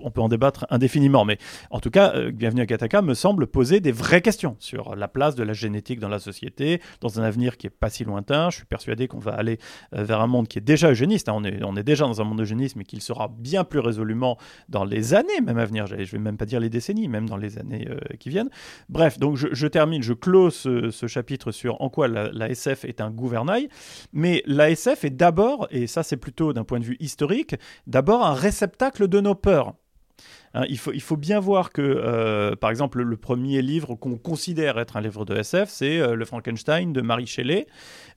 on, 0.00 0.10
peut 0.10 0.20
en 0.20 0.28
débattre 0.28 0.66
indéfiniment, 0.70 1.24
mais 1.24 1.38
en 1.70 1.80
tout 1.80 1.90
cas, 1.90 2.14
euh, 2.14 2.30
Bienvenue 2.30 2.62
à 2.62 2.66
Gattaca 2.66 3.02
me 3.02 3.14
semble 3.14 3.46
poser 3.46 3.80
des 3.80 3.92
vraies 3.92 4.22
questions 4.22 4.56
sur 4.58 4.94
la 4.94 5.08
place 5.08 5.34
de 5.34 5.42
la 5.42 5.52
génétique 5.52 6.00
dans 6.00 6.08
la 6.08 6.18
société, 6.18 6.80
dans 7.00 7.20
un 7.20 7.24
avenir 7.24 7.56
qui 7.56 7.66
est 7.66 7.70
pas 7.70 7.90
si 7.90 8.04
lointain. 8.04 8.50
Je 8.50 8.56
suis 8.56 8.66
persuadé 8.66 9.08
qu'on 9.08 9.18
va 9.18 9.32
aller 9.32 9.58
euh, 9.94 10.04
vers 10.04 10.20
un 10.20 10.26
monde 10.26 10.48
qui 10.48 10.58
est 10.58 10.62
déjà 10.62 10.90
eugéniste. 10.90 11.28
Hein. 11.28 11.34
On, 11.36 11.44
est, 11.44 11.62
on 11.62 11.76
est 11.76 11.84
déjà 11.84 12.04
dans 12.04 12.20
un 12.20 12.24
monde 12.24 12.40
eugéniste, 12.40 12.76
mais 12.76 12.84
qu'il 12.84 13.02
sera 13.02 13.28
bien 13.28 13.64
plus 13.64 13.80
résolument 13.80 14.38
dans 14.68 14.84
les 14.84 15.14
années 15.14 15.40
même 15.42 15.58
à 15.58 15.64
venir. 15.64 15.86
Je 15.86 15.94
vais 15.94 16.18
même 16.18 16.36
pas 16.36 16.46
dire 16.46 16.60
les 16.60 16.70
décennies, 16.70 17.08
même 17.08 17.28
dans 17.28 17.36
les 17.36 17.58
années 17.58 17.88
euh, 17.88 17.98
qui 18.18 18.28
viennent. 18.28 18.50
Bref, 18.88 19.18
donc 19.18 19.36
je, 19.36 19.45
je 19.52 19.66
termine 19.66 20.02
je 20.02 20.12
close 20.12 20.54
ce, 20.54 21.06
chapitre 21.06 21.52
sur 21.52 21.80
en 21.80 21.88
quoi 21.88 22.08
la, 22.08 22.50
SF 22.50 22.84
est 22.84 23.00
un 23.00 23.10
gouvernail, 23.10 23.68
mais 24.12 24.42
la 24.46 24.70
SF 24.70 25.04
est 25.04 25.10
d'abord, 25.10 25.68
et 25.70 25.86
ça 25.86 26.02
c'est 26.02 26.16
plutôt 26.16 26.52
d'un 26.52 26.64
point 26.64 26.80
de 26.80 26.84
vue 26.84 26.96
historique, 27.00 27.56
d'abord 27.86 28.24
un 28.24 28.34
réceptacle 28.34 29.08
de 29.08 29.20
nos 29.20 29.34
peurs. 29.34 29.74
Hein, 30.54 30.64
il, 30.70 30.78
faut, 30.78 31.16
bien 31.16 31.38
voir 31.38 31.70
que, 31.70 31.82
euh, 31.82 32.56
par 32.56 32.70
exemple, 32.70 33.02
le 33.02 33.16
premier 33.18 33.60
livre 33.60 33.94
qu'on 33.94 34.16
considère 34.16 34.78
être 34.78 34.96
un 34.96 35.02
livre 35.02 35.26
de 35.26 35.36
SF, 35.36 35.68
c'est 35.68 36.00
euh, 36.00 36.14
Le 36.14 36.24
Frankenstein 36.24 36.94
de 36.94 37.02
Marie 37.02 37.26
Shelley, 37.26 37.66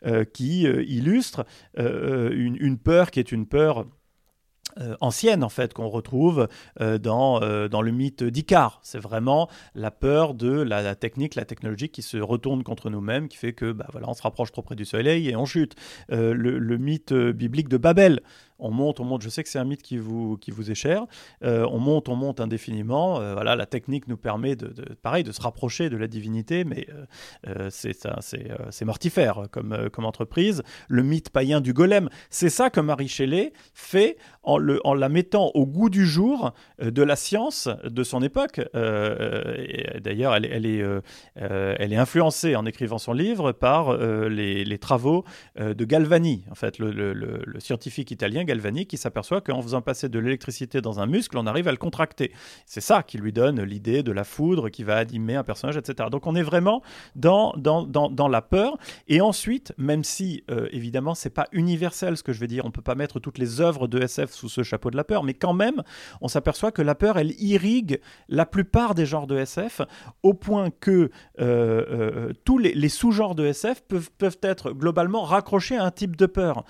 euh, 0.06 0.24
qui 0.24 0.62
illustre 0.64 1.46
une, 1.76 2.78
peur 2.78 3.12
qui 3.12 3.20
est 3.20 3.34
une 3.34 3.46
peur 3.46 3.86
ancienne 5.02 5.44
en 5.44 5.50
fait 5.50 5.74
qu'on 5.74 5.90
retrouve 5.90 6.48
euh, 6.82 6.98
dans, 6.98 7.42
euh, 7.42 7.68
dans 7.68 7.82
le 7.82 7.92
mythe 7.92 8.24
d'Icare. 8.24 8.80
C'est 8.84 9.00
vraiment 9.00 9.50
la 9.76 9.92
peur 9.92 10.34
de 10.34 10.50
la, 10.50 10.96
technique, 10.96 11.36
la 11.36 11.46
technologie 11.46 11.90
qui 11.90 12.02
se 12.02 12.18
retourne 12.18 12.64
contre 12.64 12.90
nous-mêmes, 12.90 13.28
qui 13.28 13.38
fait 13.38 13.54
que 13.54 13.72
bah, 13.72 13.88
voilà, 13.92 14.10
on 14.10 14.14
se 14.14 14.22
rapproche 14.22 14.52
trop 14.52 14.62
près 14.62 14.76
du 14.76 14.86
soleil 14.86 15.30
et 15.30 15.36
on 15.36 15.46
chute. 15.46 15.76
le, 16.10 16.78
mythe 16.78 17.14
biblique 17.14 17.68
de 17.68 17.78
Babel, 17.78 18.22
on 18.60 18.72
monte, 18.72 19.00
on 19.00 19.06
monte. 19.06 19.22
Je 19.22 19.30
sais 19.30 19.44
que 19.44 19.50
c'est 19.50 19.60
un 19.60 19.66
mythe 19.66 19.82
qui 19.82 19.98
vous, 19.98 20.38
qui 20.38 20.52
vous 20.52 20.72
est 20.72 20.76
cher. 20.76 21.06
Euh, 21.44 21.66
on 21.72 21.80
monte, 21.80 22.10
on 22.10 22.16
monte 22.16 22.40
indéfiniment. 22.40 23.20
Euh, 23.20 23.34
voilà, 23.34 23.56
la 23.56 23.66
technique 23.66 24.08
nous 24.08 24.18
permet 24.18 24.56
de, 24.56 24.74
pareil, 25.02 25.24
de 25.24 25.32
se 25.32 25.42
rapprocher 25.42 25.90
de 25.90 25.98
la 25.98 26.08
divinité, 26.08 26.64
mais 26.64 26.88
euh, 27.48 27.70
c'est 27.70 28.86
mortifère 28.86 29.44
comme, 29.52 29.90
comme 29.92 30.06
entreprise. 30.06 30.64
Le 30.88 31.04
mythe 31.04 31.30
païen 31.30 31.62
du 31.62 31.74
golem, 31.74 32.10
c'est 32.30 32.50
ça 32.50 32.70
que 32.70 32.80
Marie 32.80 33.08
Shelley 33.08 33.54
fait 33.74 34.18
en, 34.44 34.58
le, 34.58 34.80
en 34.86 34.94
la 34.94 35.10
mettant 35.10 35.52
au 35.54 35.66
goût 35.66 35.90
du 35.90 36.06
jour 36.06 36.54
de 36.82 37.04
la 37.04 37.16
science 37.16 37.70
de 37.84 38.04
son 38.04 38.22
époque. 38.22 38.62
D'ailleurs, 38.74 40.36
elle, 40.36 40.46
elle, 40.46 40.66
est, 40.66 40.84
elle 41.36 41.94
est 41.94 41.98
influencée 41.98 42.56
en 42.56 42.66
écrivant 42.66 42.98
son 42.98 43.14
livre 43.14 43.52
par 43.52 43.98
les, 43.98 44.66
les, 44.66 44.78
travaux 44.78 45.24
de 45.58 45.86
Galvani, 45.86 46.46
en 46.50 46.56
fait, 46.56 46.80
le, 46.80 46.92
le, 46.92 47.14
le 47.14 47.60
scientifique 47.60 48.12
italien 48.12 48.44
galvanique 48.50 48.90
qui 48.90 48.98
s'aperçoit 48.98 49.42
qu'en 49.42 49.62
faisant 49.62 49.82
passer 49.82 50.10
de 50.10 50.18
l'électricité 50.18 50.82
dans 50.82 51.00
un 51.00 51.06
muscle, 51.06 51.38
on 51.38 51.46
arrive 51.46 51.68
à 51.68 51.72
le 51.72 51.78
contracter. 51.78 52.32
C'est 52.66 52.82
ça 52.82 53.04
qui 53.04 53.20
lui 53.20 53.32
donne 53.32 53.62
l'idée 53.62 54.02
de 54.02 54.12
la 54.12 54.24
foudre 54.24 54.70
qui 54.70 54.84
va 54.84 54.98
animer 54.98 55.36
un 55.36 55.44
personnage, 55.44 55.78
etc. 55.78 56.10
Donc 56.12 56.26
on 56.26 56.36
est 56.36 56.44
vraiment 56.44 56.82
dans, 57.16 57.54
dans, 57.58 57.84
dans, 57.86 58.28
la 58.28 58.42
peur. 58.42 58.78
Et 59.08 59.22
ensuite, 59.22 59.74
même 59.78 60.04
si 60.04 60.44
euh, 60.50 60.68
évidemment 60.72 61.14
c'est 61.14 61.30
pas 61.30 61.48
universel 61.52 62.18
ce 62.18 62.24
que 62.24 62.34
je 62.34 62.40
vais 62.40 62.48
dire, 62.48 62.66
on 62.66 62.72
peut 62.72 62.82
pas 62.82 62.96
mettre 62.96 63.20
toutes 63.20 63.38
les 63.38 63.62
œuvres 63.62 63.88
de 63.88 64.02
SF 64.02 64.32
sous 64.32 64.50
ce 64.50 64.64
chapeau 64.64 64.90
de 64.90 64.98
la 64.98 65.04
peur, 65.04 65.24
mais 65.24 65.36
quand 65.36 65.54
même, 65.54 65.84
on 66.22 66.28
s'aperçoit 66.28 66.72
que 66.72 66.82
la 66.82 66.96
peur, 66.96 67.18
elle 67.18 67.40
irrigue 67.40 68.00
la 68.30 68.46
plupart 68.46 68.96
des 68.96 69.06
genres 69.06 69.28
de 69.28 69.38
SF, 69.38 69.82
au 70.24 70.34
point 70.34 70.70
que 70.72 70.92
euh, 70.92 71.10
euh, 71.40 72.34
tous 72.46 72.58
les, 72.58 72.90
sous-genres 72.90 73.36
de 73.36 73.46
SF 73.46 73.84
peuvent, 73.88 74.10
peuvent 74.18 74.40
être 74.42 74.72
globalement 74.72 75.22
raccrochés 75.22 75.78
à 75.78 75.86
un 75.86 75.92
type 75.92 76.16
de 76.16 76.26
peur. 76.26 76.64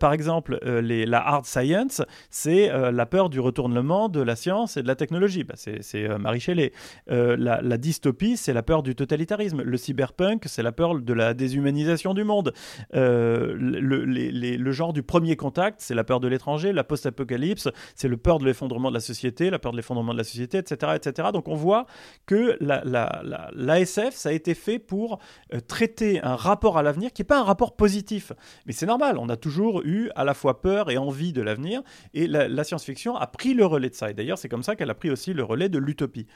par 0.00 0.12
exemple, 0.12 0.58
la 0.88 1.26
hard 1.26 1.44
science, 1.44 2.02
c'est 2.30 2.70
euh, 2.70 2.90
la 2.90 3.06
peur 3.06 3.28
du 3.28 3.40
retournement 3.40 4.08
de 4.08 4.20
la 4.20 4.36
science 4.36 4.76
et 4.76 4.82
de 4.82 4.88
la 4.88 4.96
technologie. 4.96 5.44
Bah, 5.44 5.54
c'est 5.56 5.82
euh, 5.94 6.18
Marie 6.18 6.40
Shelley. 6.40 6.72
Euh, 7.10 7.36
la, 7.38 7.78
dystopie, 7.78 8.36
c'est 8.36 8.52
la 8.52 8.62
peur 8.62 8.82
du 8.82 8.94
totalitarisme. 8.94 9.62
Le 9.62 9.76
cyberpunk, 9.76 10.44
c'est 10.46 10.62
la 10.62 10.72
peur 10.72 10.98
de 10.98 11.12
la 11.12 11.34
déshumanisation 11.34 12.14
du 12.14 12.24
monde. 12.24 12.52
Le, 12.92 14.72
genre 14.72 14.92
du 14.92 15.02
premier 15.02 15.36
contact, 15.36 15.80
c'est 15.80 15.94
la 15.94 16.04
peur 16.04 16.20
de 16.20 16.28
l'étranger. 16.28 16.72
La 16.72 16.84
post-apocalypse, 16.84 17.68
c'est 17.94 18.08
le 18.08 18.16
peur 18.16 18.38
de 18.38 18.44
l'effondrement 18.44 18.90
de 18.90 18.94
la 18.94 19.00
société, 19.00 19.50
la 19.50 19.58
peur 19.58 19.72
de 19.72 19.76
l'effondrement 19.76 20.12
de 20.12 20.18
la 20.18 20.24
société, 20.24 20.58
etc., 20.58 20.92
etc. 20.96 21.28
Donc 21.32 21.48
on 21.48 21.54
voit 21.54 21.86
que 22.26 22.56
l'ASF, 22.60 24.04
la, 24.04 24.10
ça 24.10 24.28
a 24.28 24.32
été 24.32 24.54
fait 24.54 24.78
pour 24.78 25.18
traiter 25.66 26.22
un 26.22 26.36
rapport 26.36 26.78
à 26.78 26.82
l'avenir 26.82 27.12
qui 27.12 27.22
n'est 27.22 27.26
pas 27.26 27.40
un 27.40 27.44
rapport 27.44 27.76
positif. 27.76 28.32
Mais 28.66 28.72
c'est 28.72 28.86
normal, 28.86 29.18
on 29.18 29.28
a 29.28 29.36
toujours 29.36 29.82
eu 29.82 30.10
à 30.14 30.24
la 30.24 30.34
fois 30.34 30.60
peur 30.60 30.77
et 30.86 30.98
envie 30.98 31.32
de 31.32 31.42
l'avenir, 31.42 31.82
et 32.14 32.26
la, 32.26 32.48
la 32.48 32.64
science-fiction 32.64 33.16
a 33.16 33.26
pris 33.26 33.54
le 33.54 33.66
relais 33.66 33.90
de 33.90 33.94
ça. 33.94 34.10
Et 34.10 34.14
d'ailleurs, 34.14 34.38
c'est 34.38 34.48
comme 34.48 34.62
ça 34.62 34.76
qu'elle 34.76 34.90
a 34.90 34.94
pris 34.94 35.10
aussi 35.10 35.32
le 35.32 35.42
relais 35.42 35.68
de 35.68 35.78
l'utopie. 35.78 36.26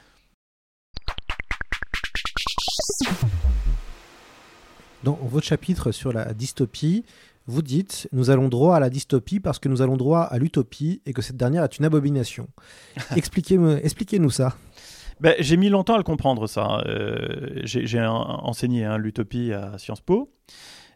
Dans 5.03 5.19
votre 5.21 5.45
chapitre 5.45 5.91
sur 5.91 6.13
la 6.13 6.33
dystopie, 6.33 7.03
vous 7.45 7.61
dites 7.61 8.07
Nous 8.13 8.29
allons 8.29 8.47
droit 8.47 8.77
à 8.77 8.79
la 8.79 8.89
dystopie 8.89 9.39
parce 9.39 9.59
que 9.59 9.67
nous 9.67 9.81
allons 9.81 9.97
droit 9.97 10.21
à 10.21 10.37
l'utopie 10.37 11.01
et 11.05 11.13
que 11.13 11.21
cette 11.21 11.35
dernière 11.35 11.63
est 11.63 11.77
une 11.77 11.85
abomination. 11.85 12.47
Expliquez-nous 13.15 13.77
expliquez 13.77 14.19
ça. 14.29 14.55
Ben, 15.19 15.35
j'ai 15.39 15.57
mis 15.57 15.69
longtemps 15.69 15.93
à 15.93 15.97
le 15.97 16.03
comprendre, 16.03 16.47
ça. 16.47 16.81
Euh, 16.87 17.61
j'ai 17.63 18.05
enseigné 18.05 18.85
hein, 18.85 18.97
l'utopie 18.97 19.53
à 19.53 19.77
Sciences 19.77 20.01
Po. 20.01 20.33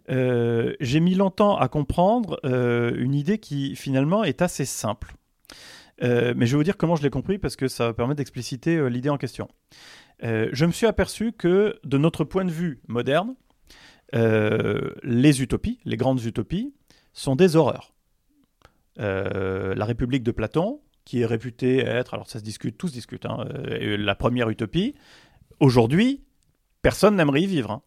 Euh, 0.09 0.73
j'ai 0.79 0.99
mis 0.99 1.15
longtemps 1.15 1.57
à 1.57 1.67
comprendre 1.67 2.39
euh, 2.45 2.93
une 2.97 3.13
idée 3.13 3.39
qui 3.39 3.75
finalement 3.75 4.23
est 4.23 4.41
assez 4.41 4.65
simple. 4.65 5.13
Euh, 6.03 6.33
mais 6.35 6.45
je 6.45 6.51
vais 6.51 6.57
vous 6.57 6.63
dire 6.63 6.77
comment 6.77 6.95
je 6.95 7.03
l'ai 7.03 7.09
compris 7.09 7.37
parce 7.39 7.55
que 7.55 7.67
ça 7.67 7.87
va 7.87 7.93
permettre 7.93 8.17
d'expliciter 8.17 8.89
l'idée 8.89 9.09
en 9.09 9.17
question. 9.17 9.47
je 10.21 10.65
me 10.65 10.71
suis 10.71 10.85
aperçu 10.85 11.31
que 11.31 11.79
de 11.83 11.97
notre 11.97 12.23
point 12.23 12.45
de 12.45 12.51
vue 12.51 12.81
moderne, 12.87 13.35
les 14.13 15.41
utopies, 15.41 15.79
les 15.85 15.97
grandes 15.97 16.23
utopies, 16.23 16.73
sont 17.13 17.35
des 17.35 17.55
horreurs. 17.55 17.93
la 18.97 19.85
République 19.85 20.23
de 20.23 20.31
Platon, 20.31 20.81
qui 21.03 21.21
est 21.21 21.25
réputée 21.25 21.79
être, 21.79 22.13
alors 22.13 22.29
ça 22.29 22.39
se 22.39 22.43
discute, 22.43 22.77
tous 22.77 22.91
discutent, 22.91 23.25
hein, 23.25 23.47
la 23.65 24.15
première 24.15 24.49
utopie, 24.49 24.93
aujourd'hui, 25.59 26.23
personne 26.83 27.15
n'aimerait 27.15 27.41
y 27.41 27.47
vivre. 27.47 27.71
Hein 27.71 27.81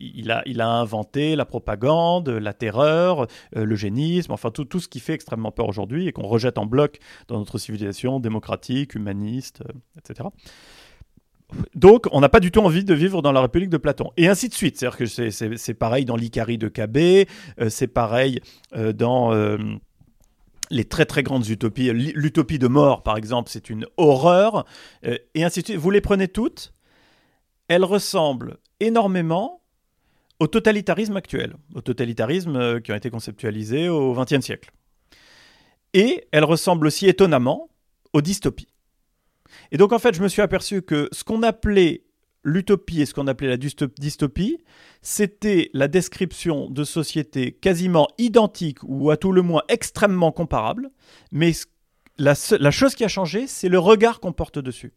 il, 0.00 0.30
a, 0.30 0.68
inventé 0.68 1.36
la 1.36 1.44
propagande, 1.44 2.28
la 2.28 2.52
terreur, 2.52 3.26
euh, 3.56 3.64
l'eugénisme, 3.64 4.32
enfin 4.32 4.50
tout, 4.50 4.80
ce 4.80 4.88
qui 4.88 5.00
fait 5.00 5.14
extrêmement 5.14 5.52
peur 5.52 5.68
aujourd'hui 5.68 6.06
et 6.06 6.12
qu'on 6.12 6.26
rejette 6.26 6.58
en 6.58 6.66
bloc 6.66 6.98
dans 7.28 7.38
notre 7.38 7.58
civilisation 7.58 8.20
démocratique, 8.20 8.94
humaniste, 8.94 9.62
euh, 9.68 9.72
etc. 9.98 10.28
Donc, 11.74 12.06
on 12.12 12.20
n'a 12.20 12.28
pas 12.28 12.38
du 12.38 12.52
tout 12.52 12.60
envie 12.60 12.84
de 12.84 12.94
vivre 12.94 13.22
dans 13.22 13.32
la 13.32 13.40
République 13.40 13.70
de 13.70 13.76
Platon. 13.76 14.10
Et 14.16 14.28
ainsi 14.28 14.48
de 14.48 14.54
suite. 14.54 14.78
C'est-à-dire 14.78 14.98
que 14.98 15.56
c'est 15.56 15.74
pareil 15.74 16.04
dans 16.04 16.14
l'Icarie 16.14 16.58
de 16.58 16.68
Cabé, 16.68 17.26
euh, 17.60 17.68
c'est 17.70 17.88
pareil 17.88 18.40
dans 18.94 19.32
les 20.70 20.84
très 20.84 21.06
très 21.06 21.24
grandes 21.24 21.48
utopies. 21.48 21.90
L'utopie 21.92 22.60
de 22.60 22.68
mort, 22.68 23.02
par 23.02 23.16
exemple, 23.16 23.50
c'est 23.50 23.68
une 23.68 23.84
horreur. 23.96 24.64
et 25.02 25.42
ainsi 25.42 25.62
de 25.62 25.66
suite. 25.66 25.78
Vous 25.78 25.90
les 25.90 26.00
prenez 26.00 26.28
toutes, 26.28 26.72
elles 27.66 27.84
ressemblent 27.84 28.58
énormément 28.80 29.59
au 30.40 30.46
totalitarisme 30.46 31.16
actuel, 31.16 31.54
au 31.74 31.82
totalitarisme 31.82 32.56
euh, 32.56 32.80
qui 32.80 32.92
ont 32.92 32.96
été 32.96 33.10
conceptualisés 33.10 33.88
au 33.88 34.14
XXe 34.14 34.40
siècle. 34.40 34.70
Et 35.92 36.26
elle 36.32 36.44
ressemble 36.44 36.86
aussi 36.86 37.06
étonnamment 37.06 37.68
aux 38.12 38.22
dystopies. 38.22 38.68
Et 39.70 39.76
donc 39.76 39.92
en 39.92 39.98
fait, 39.98 40.14
je 40.14 40.22
me 40.22 40.28
suis 40.28 40.42
aperçu 40.42 40.82
que 40.82 41.08
ce 41.12 41.24
qu'on 41.24 41.42
appelait 41.42 42.04
l'utopie 42.42 43.02
et 43.02 43.06
ce 43.06 43.12
qu'on 43.12 43.26
appelait 43.26 43.48
la 43.48 43.56
dystopie, 43.56 44.58
c'était 45.02 45.70
la 45.74 45.88
description 45.88 46.70
de 46.70 46.84
sociétés 46.84 47.52
quasiment 47.52 48.08
identiques 48.16 48.78
ou 48.82 49.10
à 49.10 49.16
tout 49.18 49.32
le 49.32 49.42
moins 49.42 49.62
extrêmement 49.68 50.32
comparables, 50.32 50.90
mais 51.32 51.52
la, 52.20 52.70
chose 52.70 52.94
qui 52.94 53.04
a 53.04 53.08
changé, 53.08 53.46
c'est 53.46 53.68
le 53.68 53.78
regard 53.78 54.20
qu'on 54.20 54.32
porte 54.32 54.58
dessus. 54.58 54.92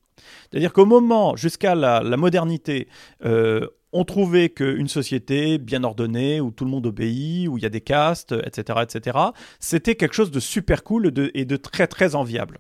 C'est-à-dire 0.50 0.74
qu'au 0.74 0.86
moment, 0.86 1.36
jusqu'à 1.36 1.76
la, 1.76 2.02
modernité, 2.18 2.88
euh, 3.26 3.68
on 3.92 4.04
trouvait 4.04 4.50
qu'une 4.50 4.88
société 4.88 5.58
bien 5.58 5.84
ordonnée, 5.84 6.42
où 6.42 6.52
tout 6.52 6.66
le 6.66 6.72
monde 6.72 6.86
obéit, 6.86 7.48
où 7.48 7.58
il 7.58 7.64
y 7.64 7.66
a 7.66 7.70
des 7.70 7.82
castes, 7.82 8.34
etc., 8.46 8.80
etc., 8.84 9.18
c'était 9.60 9.96
quelque 9.96 10.14
chose 10.16 10.32
de 10.32 10.40
super 10.40 10.84
cool 10.84 11.12
et 11.34 11.46
de 11.46 11.56
très 11.56 11.88
très 11.88 12.16
enviable. 12.16 12.60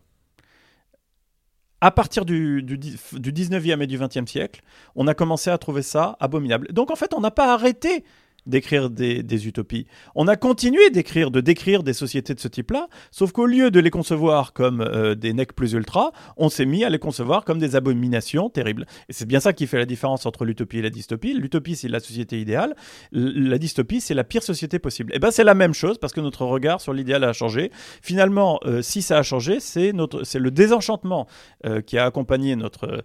À 1.82 1.92
partir 1.92 2.24
du, 2.24 2.64
du, 2.64 2.78
du 2.78 2.98
19e 3.34 3.82
et 3.82 3.88
du 3.88 4.00
20e 4.00 4.26
siècle, 4.26 4.62
on 4.96 5.06
a 5.08 5.14
commencé 5.14 5.50
à 5.50 5.58
trouver 5.58 5.82
ça 5.82 6.16
abominable. 6.22 6.72
Donc 6.72 6.92
en 6.92 6.96
fait, 6.96 7.14
on 7.14 7.20
n'a 7.20 7.32
pas 7.32 7.54
arrêté 7.54 8.06
d'écrire 8.46 8.90
des, 8.90 9.48
utopies. 9.48 9.88
On 10.16 10.28
a 10.28 10.36
continué 10.36 10.90
d'écrire, 10.90 11.32
de 11.32 11.42
décrire 11.42 11.84
des 11.84 11.94
sociétés 11.94 12.34
de 12.34 12.40
ce 12.40 12.48
type-là, 12.48 12.88
sauf 13.12 13.32
qu'au 13.32 13.46
lieu 13.46 13.72
de 13.72 13.80
les 13.80 13.90
concevoir 13.90 14.54
comme 14.54 14.82
euh, 14.82 15.16
des 15.16 15.34
necks 15.34 15.54
plus 15.54 15.74
ultra, 15.74 16.12
on 16.38 16.50
s'est 16.50 16.66
mis 16.66 16.84
à 16.84 16.90
les 16.90 17.00
concevoir 17.00 17.46
comme 17.46 17.60
des 17.60 17.76
abominations 17.76 18.50
terribles. 18.50 18.86
Et 19.10 19.14
c'est 19.14 19.26
bien 19.26 19.40
ça 19.40 19.54
qui 19.54 19.68
fait 19.68 19.78
la 19.78 19.86
différence 19.86 20.26
entre 20.26 20.46
l'utopie 20.46 20.80
et 20.80 20.82
la 20.82 20.90
dystopie. 20.90 21.34
L'utopie, 21.34 21.76
c'est 21.76 21.88
la 21.88 22.00
société 22.00 22.40
idéale. 22.40 22.76
La 23.12 23.58
dystopie, 23.58 24.02
c'est 24.02 24.14
la 24.14 24.24
pire 24.24 24.44
société 24.44 24.80
possible. 24.80 25.12
Et 25.14 25.16
eh 25.18 25.20
ben 25.20 25.32
c'est 25.32 25.44
la 25.44 25.56
même 25.56 25.74
chose 25.74 25.98
parce 25.98 26.14
que 26.14 26.22
notre 26.22 26.46
regard 26.46 26.82
sur 26.82 26.94
l'idéal 26.94 27.24
a 27.24 27.34
changé. 27.34 27.72
Finalement, 28.02 28.60
euh, 28.66 28.82
si 28.82 29.02
ça 29.02 29.18
a 29.18 29.24
changé, 29.24 29.60
c'est 29.60 29.92
le 29.94 30.52
désenchantement 30.52 31.28
euh, 31.66 31.82
qui 31.82 31.98
a 31.98 32.06
accompagné 32.06 32.56
notre 32.56 33.04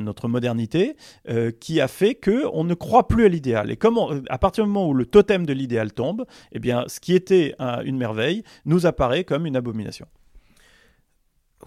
notre 0.00 0.28
modernité, 0.28 0.96
qui 1.60 1.80
a 1.80 1.88
fait 1.88 2.14
que 2.14 2.44
on 2.52 2.64
ne 2.64 2.74
croit 2.74 3.08
plus 3.08 3.24
à 3.24 3.28
l'idéal. 3.28 3.70
Et 3.70 3.76
comme 3.76 3.98
à 4.28 4.38
partir 4.38 4.64
du 4.64 4.69
moment 4.70 4.88
où 4.88 4.94
le 4.94 5.06
totem 5.06 5.44
de 5.44 5.52
l'idéal 5.52 5.92
tombe, 5.92 6.24
eh 6.52 6.58
bien, 6.58 6.84
ce 6.88 7.00
qui 7.00 7.14
était 7.14 7.54
une 7.84 7.96
merveille 7.96 8.42
nous 8.64 8.86
apparaît 8.86 9.24
comme 9.24 9.46
une 9.46 9.56
abomination. 9.56 10.06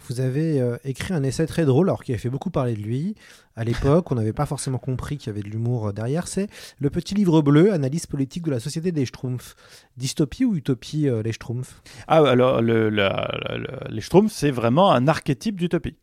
Vous 0.07 0.21
avez 0.21 0.59
euh, 0.59 0.77
écrit 0.83 1.13
un 1.13 1.23
essai 1.23 1.45
très 1.45 1.65
drôle, 1.65 1.87
alors 1.89 2.03
qui 2.03 2.13
a 2.13 2.17
fait 2.17 2.29
beaucoup 2.29 2.49
parler 2.49 2.75
de 2.75 2.81
lui. 2.81 3.15
À 3.55 3.63
l'époque, 3.63 4.11
on 4.11 4.15
n'avait 4.15 4.33
pas 4.33 4.47
forcément 4.47 4.79
compris 4.79 5.17
qu'il 5.17 5.27
y 5.27 5.29
avait 5.29 5.43
de 5.43 5.49
l'humour 5.49 5.87
euh, 5.87 5.91
derrière. 5.91 6.27
C'est 6.27 6.47
Le 6.79 6.89
Petit 6.89 7.13
Livre 7.13 7.41
Bleu, 7.41 7.71
analyse 7.71 8.07
politique 8.07 8.43
de 8.43 8.51
la 8.51 8.59
société 8.59 8.91
des 8.91 9.05
Schtroumpfs. 9.05 9.55
Dystopie 9.95 10.45
ou 10.45 10.55
utopie, 10.55 11.07
euh, 11.07 11.21
les 11.21 11.31
Schtroumpfs? 11.31 11.81
Ah, 12.07 12.17
alors, 12.27 12.61
le, 12.61 12.89
les 12.89 14.01
Schtroumpfs, 14.01 14.33
c'est 14.33 14.51
vraiment 14.51 14.91
un 14.91 15.07
archétype 15.07 15.57
d'utopie. 15.57 15.95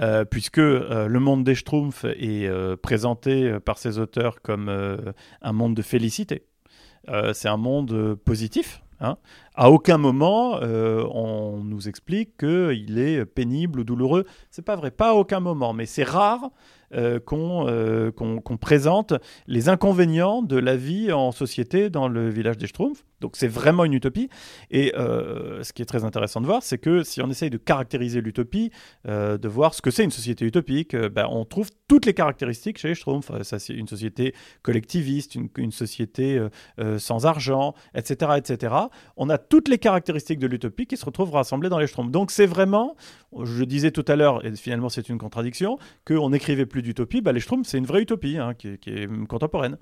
Euh, 0.00 0.24
puisque 0.24 0.58
euh, 0.58 1.06
le 1.06 1.20
monde 1.20 1.44
des 1.44 1.54
Schtroumpfs 1.54 2.04
est 2.04 2.48
euh, 2.48 2.76
présenté 2.76 3.60
par 3.60 3.78
ses 3.78 3.98
auteurs 3.98 4.42
comme 4.42 4.68
un 5.42 5.52
monde 5.52 5.74
de 5.74 5.82
félicité. 5.82 6.46
c'est 7.32 7.48
un 7.48 7.56
monde 7.56 8.16
positif. 8.24 8.82
Hein. 9.00 9.18
À 9.54 9.70
aucun 9.70 9.98
moment 9.98 10.58
on 10.62 11.62
nous 11.64 11.88
explique 11.88 12.38
qu'il 12.38 12.98
est 12.98 13.24
pénible 13.24 13.80
ou 13.80 13.84
douloureux. 13.84 14.24
C'est 14.50 14.64
pas 14.64 14.76
vrai, 14.76 14.90
pas 14.90 15.10
à 15.10 15.14
aucun 15.14 15.40
moment, 15.40 15.72
mais 15.72 15.86
c'est 15.86 16.04
rare 16.04 16.50
qu'on 17.26 18.58
présente 18.60 19.14
les 19.46 19.68
inconvénients 19.68 20.42
de 20.42 20.56
la 20.56 20.76
vie 20.76 21.12
en 21.12 21.32
société 21.32 21.90
dans 21.90 22.08
le 22.08 22.30
village 22.30 22.56
des 22.56 22.66
Schtroumpfs. 22.66 23.04
Donc 23.24 23.36
c'est 23.36 23.48
vraiment 23.48 23.86
une 23.86 23.94
utopie. 23.94 24.28
Et 24.70 24.94
euh, 24.96 25.62
ce 25.62 25.72
qui 25.72 25.80
est 25.80 25.86
très 25.86 26.04
intéressant 26.04 26.42
de 26.42 26.46
voir, 26.46 26.62
c'est 26.62 26.76
que 26.76 27.02
si 27.02 27.22
on 27.22 27.30
essaye 27.30 27.48
de 27.48 27.56
caractériser 27.56 28.20
l'utopie, 28.20 28.70
euh, 29.08 29.38
de 29.38 29.48
voir 29.48 29.72
ce 29.72 29.80
que 29.80 29.90
c'est 29.90 30.04
une 30.04 30.10
société 30.10 30.44
utopique, 30.44 30.92
euh, 30.92 31.08
ben, 31.08 31.26
on 31.30 31.46
trouve 31.46 31.70
toutes 31.88 32.04
les 32.04 32.12
caractéristiques 32.12 32.76
chez 32.76 32.88
les 32.88 32.94
Schtroumpfs. 32.94 33.32
Ça, 33.42 33.58
c'est 33.58 33.72
une 33.72 33.88
société 33.88 34.34
collectiviste, 34.62 35.36
une, 35.36 35.72
société 35.72 36.38
sans 36.98 37.24
argent, 37.24 37.74
etc., 37.94 38.32
etc. 38.36 38.74
On 39.16 39.30
a 39.30 39.38
toutes 39.38 39.68
les 39.68 39.78
caractéristiques 39.78 40.38
de 40.38 40.46
l'utopie 40.46 40.86
qui 40.86 40.96
se 40.98 41.04
retrouvent 41.04 41.32
rassemblées 41.32 41.70
dans 41.70 41.78
les 41.78 41.86
Schtroumpfs. 41.86 42.10
Donc 42.10 42.30
c'est 42.30 42.46
vraiment, 42.46 42.94
je 43.42 43.64
disais 43.64 43.90
tout 43.90 44.04
à 44.06 44.16
l'heure, 44.16 44.44
et 44.44 44.54
finalement 44.56 44.90
c'est 44.90 45.08
une 45.08 45.18
contradiction, 45.18 45.78
qu'on 46.06 46.30
n'écrivait 46.30 46.66
plus 46.66 46.82
d'utopie. 46.82 47.22
Ben, 47.22 47.32
les 47.32 47.40
Schtroumpfs, 47.40 47.68
c'est 47.68 47.78
une 47.78 47.86
vraie 47.86 48.02
utopie 48.02 48.36
hein, 48.36 48.52
qui 48.54 48.68
est 48.68 49.26
contemporaine. 49.26 49.78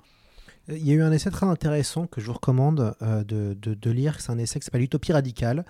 Il 0.69 0.87
y 0.87 0.91
a 0.91 0.93
eu 0.93 1.01
un 1.01 1.11
essai 1.11 1.29
très 1.29 1.45
intéressant 1.45 2.07
que 2.07 2.21
je 2.21 2.27
vous 2.27 2.33
recommande 2.33 2.95
euh, 3.01 3.23
de, 3.25 3.91
lire. 3.91 4.21
C'est 4.21 4.31
un 4.31 4.37
essai 4.37 4.59
qui 4.59 4.65
s'appelle 4.65 4.81
Utopie 4.81 5.11
radicale 5.11 5.65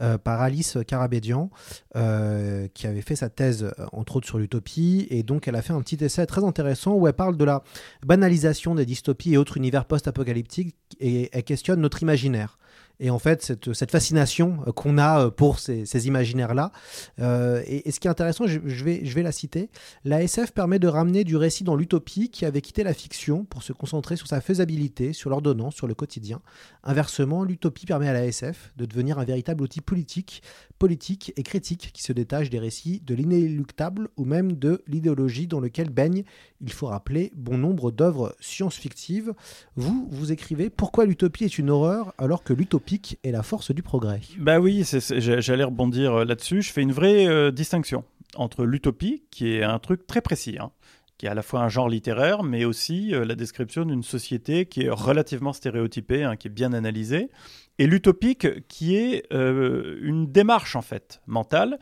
euh, 0.00 0.18
par 0.18 0.40
Alice 0.40 0.78
Karabédian, 0.86 1.50
euh, 1.96 2.68
qui 2.72 2.86
avait 2.86 3.00
fait 3.00 3.16
sa 3.16 3.28
thèse 3.28 3.72
entre 3.92 4.16
autres 4.16 4.28
sur 4.28 4.38
l'utopie. 4.38 5.08
Et 5.10 5.24
donc 5.24 5.48
elle 5.48 5.56
a 5.56 5.62
fait 5.62 5.72
un 5.72 5.82
petit 5.82 6.02
essai 6.04 6.26
très 6.26 6.44
intéressant 6.44 6.94
où 6.94 7.08
elle 7.08 7.14
parle 7.14 7.36
de 7.36 7.44
la 7.44 7.64
banalisation 8.04 8.76
des 8.76 8.86
dystopies 8.86 9.34
et 9.34 9.36
autres 9.36 9.56
univers 9.56 9.84
post-apocalyptiques 9.84 10.76
et 11.00 11.28
elle 11.32 11.42
questionne 11.42 11.80
notre 11.80 12.02
imaginaire. 12.02 12.58
Et 13.00 13.10
en 13.10 13.18
fait 13.18 13.42
cette, 13.42 13.90
fascination 13.90 14.58
euh, 14.66 14.72
qu'on 14.72 14.98
a 14.98 15.26
euh, 15.26 15.30
pour 15.30 15.58
ces, 15.58 16.06
imaginaires-là. 16.06 16.72
Euh, 17.20 17.62
et, 17.66 17.90
ce 17.90 18.00
qui 18.00 18.08
est 18.08 18.10
intéressant, 18.10 18.46
je, 18.46 18.58
vais, 18.58 19.00
je 19.04 19.14
vais 19.14 19.22
la 19.22 19.32
citer, 19.32 19.70
la 20.04 20.22
SF 20.22 20.52
permet 20.52 20.78
de 20.78 20.88
ramener 20.88 21.24
du 21.24 21.36
récit 21.36 21.64
dans 21.64 21.76
l'utopie 21.76 22.30
qui 22.30 22.44
avait 22.44 22.60
quitté 22.60 22.84
la 22.84 22.94
fiction 22.94 23.44
pour 23.44 23.62
se 23.62 23.72
concentrer 23.72 24.16
sur 24.16 24.26
sa 24.26 24.40
faisabilité, 24.40 25.12
sur 25.12 25.30
l'ordonnance, 25.30 25.74
sur 25.74 25.86
le 25.86 25.94
quotidien. 25.94 26.40
Inversement, 26.84 27.44
l'utopie 27.44 27.86
permet 27.86 28.08
à 28.08 28.12
la 28.12 28.26
SF 28.26 28.72
de 28.76 28.86
devenir 28.86 29.18
un 29.18 29.24
véritable 29.24 29.62
outil 29.62 29.80
politique, 29.80 30.42
politique 30.78 31.32
et 31.36 31.42
critique 31.42 31.90
qui 31.92 32.02
se 32.02 32.12
détache 32.12 32.50
des 32.50 32.58
récits 32.58 33.02
de 33.04 33.14
l'inéluctable 33.14 34.08
ou 34.16 34.24
même 34.24 34.52
de 34.52 34.82
l'idéologie 34.86 35.46
dans 35.46 35.60
lequel 35.60 35.90
baigne, 35.90 36.24
il 36.60 36.72
faut 36.72 36.86
rappeler, 36.86 37.32
bon 37.34 37.58
nombre 37.58 37.90
d'œuvres 37.90 38.34
science-fictives. 38.40 39.34
Vous, 39.76 40.08
vous 40.10 40.32
écrivez 40.32 40.70
pourquoi 40.70 41.04
l'utopie 41.04 41.44
est 41.44 41.58
une 41.58 41.70
horreur 41.70 42.14
alors 42.18 42.42
que 42.42 42.52
est 42.94 43.30
la 43.30 43.42
force 43.42 43.72
du 43.72 43.82
progrès. 43.82 44.20
Bah 44.38 44.60
oui, 44.60 44.84
j'allais 45.18 45.64
rebondir 45.64 46.14
euh, 46.14 46.24
là-dessus. 46.24 46.62
Je 46.62 46.72
fais 46.72 46.82
une 46.82 46.92
vraie 46.92 47.26
euh, 47.26 47.50
distinction 47.50 48.04
entre 48.36 48.64
l'utopie, 48.64 49.24
qui 49.30 49.54
est 49.54 49.62
un 49.62 49.78
truc 49.78 50.06
très 50.06 50.20
précis, 50.20 50.56
hein, 50.60 50.70
qui 51.18 51.26
est 51.26 51.28
à 51.28 51.34
la 51.34 51.42
fois 51.42 51.60
un 51.60 51.68
genre 51.68 51.88
littéraire, 51.88 52.42
mais 52.42 52.64
aussi 52.64 53.14
euh, 53.14 53.24
la 53.24 53.34
description 53.34 53.84
d'une 53.84 54.02
société 54.02 54.66
qui 54.66 54.82
est 54.82 54.90
relativement 54.90 55.52
stéréotypée, 55.52 56.24
hein, 56.24 56.36
qui 56.36 56.48
est 56.48 56.50
bien 56.50 56.72
analysée, 56.72 57.30
et 57.78 57.86
l'utopique, 57.86 58.66
qui 58.68 58.96
est 58.96 59.26
une 59.30 60.32
démarche 60.32 60.76
en 60.76 60.80
fait 60.80 61.20
mentale, 61.26 61.78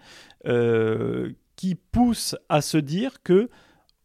qui 1.54 1.76
pousse 1.76 2.34
à 2.48 2.62
se 2.62 2.78
dire 2.78 3.22
que 3.22 3.48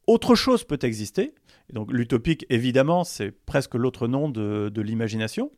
autre 0.06 0.36
chose 0.36 0.66
peut 0.66 0.78
exister. 0.84 1.34
Et 1.72 1.74
donc 1.74 1.92
l'utopique, 1.92 2.46
évidemment, 2.50 3.04
c'est 3.04 3.32
presque 3.32 3.74
l'autre 3.74 4.08
nom 4.08 4.30
de 4.30 4.82
l'imagination. 4.82 5.50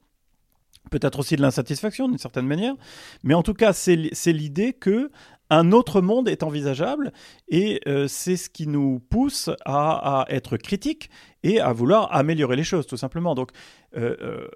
Peut-être 0.91 1.19
aussi 1.19 1.35
de 1.35 1.41
l'insatisfaction 1.41 2.07
d'une 2.07 2.19
certaine 2.19 2.45
manière, 2.45 2.75
mais 3.23 3.33
en 3.33 3.41
tout 3.41 3.55
cas, 3.55 3.73
c'est 3.73 3.95
l'idée 4.27 4.73
que 4.73 5.09
un 5.49 5.73
autre 5.73 5.99
monde 6.01 6.29
est 6.29 6.43
envisageable 6.43 7.11
et 7.49 7.81
euh, 7.85 8.07
c'est 8.07 8.37
ce 8.37 8.49
qui 8.49 8.67
nous 8.67 8.99
pousse 9.09 9.49
à, 9.65 10.21
à 10.21 10.25
être 10.29 10.55
critique 10.55 11.09
et 11.43 11.59
à 11.59 11.73
vouloir 11.73 12.13
améliorer 12.15 12.55
les 12.55 12.63
choses, 12.63 12.87
tout 12.87 12.97
simplement. 12.97 13.35
Donc, 13.35 13.51
euh, 13.97 14.15
euh, 14.21 14.47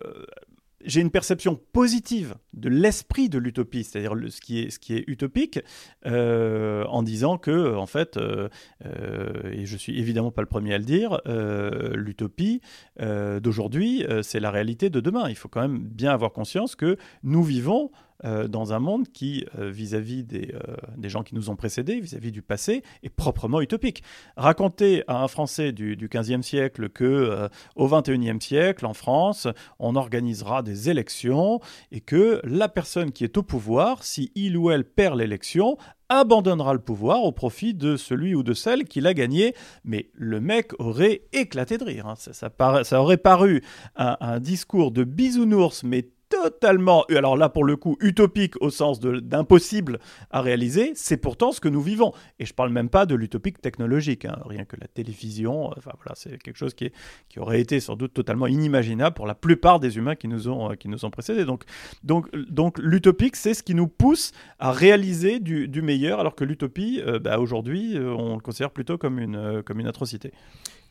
j'ai 0.86 1.02
une 1.02 1.12
perception 1.12 1.60
positive 1.74 2.36
de 2.54 2.70
l'esprit 2.70 3.30
de 3.30 3.38
l'utopie, 3.38 3.84
c'est-à-dire 3.84 4.14
ce, 4.30 4.40
qui 4.40 4.60
est, 4.62 5.04
utopique, 5.08 5.60
euh, 6.06 6.86
en 6.86 7.04
disant 7.04 7.38
que, 7.38 7.76
en 7.76 7.86
fait, 7.86 8.18
euh, 8.18 8.50
euh, 8.86 9.52
et 9.52 9.66
je 9.66 9.78
suis 9.78 10.00
évidemment 10.00 10.32
pas 10.32 10.42
le 10.42 10.48
premier 10.48 10.74
à 10.74 10.78
le 10.78 10.86
dire, 10.86 11.20
l'utopie 11.26 12.62
d'aujourd'hui, 13.00 14.06
c'est 14.22 14.40
la 14.40 14.52
réalité 14.52 14.90
de 14.90 15.00
demain. 15.00 15.30
Il 15.30 15.36
faut 15.36 15.50
quand 15.50 15.62
même 15.62 15.80
bien 15.80 16.12
avoir 16.12 16.32
conscience 16.32 16.76
que 16.76 16.98
nous 17.24 17.44
vivons 17.44 17.92
euh, 18.24 18.48
dans 18.48 18.72
un 18.72 18.80
monde 18.80 19.10
qui, 19.10 19.46
euh, 19.60 19.70
vis-à-vis 19.70 20.24
des, 20.24 20.54
euh, 20.54 20.76
des 20.96 21.10
gens 21.10 21.22
qui 21.22 21.36
nous 21.36 21.50
ont 21.50 21.58
précédés, 21.58 22.00
vis-à-vis 22.00 22.32
du 22.32 22.42
passé, 22.42 22.82
est 23.04 23.10
proprement 23.10 23.60
utopique. 23.60 24.04
Raconter 24.38 25.04
à 25.08 25.22
un 25.22 25.28
Français 25.28 25.74
du, 25.74 25.98
15e 26.08 26.42
siècle 26.42 26.90
que 26.90 27.50
au 27.76 27.88
21e 27.88 28.40
siècle, 28.40 28.86
en 28.86 28.94
France, 28.94 29.48
on 29.80 29.96
organisera 29.96 30.64
des 30.64 30.90
élections 30.90 31.60
et 31.92 32.00
que 32.00 32.40
la 32.44 32.70
personne 32.70 33.12
qui 33.12 33.24
est 33.24 33.38
au 33.38 33.44
pouvoir, 33.44 34.04
si 34.04 34.32
il 34.36 34.58
ou 34.58 34.72
elle 34.72 34.86
perd 34.86 35.18
l'élection, 35.18 35.78
abandonnera 36.10 36.74
le 36.74 36.80
pouvoir 36.80 37.24
au 37.24 37.32
profit 37.32 37.74
de 37.74 37.98
celui 37.98 38.36
ou 38.36 38.44
de 38.44 38.54
celle 38.54 38.86
qui 38.86 39.02
l'a 39.02 39.14
gagné. 39.14 39.56
Mais 39.84 40.10
le 40.14 40.40
mec 40.40 40.72
aurait 40.80 41.24
éclaté 41.34 41.78
de 41.78 41.84
rire. 41.84 42.08
hein. 42.08 42.16
Ça 42.16 43.02
aurait 43.02 43.18
paru 43.18 43.64
un, 43.96 44.18
un 44.20 44.40
discours 44.40 44.92
de 44.92 45.04
bisounours, 45.04 45.84
mais 45.84 46.10
totalement, 46.30 47.06
alors 47.10 47.38
là 47.38 47.50
pour 47.50 47.64
le 47.64 47.76
coup, 47.76 47.98
utopique 48.00 48.56
au 48.62 48.70
sens 48.70 49.00
d'impossible 49.00 50.00
à 50.32 50.42
réaliser, 50.42 50.92
c'est 50.96 51.18
pourtant 51.18 51.52
ce 51.52 51.60
que 51.60 51.70
nous 51.70 51.82
vivons. 51.82 52.14
Et 52.40 52.46
je 52.46 52.54
parle 52.54 52.72
même 52.72 52.90
pas 52.90 53.06
de 53.06 53.16
l'utopique 53.16 53.62
technologique, 53.62 54.26
hein. 54.26 54.38
rien 54.46 54.66
que 54.66 54.76
la 54.80 54.88
télévision, 54.88 55.68
enfin 55.68 55.92
voilà, 55.98 56.14
c'est 56.16 56.42
quelque 56.42 56.58
chose 56.58 56.74
qui, 56.74 56.86
est- 56.86 56.94
qui 57.30 57.40
aurait 57.40 57.62
été 57.62 57.80
sans 57.80 57.96
doute 57.96 58.14
totalement 58.14 58.48
inimaginable 58.48 59.16
pour 59.16 59.28
la 59.28 59.36
plupart 59.36 59.80
des 59.80 59.98
humains 59.98 60.16
qui 60.16 60.28
nous 60.28 60.48
ont, 60.50 60.72
euh, 60.72 60.76
qui 60.76 60.88
nous 60.88 61.06
ont 61.06 61.12
précédés. 61.12 61.46
Donc, 61.46 61.64
donc, 62.04 62.34
donc 62.50 62.78
l'utopique, 62.80 63.36
c'est 63.36 63.54
ce 63.54 63.64
qui 63.64 63.76
nous 63.76 63.88
pousse 63.88 64.32
à 64.60 64.72
réaliser 64.72 65.40
du, 65.40 65.82
meilleur, 65.82 66.20
alors 66.20 66.36
que 66.36 66.44
l'utopie, 66.44 67.02
euh, 67.06 67.20
bah, 67.20 67.40
aujourd'hui, 67.40 67.98
euh, 67.98 68.14
on 68.14 68.36
le 68.36 68.42
considère 68.42 68.72
plutôt 68.72 68.98
comme 68.98 69.20
une, 69.20 69.62
comme 69.64 69.80
une 69.80 69.88
atrocité. 69.88 70.32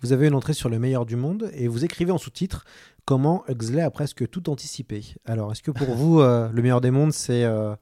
Vous 0.00 0.12
avez 0.12 0.28
une 0.28 0.34
entrée 0.34 0.52
sur 0.52 0.68
le 0.68 0.78
meilleur 0.78 1.06
du 1.06 1.16
monde 1.16 1.50
et 1.54 1.66
vous 1.66 1.84
écrivez 1.84 2.12
en 2.12 2.18
sous-titre 2.18 2.66
comment 3.04 3.44
Huxley 3.48 3.82
a 3.82 3.90
presque 3.90 4.28
tout 4.28 4.50
anticipé. 4.50 5.14
Alors, 5.24 5.52
est-ce 5.52 5.62
que 5.62 5.70
pour 5.70 5.88
vous, 5.94 6.20
euh, 6.20 6.48
le 6.52 6.62
meilleur 6.62 6.80
des 6.80 6.90
mondes, 6.90 7.12
c'est 7.12 7.44
euh, 7.44 7.74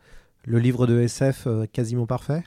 le 0.44 0.58
livre 0.58 0.86
de 0.86 1.00
SF 1.00 1.46
euh, 1.46 1.66
quasiment 1.72 2.06
parfait? 2.06 2.42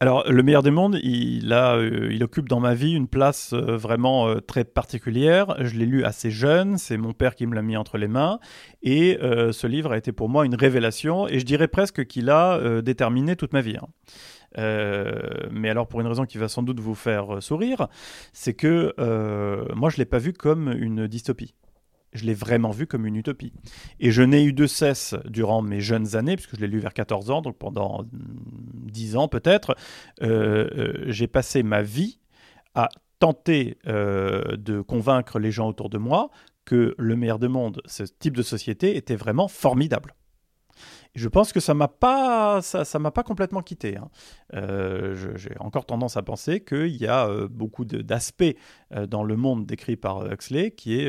Alors, 0.00 0.28
le 0.30 0.42
meilleur 0.42 0.62
des 0.62 0.70
mondes, 0.70 0.98
il, 1.02 1.52
a, 1.52 1.78
il 1.80 2.22
occupe 2.24 2.48
dans 2.48 2.58
ma 2.60 2.74
vie 2.74 2.92
une 2.92 3.06
place 3.06 3.52
vraiment 3.54 4.34
très 4.40 4.64
particulière. 4.64 5.54
Je 5.60 5.76
l'ai 5.76 5.86
lu 5.86 6.04
assez 6.04 6.30
jeune, 6.30 6.76
c'est 6.78 6.96
mon 6.96 7.12
père 7.12 7.34
qui 7.36 7.46
me 7.46 7.54
l'a 7.54 7.62
mis 7.62 7.76
entre 7.76 7.98
les 7.98 8.08
mains. 8.08 8.40
Et 8.82 9.18
ce 9.20 9.66
livre 9.68 9.92
a 9.92 9.98
été 9.98 10.10
pour 10.10 10.28
moi 10.28 10.44
une 10.46 10.56
révélation, 10.56 11.28
et 11.28 11.38
je 11.38 11.44
dirais 11.44 11.68
presque 11.68 12.06
qu'il 12.06 12.30
a 12.30 12.80
déterminé 12.82 13.36
toute 13.36 13.52
ma 13.52 13.60
vie. 13.60 13.76
hein. 13.76 13.86
Euh, 14.58 15.12
mais 15.50 15.70
alors 15.70 15.86
pour 15.88 16.00
une 16.00 16.06
raison 16.06 16.24
qui 16.24 16.38
va 16.38 16.48
sans 16.48 16.62
doute 16.62 16.80
vous 16.80 16.94
faire 16.94 17.42
sourire, 17.42 17.88
c'est 18.32 18.54
que 18.54 18.94
euh, 18.98 19.64
moi 19.74 19.90
je 19.90 19.96
l'ai 19.96 20.04
pas 20.04 20.18
vu 20.18 20.32
comme 20.32 20.72
une 20.72 21.06
dystopie. 21.06 21.54
Je 22.12 22.24
l'ai 22.24 22.34
vraiment 22.34 22.70
vu 22.70 22.86
comme 22.86 23.06
une 23.06 23.16
utopie. 23.16 23.52
Et 23.98 24.10
je 24.10 24.22
n'ai 24.22 24.44
eu 24.44 24.52
de 24.52 24.66
cesse 24.66 25.14
durant 25.24 25.62
mes 25.62 25.80
jeunes 25.80 26.14
années, 26.14 26.36
puisque 26.36 26.56
je 26.56 26.60
l'ai 26.60 26.66
lu 26.66 26.78
vers 26.78 26.92
14 26.92 27.30
ans, 27.30 27.42
donc 27.42 27.56
pendant 27.58 28.02
mm, 28.02 28.90
10 28.90 29.16
ans 29.16 29.28
peut-être, 29.28 29.76
euh, 30.22 30.68
euh, 30.76 31.04
j'ai 31.06 31.26
passé 31.26 31.62
ma 31.62 31.82
vie 31.82 32.18
à 32.74 32.88
tenter 33.18 33.78
euh, 33.86 34.56
de 34.56 34.80
convaincre 34.80 35.38
les 35.38 35.50
gens 35.50 35.68
autour 35.68 35.88
de 35.88 35.98
moi 35.98 36.30
que 36.64 36.94
le 36.98 37.16
meilleur 37.16 37.38
des 37.38 37.48
mondes, 37.48 37.80
ce 37.86 38.02
type 38.02 38.36
de 38.36 38.42
société, 38.42 38.96
était 38.96 39.16
vraiment 39.16 39.48
formidable. 39.48 40.14
Je 41.14 41.28
pense 41.28 41.52
que 41.52 41.60
ça 41.60 41.74
m'a 41.74 41.88
pas, 41.88 42.62
ça, 42.62 42.98
m'a 42.98 43.10
pas 43.10 43.22
complètement 43.22 43.60
quitté. 43.60 43.98
hein. 43.98 44.08
Euh, 44.54 45.36
J'ai 45.36 45.54
encore 45.58 45.84
tendance 45.84 46.16
à 46.16 46.22
penser 46.22 46.60
qu'il 46.64 46.96
y 46.96 47.06
a 47.06 47.28
euh, 47.28 47.48
beaucoup 47.48 47.84
d'aspects 47.84 48.56
euh, 48.94 49.06
dans 49.06 49.22
le 49.22 49.36
monde 49.36 49.66
décrit 49.66 49.96
par 49.96 50.32
Huxley 50.32 50.70
qui, 50.70 51.04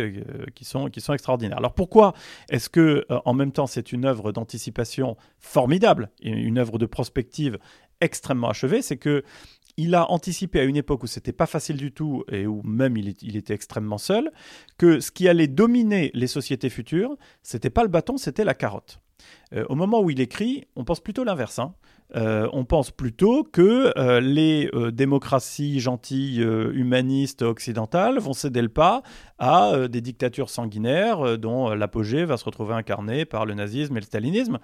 sont, 0.63 0.89
extraordinaires. 0.89 1.57
Alors 1.57 1.73
pourquoi 1.73 2.13
est-ce 2.49 2.69
que, 2.69 3.05
en 3.23 3.33
même 3.33 3.53
temps, 3.53 3.67
c'est 3.67 3.93
une 3.93 4.03
œuvre 4.03 4.33
d'anticipation 4.33 5.15
formidable, 5.39 6.09
une 6.21 6.57
œuvre 6.57 6.77
de 6.77 6.85
prospective 6.85 7.57
extrêmement 8.01 8.49
achevée 8.49 8.81
C'est 8.81 8.97
que 8.97 9.23
il 9.77 9.95
a 9.95 10.11
anticipé 10.11 10.59
à 10.59 10.63
une 10.65 10.75
époque 10.75 11.03
où 11.03 11.07
c'était 11.07 11.31
pas 11.31 11.47
facile 11.47 11.77
du 11.77 11.91
tout 11.93 12.25
et 12.29 12.45
où 12.45 12.61
même 12.63 12.97
il, 12.97 13.15
il 13.21 13.37
était 13.37 13.55
extrêmement 13.55 13.97
seul 13.97 14.31
que 14.77 14.99
ce 14.99 15.11
qui 15.11 15.27
allait 15.27 15.47
dominer 15.47 16.11
les 16.13 16.27
sociétés 16.27 16.69
futures, 16.69 17.17
c'était 17.41 17.71
pas 17.71 17.81
le 17.83 17.89
bâton, 17.89 18.17
c'était 18.17 18.43
la 18.43 18.53
carotte. 18.53 18.99
Euh, 19.53 19.65
au 19.69 19.75
moment 19.75 20.01
où 20.01 20.09
il 20.09 20.19
écrit, 20.21 20.65
on 20.75 20.83
pense 20.83 20.99
plutôt 20.99 21.23
l'inverse. 21.23 21.59
hein. 21.59 21.73
Euh, 22.15 22.47
on 22.53 22.63
pense 22.63 22.91
plutôt 22.91 23.43
que 23.43 23.91
euh, 23.97 24.19
les 24.21 24.69
démocraties 24.91 25.79
gentilles, 25.79 26.41
humanistes, 26.41 27.41
occidentales 27.41 28.19
vont 28.19 28.33
céder 28.33 28.61
le 28.61 28.69
pas 28.69 29.01
à 29.39 29.87
des 29.89 29.99
dictatures 29.99 30.49
sanguinaires 30.49 31.37
dont 31.37 31.69
l'apogée 31.73 32.23
va 32.23 32.37
se 32.37 32.45
retrouver 32.45 32.73
incarnée 32.75 33.25
par 33.25 33.45
le 33.45 33.53
nazisme 33.55 33.97
et 33.97 33.99
le 33.99 34.05
stalinisme. 34.05 34.59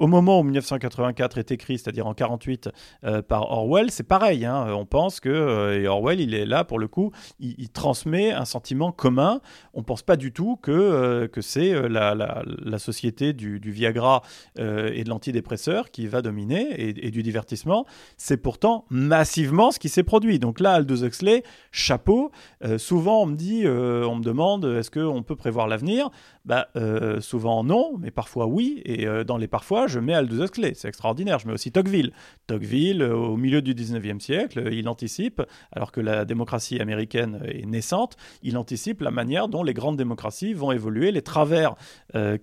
Au 0.00 0.06
moment 0.08 0.40
où 0.40 0.42
1984 0.42 1.38
est 1.38 1.52
écrit, 1.52 1.78
c'est-à-dire 1.78 2.06
en 2.08 2.14
48 2.14 2.70
euh, 3.04 3.22
par 3.22 3.50
Orwell, 3.50 3.90
c'est 3.90 4.02
pareil. 4.02 4.44
hein. 4.46 4.66
On 4.74 4.84
pense 4.86 5.20
que 5.20 5.78
et 5.80 5.86
Orwell, 5.86 6.20
il 6.20 6.34
est 6.34 6.46
là 6.46 6.64
pour 6.64 6.78
le 6.80 6.88
coup, 6.88 7.12
il, 7.38 7.68
transmet 7.68 8.32
un 8.32 8.44
sentiment 8.44 8.90
commun. 8.90 9.40
On 9.74 9.82
pense 9.84 10.02
pas 10.02 10.16
du 10.16 10.32
tout 10.32 10.56
que, 10.56 11.26
que 11.26 11.40
c'est 11.40 11.88
la, 11.88 12.14
la- 12.14 12.42
la 12.46 12.78
société 12.78 13.32
du, 13.32 13.60
du 13.60 13.70
Viagra 13.80 14.22
euh, 14.58 14.90
et 14.94 15.04
de 15.04 15.08
l'antidépresseur 15.08 15.90
qui 15.90 16.06
va 16.06 16.20
dominer 16.20 16.78
et, 16.78 17.10
du 17.10 17.22
divertissement. 17.22 17.86
C'est 18.18 18.36
pourtant 18.36 18.84
massivement 18.90 19.70
ce 19.70 19.78
qui 19.78 19.88
s'est 19.88 20.02
produit. 20.02 20.38
Donc 20.38 20.60
là, 20.60 20.74
Aldous 20.74 21.02
Huxley, 21.02 21.42
chapeau. 21.72 22.30
Euh, 22.62 22.76
souvent, 22.76 23.22
on 23.22 23.26
me 23.26 23.36
dit, 23.36 23.62
euh, 23.64 24.04
on 24.06 24.16
me 24.16 24.22
demande, 24.22 24.64
est-ce 24.66 24.90
qu'on 24.90 25.22
peut 25.22 25.36
prévoir 25.36 25.66
l'avenir? 25.66 26.10
Bah, 26.44 26.68
euh, 26.76 27.20
Souvent 27.20 27.64
non, 27.64 27.96
mais 27.98 28.10
parfois 28.10 28.46
oui. 28.46 28.82
Et 28.84 29.06
dans 29.24 29.38
les 29.38 29.48
parfois, 29.48 29.86
je 29.86 29.98
mets 29.98 30.14
Aldous 30.14 30.44
Huxley. 30.44 30.72
C'est 30.74 30.88
extraordinaire. 30.88 31.38
Je 31.38 31.46
mets 31.46 31.54
aussi 31.54 31.72
Tocqueville. 31.72 32.12
Tocqueville, 32.46 33.02
au 33.02 33.36
milieu 33.36 33.62
du 33.62 33.74
19e 33.74 34.20
siècle, 34.20 34.68
il 34.72 34.88
anticipe, 34.88 35.42
alors 35.72 35.90
que 35.90 36.00
la 36.00 36.24
démocratie 36.24 36.80
américaine 36.80 37.40
est 37.46 37.66
naissante, 37.66 38.16
il 38.42 38.58
anticipe 38.58 39.00
la 39.00 39.10
manière 39.10 39.48
dont 39.48 39.62
les 39.62 39.74
grandes 39.74 39.96
démocraties 39.96 40.52
vont 40.52 40.72
évoluer, 40.72 41.12
les 41.12 41.22
travers 41.22 41.74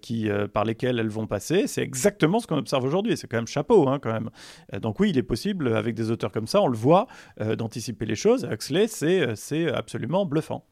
qui, 0.01 0.29
par 0.53 0.63
lesquels 0.65 0.99
elles 0.99 1.09
vont 1.09 1.26
passer. 1.27 1.67
C'est 1.67 1.81
exactement 1.81 2.39
ce 2.39 2.47
qu'on 2.47 2.57
observe 2.57 2.83
aujourd'hui. 2.83 3.15
C'est 3.17 3.27
quand 3.27 3.37
même 3.37 3.47
chapeau, 3.47 3.87
hein, 3.87 3.99
quand 4.01 4.11
même. 4.11 4.29
Euh, 4.73 4.79
donc 4.79 4.99
oui, 4.99 5.09
il 5.11 5.17
est 5.17 5.23
possible, 5.23 5.75
avec 5.75 5.95
des 5.95 6.11
auteurs 6.11 6.31
comme 6.31 6.47
ça, 6.47 6.61
on 6.61 6.67
le 6.67 6.77
voit, 6.77 7.07
euh, 7.41 7.55
d'anticiper 7.55 8.05
les 8.05 8.15
choses. 8.15 8.47
Huxley, 8.49 8.87
c'est, 8.87 9.21
euh, 9.21 9.35
c'est 9.35 9.71
absolument 9.71 10.25
bluffant. 10.25 10.65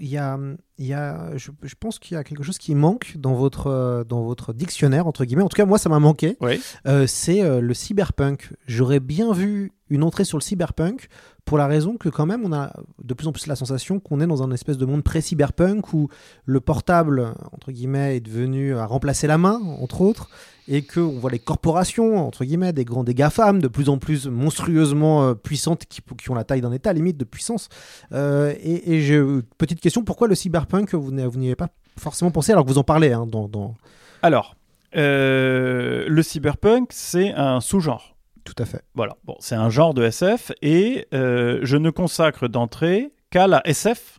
il 0.00 0.08
y 0.08 0.16
a, 0.16 0.38
il 0.78 0.86
y 0.86 0.94
a, 0.94 1.36
je, 1.36 1.50
je 1.62 1.74
pense 1.78 1.98
qu'il 1.98 2.14
y 2.14 2.18
a 2.18 2.24
quelque 2.24 2.42
chose 2.42 2.58
qui 2.58 2.74
manque 2.74 3.16
dans 3.16 3.34
votre, 3.34 4.04
dans 4.08 4.22
votre 4.22 4.52
dictionnaire, 4.52 5.06
entre 5.06 5.24
guillemets. 5.24 5.42
En 5.42 5.48
tout 5.48 5.56
cas, 5.56 5.66
moi, 5.66 5.78
ça 5.78 5.88
m'a 5.88 5.98
manqué. 5.98 6.36
Oui. 6.40 6.60
Euh, 6.86 7.06
c'est 7.06 7.60
le 7.60 7.74
cyberpunk. 7.74 8.52
J'aurais 8.66 9.00
bien 9.00 9.32
vu 9.32 9.72
une 9.94 10.02
entrée 10.02 10.24
sur 10.24 10.38
le 10.38 10.42
cyberpunk 10.42 11.08
pour 11.44 11.58
la 11.58 11.66
raison 11.66 11.96
que 11.96 12.08
quand 12.08 12.26
même 12.26 12.44
on 12.44 12.52
a 12.52 12.72
de 13.02 13.14
plus 13.14 13.26
en 13.26 13.32
plus 13.32 13.46
la 13.46 13.56
sensation 13.56 14.00
qu'on 14.00 14.20
est 14.20 14.26
dans 14.26 14.42
un 14.42 14.50
espèce 14.50 14.78
de 14.78 14.86
monde 14.86 15.02
pré-cyberpunk 15.02 15.92
où 15.92 16.08
le 16.44 16.60
portable 16.60 17.34
entre 17.52 17.72
guillemets 17.72 18.16
est 18.16 18.20
devenu 18.20 18.76
à 18.76 18.86
remplacer 18.86 19.26
la 19.26 19.38
main 19.38 19.60
entre 19.80 20.00
autres 20.00 20.28
et 20.68 20.82
que 20.82 21.00
on 21.00 21.18
voit 21.18 21.30
les 21.30 21.38
corporations 21.38 22.26
entre 22.26 22.44
guillemets 22.44 22.72
des 22.72 22.84
grands 22.84 23.04
des 23.04 23.14
GAFAM 23.14 23.60
de 23.60 23.68
plus 23.68 23.88
en 23.88 23.98
plus 23.98 24.26
monstrueusement 24.26 25.24
euh, 25.24 25.34
puissantes 25.34 25.84
qui, 25.86 26.00
ont 26.30 26.34
la 26.34 26.44
taille 26.44 26.60
d'un 26.60 26.72
état 26.72 26.92
limite 26.92 27.16
de 27.16 27.24
puissance 27.24 27.68
Euh, 28.12 28.54
et, 28.60 28.94
et 28.94 29.00
je, 29.02 29.40
petite 29.58 29.80
question 29.80 30.02
pourquoi 30.02 30.28
le 30.28 30.34
cyberpunk 30.34 30.94
vous 30.94 31.12
n'y 31.12 31.46
avez 31.46 31.56
pas 31.56 31.68
forcément 31.98 32.30
pensé 32.30 32.52
alors 32.52 32.64
que 32.64 32.70
vous 32.70 32.78
en 32.78 32.84
parlez 32.84 33.12
hein, 33.12 33.26
dans, 33.26 33.48
dans... 33.48 33.74
Alors, 34.22 34.56
euh, 34.96 36.04
le 36.08 36.22
cyberpunk, 36.22 36.90
c'est 36.92 37.32
un 37.32 37.60
sous-genre. 37.60 38.13
Tout 38.44 38.54
à 38.58 38.64
fait 38.64 38.82
Voilà, 38.94 39.16
bon, 39.24 39.36
c'est 39.40 39.54
un 39.54 39.70
genre 39.70 39.94
de 39.94 40.04
SF 40.04 40.52
et 40.62 41.06
euh, 41.14 41.60
je 41.62 41.76
ne 41.76 41.90
consacre 41.90 42.48
d'entrée 42.48 43.12
qu'à 43.30 43.46
la 43.46 43.66
SF 43.66 44.18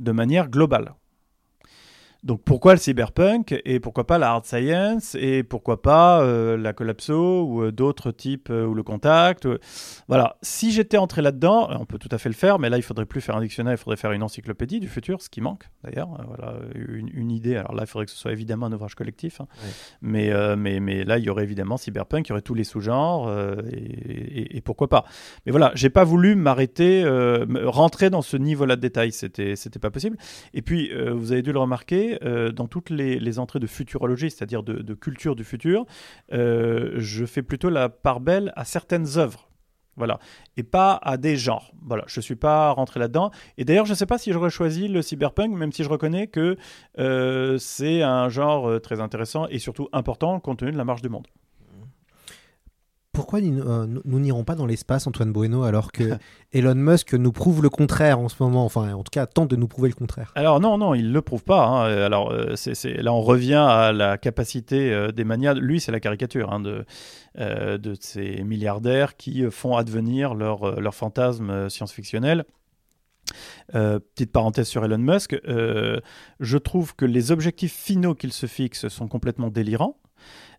de 0.00 0.12
manière 0.12 0.48
globale. 0.48 0.94
Donc 2.22 2.42
pourquoi 2.44 2.72
le 2.74 2.78
cyberpunk 2.78 3.60
et 3.64 3.80
pourquoi 3.80 4.06
pas 4.06 4.16
la 4.16 4.30
hard 4.30 4.44
science 4.44 5.16
et 5.16 5.42
pourquoi 5.42 5.82
pas 5.82 6.22
euh, 6.22 6.56
la 6.56 6.72
collapso 6.72 7.42
ou 7.44 7.62
euh, 7.62 7.72
d'autres 7.72 8.12
types 8.12 8.48
euh, 8.48 8.64
ou 8.64 8.74
le 8.74 8.84
contact. 8.84 9.48
voilà, 10.06 10.36
si 10.40 10.70
j'étais 10.70 10.98
entré 10.98 11.20
là-dedans, 11.20 11.68
on 11.80 11.84
peut 11.84 11.98
tout 11.98 12.08
à 12.12 12.18
fait 12.18 12.28
le 12.28 12.36
faire, 12.36 12.60
mais 12.60 12.70
là 12.70 12.76
il 12.76 12.82
faudrait 12.82 13.06
plus 13.06 13.20
faire 13.20 13.34
un 13.36 13.40
dictionnaire, 13.40 13.72
il 13.72 13.76
faudrait 13.76 13.96
faire 13.96 14.12
une 14.12 14.22
encyclopédie 14.22 14.78
du 14.78 14.86
futur, 14.86 15.20
ce 15.20 15.28
qui 15.30 15.40
manque 15.40 15.68
d'ailleurs. 15.82 16.10
Voilà, 16.28 16.54
une, 16.76 17.10
une 17.12 17.32
idée. 17.32 17.56
Alors 17.56 17.74
là, 17.74 17.82
il 17.84 17.86
faudrait 17.88 18.06
que 18.06 18.12
ce 18.12 18.18
soit 18.18 18.30
évidemment 18.32 18.66
un 18.66 18.72
ouvrage 18.72 18.94
collectif, 18.94 19.40
hein. 19.40 19.48
Mais, 20.00 20.30
mais 20.56 20.78
mais 20.78 21.02
là 21.04 21.18
il 21.18 21.24
y 21.24 21.28
aurait 21.28 21.42
évidemment 21.42 21.76
cyberpunk, 21.76 22.28
il 22.28 22.30
y 22.30 22.32
aurait 22.32 22.42
tous 22.42 22.54
les 22.54 22.64
sous-genres 22.64 23.32
et, 23.72 23.76
et- 23.76 24.56
et 24.58 24.60
pourquoi 24.60 24.88
pas. 24.88 25.04
Mais 25.44 25.50
voilà, 25.50 25.72
j'ai 25.74 25.90
pas 25.90 26.04
voulu 26.04 26.36
m'arrêter, 26.36 27.04
rentrer 27.64 28.10
dans 28.10 28.22
ce 28.22 28.36
niveau-là 28.36 28.76
de 28.76 28.80
détail, 28.80 29.10
c'était 29.10 29.56
c'était 29.56 29.80
pas 29.80 29.90
possible. 29.90 30.16
Et 30.54 30.62
puis, 30.62 30.90
vous 31.12 31.32
avez 31.32 31.42
dû 31.42 31.52
le 31.52 31.58
remarquer, 31.58 32.11
euh, 32.22 32.52
dans 32.52 32.66
toutes 32.66 32.90
les, 32.90 33.38
entrées 33.38 33.60
de 33.60 33.66
futurologie, 33.66 34.30
c'est-à-dire 34.30 34.62
de, 34.62 34.94
culture 34.94 35.36
du 35.36 35.44
futur, 35.44 35.86
euh, 36.32 36.92
je 36.96 37.24
fais 37.24 37.42
plutôt 37.42 37.70
la 37.70 37.88
part 37.88 38.20
belle 38.20 38.52
à 38.56 38.64
certaines 38.64 39.18
œuvres. 39.18 39.48
Voilà. 39.96 40.18
Et 40.56 40.62
pas 40.62 40.98
à 41.02 41.18
des 41.18 41.36
genres. 41.36 41.72
Voilà. 41.82 42.04
Je 42.06 42.18
ne 42.18 42.22
suis 42.22 42.34
pas 42.34 42.70
rentré 42.70 42.98
là-dedans. 42.98 43.30
Et 43.58 43.64
d'ailleurs, 43.64 43.84
je 43.84 43.90
ne 43.90 43.96
sais 43.96 44.06
pas 44.06 44.16
si 44.16 44.32
j'aurais 44.32 44.48
choisi 44.48 44.88
le 44.88 45.02
cyberpunk, 45.02 45.52
même 45.52 45.72
si 45.72 45.84
je 45.84 45.88
reconnais 45.88 46.28
que 46.28 46.56
euh, 46.98 47.58
c'est 47.58 48.02
un 48.02 48.30
genre 48.30 48.80
très 48.80 49.00
intéressant 49.00 49.46
et 49.48 49.58
surtout 49.58 49.88
important 49.92 50.40
compte 50.40 50.60
tenu 50.60 50.72
de 50.72 50.78
la 50.78 50.84
marche 50.84 51.02
du 51.02 51.10
monde. 51.10 51.26
Pourquoi 53.12 53.42
nous 53.42 53.60
euh, 53.62 53.86
nous- 54.04 54.18
n'irons 54.20 54.42
pas 54.42 54.54
dans 54.54 54.64
l'espace, 54.64 55.06
Antoine 55.06 55.32
Bueno, 55.32 55.64
alors 55.64 55.92
que 55.92 56.02
Elon 56.52 56.74
Musk 56.74 57.12
nous 57.12 57.30
prouve 57.30 57.62
le 57.62 57.68
contraire 57.68 58.18
en 58.18 58.30
ce 58.30 58.42
moment 58.42 58.64
Enfin, 58.64 58.94
en 58.94 59.02
tout 59.02 59.10
cas, 59.10 59.26
tente 59.26 59.50
de 59.50 59.56
nous 59.56 59.68
prouver 59.68 59.90
le 59.90 59.94
contraire. 59.94 60.32
Alors 60.34 60.60
non, 60.60 60.78
non, 60.78 60.94
il 60.94 61.08
ne 61.08 61.12
le 61.12 61.20
prouve 61.20 61.44
pas. 61.44 61.66
hein. 61.66 61.86
Euh, 61.88 62.06
Alors 62.06 62.30
euh, 62.32 62.54
là, 62.84 63.12
on 63.12 63.20
revient 63.20 63.54
à 63.68 63.92
la 63.92 64.16
capacité 64.16 65.08
des 65.12 65.24
manias. 65.24 65.52
Lui, 65.54 65.78
c'est 65.80 65.92
la 65.92 66.00
caricature 66.00 66.52
hein, 66.52 66.60
de, 66.60 66.84
ces 68.00 68.42
milliardaires 68.44 69.16
qui 69.16 69.44
font 69.50 69.76
advenir 69.76 70.34
leurs 70.34 70.80
leurs 70.80 70.94
fantasmes 70.94 71.68
science-fictionnels. 71.68 72.44
Petite 73.72 74.32
parenthèse 74.32 74.68
sur 74.68 74.84
Elon 74.84 74.98
Musk, 74.98 75.38
je 75.44 76.58
trouve 76.58 76.94
que 76.96 77.04
les 77.04 77.30
objectifs 77.30 77.74
finaux 77.74 78.14
qu'il 78.14 78.32
se 78.32 78.46
fixe 78.46 78.88
sont 78.88 79.08
complètement 79.08 79.48
délirants, 79.48 79.96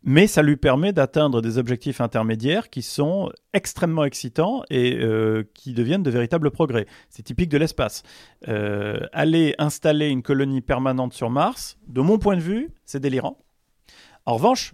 mais 0.04 0.28
ça 0.28 0.42
lui 0.42 0.58
permet 0.58 0.92
d'atteindre 0.92 1.42
des 1.42 1.58
objectifs 1.58 2.02
intermédiaires 2.02 2.70
qui 2.70 2.82
sont 2.82 3.32
extrêmement 3.54 4.04
excitants 4.04 4.64
et 4.70 4.98
euh, 4.98 5.44
qui 5.54 5.74
deviennent 5.74 6.04
de 6.04 6.12
véritables 6.12 6.52
progrès. 6.52 6.86
C'est 7.10 7.24
typique 7.24 7.50
de 7.50 7.58
l'espace. 7.58 8.04
Euh, 8.50 9.00
aller 9.14 9.56
installer 9.58 10.10
une 10.10 10.22
colonie 10.22 10.62
permanente 10.62 11.14
sur 11.14 11.30
Mars, 11.30 11.78
de 11.88 12.02
mon 12.02 12.20
point 12.20 12.36
de 12.36 12.42
vue, 12.42 12.70
c'est 12.86 13.00
délirant. 13.00 13.38
En 14.26 14.34
revanche, 14.34 14.74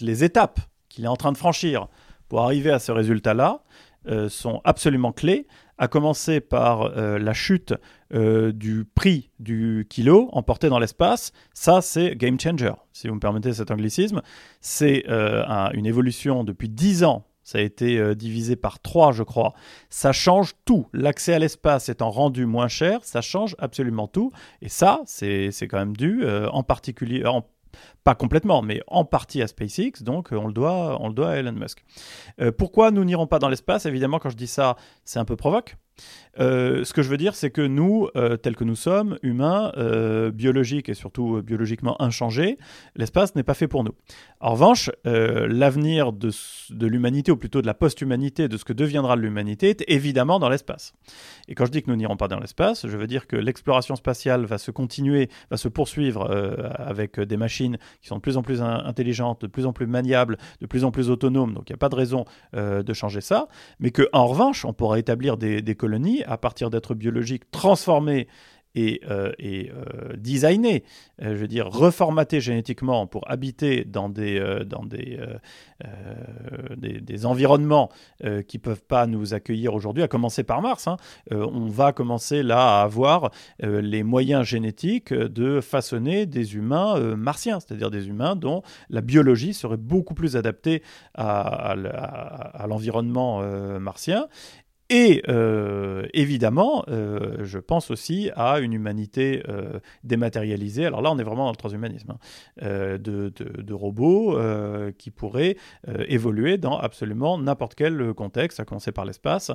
les 0.00 0.24
étapes 0.24 0.60
qu'il 0.88 1.04
est 1.04 1.08
en 1.08 1.16
train 1.16 1.32
de 1.32 1.38
franchir 1.38 1.88
pour 2.28 2.42
arriver 2.42 2.70
à 2.70 2.78
ce 2.78 2.92
résultat-là 2.92 3.62
euh, 4.08 4.28
sont 4.28 4.60
absolument 4.64 5.12
clés, 5.12 5.48
à 5.78 5.88
commencer 5.88 6.40
par 6.40 6.82
euh, 6.82 7.18
la 7.18 7.34
chute 7.34 7.74
euh, 8.14 8.52
du 8.52 8.84
prix 8.84 9.30
du 9.38 9.86
kilo 9.90 10.28
emporté 10.32 10.68
dans 10.68 10.78
l'espace. 10.78 11.32
Ça, 11.54 11.80
c'est 11.80 12.16
game 12.16 12.38
changer, 12.40 12.72
si 12.92 13.08
vous 13.08 13.14
me 13.14 13.20
permettez 13.20 13.52
cet 13.52 13.70
anglicisme. 13.70 14.22
C'est 14.60 15.04
euh, 15.08 15.44
un- 15.46 15.70
une 15.72 15.86
évolution 15.86 16.44
depuis 16.44 16.68
10 16.68 17.04
ans. 17.04 17.26
Ça 17.42 17.58
a 17.58 17.60
été 17.60 18.16
divisé 18.16 18.56
par 18.56 18.80
3, 18.80 19.12
je 19.12 19.22
crois. 19.22 19.52
Ça 19.88 20.10
change 20.10 20.54
tout. 20.64 20.88
L'accès 20.92 21.32
à 21.32 21.38
l'espace 21.38 21.88
étant 21.88 22.10
rendu 22.10 22.44
moins 22.44 22.66
cher, 22.66 23.04
ça 23.04 23.20
change 23.20 23.54
absolument 23.60 24.08
tout. 24.08 24.32
Et 24.62 24.68
ça, 24.68 25.00
c'est 25.06 25.52
quand 25.70 25.78
même 25.78 25.96
dû, 25.96 26.24
en 26.26 26.64
particulier, 26.64 27.22
pas 28.04 28.14
complètement, 28.14 28.62
mais 28.62 28.80
en 28.86 29.04
partie 29.04 29.42
à 29.42 29.46
SpaceX, 29.46 30.02
donc 30.02 30.32
euh, 30.32 30.36
on 30.36 30.46
le 30.46 30.52
doit, 30.52 31.00
on 31.00 31.08
le 31.08 31.14
doit 31.14 31.30
à 31.30 31.36
Elon 31.36 31.52
Musk. 31.52 31.84
Euh, 32.40 32.52
pourquoi 32.52 32.90
nous 32.90 33.04
n'irons 33.04 33.26
pas 33.26 33.38
dans 33.38 33.48
l'espace? 33.48 33.86
Évidemment, 33.86 34.18
quand 34.18 34.30
je 34.30 34.36
dis 34.36 34.46
ça, 34.46 34.76
c'est 35.04 35.18
un 35.18 35.24
peu 35.24 35.36
provoque. 35.36 35.76
Euh, 36.38 36.84
ce 36.84 36.92
que 36.92 37.02
je 37.02 37.08
veux 37.08 37.16
dire, 37.16 37.34
c'est 37.34 37.50
que 37.50 37.62
nous, 37.62 38.08
euh, 38.16 38.36
tels 38.36 38.56
que 38.56 38.64
nous 38.64 38.76
sommes, 38.76 39.18
humains, 39.22 39.72
euh, 39.76 40.30
biologiques 40.30 40.88
et 40.88 40.94
surtout 40.94 41.42
biologiquement 41.42 42.00
inchangés, 42.00 42.58
l'espace 42.94 43.34
n'est 43.34 43.42
pas 43.42 43.54
fait 43.54 43.68
pour 43.68 43.84
nous. 43.84 43.92
En 44.40 44.52
revanche, 44.52 44.90
l'avenir 45.04 46.12
de, 46.12 46.30
l'humanité, 46.86 47.32
ou 47.32 47.36
plutôt 47.36 47.62
de 47.62 47.66
la 47.66 47.74
post-humanité, 47.74 48.48
de 48.48 48.56
ce 48.56 48.64
que 48.64 48.72
deviendra 48.74 49.16
l'humanité, 49.16 49.70
est 49.70 49.84
évidemment 49.88 50.38
dans 50.38 50.50
l'espace. 50.50 50.92
Et 51.48 51.54
quand 51.54 51.64
je 51.64 51.70
dis 51.70 51.82
que 51.82 51.90
nous 51.90 51.96
n'irons 51.96 52.16
pas 52.16 52.28
dans 52.28 52.38
l'espace, 52.38 52.86
je 52.86 52.96
veux 52.96 53.06
dire 53.06 53.26
que 53.26 53.36
l'exploration 53.36 53.96
spatiale 53.96 54.44
va 54.44 54.58
se 54.58 54.70
continuer, 54.70 55.30
va 55.50 55.56
se 55.56 55.68
poursuivre 55.68 56.30
avec 56.76 57.18
des 57.18 57.36
machines 57.36 57.78
qui 58.02 58.08
sont 58.08 58.16
de 58.16 58.20
plus 58.20 58.36
en 58.36 58.42
plus 58.42 58.60
in- 58.60 58.84
intelligentes, 58.84 59.40
de 59.42 59.46
plus 59.46 59.64
en 59.64 59.72
plus 59.72 59.86
maniables, 59.86 60.36
de 60.60 60.66
plus 60.66 60.84
en 60.84 60.90
plus 60.90 61.08
autonomes. 61.08 61.54
Donc 61.54 61.70
il 61.70 61.72
n'y 61.72 61.76
a 61.76 61.78
pas 61.78 61.88
de 61.88 61.96
raison 61.96 62.26
de 62.52 62.92
changer 62.92 63.22
ça. 63.22 63.48
Mais 63.80 63.90
que 63.90 64.06
en 64.12 64.26
revanche, 64.26 64.66
on 64.66 64.74
pourra 64.74 64.98
établir 64.98 65.38
des, 65.38 65.62
des 65.62 65.74
à 66.26 66.36
partir 66.38 66.70
d'êtres 66.70 66.94
biologiques 66.94 67.50
transformés 67.50 68.28
et, 68.76 69.00
euh, 69.10 69.32
et 69.38 69.70
euh, 69.70 70.14
designés, 70.16 70.84
euh, 71.22 71.30
je 71.34 71.40
veux 71.40 71.48
dire 71.48 71.66
reformatés 71.66 72.40
génétiquement 72.40 73.06
pour 73.06 73.28
habiter 73.30 73.84
dans 73.84 74.08
des, 74.08 74.38
euh, 74.38 74.64
dans 74.64 74.84
euh, 74.92 75.38
des, 76.76 77.00
des 77.00 77.26
environnements 77.26 77.90
qui 78.46 78.58
peuvent 78.58 78.82
pas 78.82 79.06
nous 79.06 79.32
accueillir 79.32 79.72
aujourd'hui, 79.74 80.02
à 80.02 80.08
commencer 80.08 80.42
par 80.42 80.60
Mars. 80.60 80.86
hein. 80.88 80.98
On 81.30 81.68
va 81.68 81.92
commencer 81.92 82.42
là 82.42 82.80
à 82.80 82.82
avoir 82.82 83.30
les 83.60 84.02
moyens 84.02 84.44
génétiques 84.44 85.14
de 85.14 85.60
façonner 85.60 86.26
des 86.26 86.56
humains 86.56 86.98
martiens, 87.16 87.60
c'est-à-dire 87.60 87.90
des 87.90 88.08
humains 88.08 88.36
dont 88.36 88.62
la 88.90 89.00
biologie 89.00 89.54
serait 89.54 89.78
beaucoup 89.78 90.14
plus 90.14 90.36
adaptée 90.36 90.82
à, 91.14 91.74
l'environnement 92.66 93.40
martien. 93.78 94.26
Et 94.88 95.22
euh, 95.28 96.06
évidemment, 96.14 96.84
euh, 96.88 97.38
je 97.42 97.58
pense 97.58 97.90
aussi 97.90 98.30
à 98.36 98.60
une 98.60 98.72
humanité 98.72 99.42
euh, 99.48 99.80
dématérialisée. 100.04 100.86
Alors 100.86 101.02
là, 101.02 101.10
on 101.10 101.18
est 101.18 101.24
vraiment 101.24 101.44
dans 101.44 101.50
le 101.50 101.56
transhumanisme, 101.56 102.12
hein, 102.12 102.98
de, 102.98 103.32
de- 103.34 103.74
robots 103.74 104.38
qui 104.96 105.10
pourraient 105.10 105.56
évoluer 106.08 106.56
dans 106.56 106.78
absolument 106.78 107.36
n'importe 107.36 107.74
quel 107.74 108.14
contexte, 108.14 108.58
à 108.58 108.64
commencer 108.64 108.90
par 108.90 109.04
l'espace, 109.04 109.52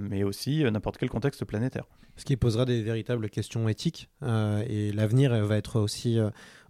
mais 0.00 0.22
aussi 0.22 0.64
n'importe 0.64 0.96
quel 0.96 1.10
contexte 1.10 1.44
planétaire. 1.44 1.84
Ce 2.16 2.24
qui 2.24 2.36
posera 2.36 2.64
des 2.64 2.82
véritables 2.82 3.28
questions 3.28 3.68
éthiques. 3.68 4.08
et 4.68 4.92
l'avenir 4.92 5.32
va 5.44 5.56
être 5.56 5.80
aussi 5.80 6.18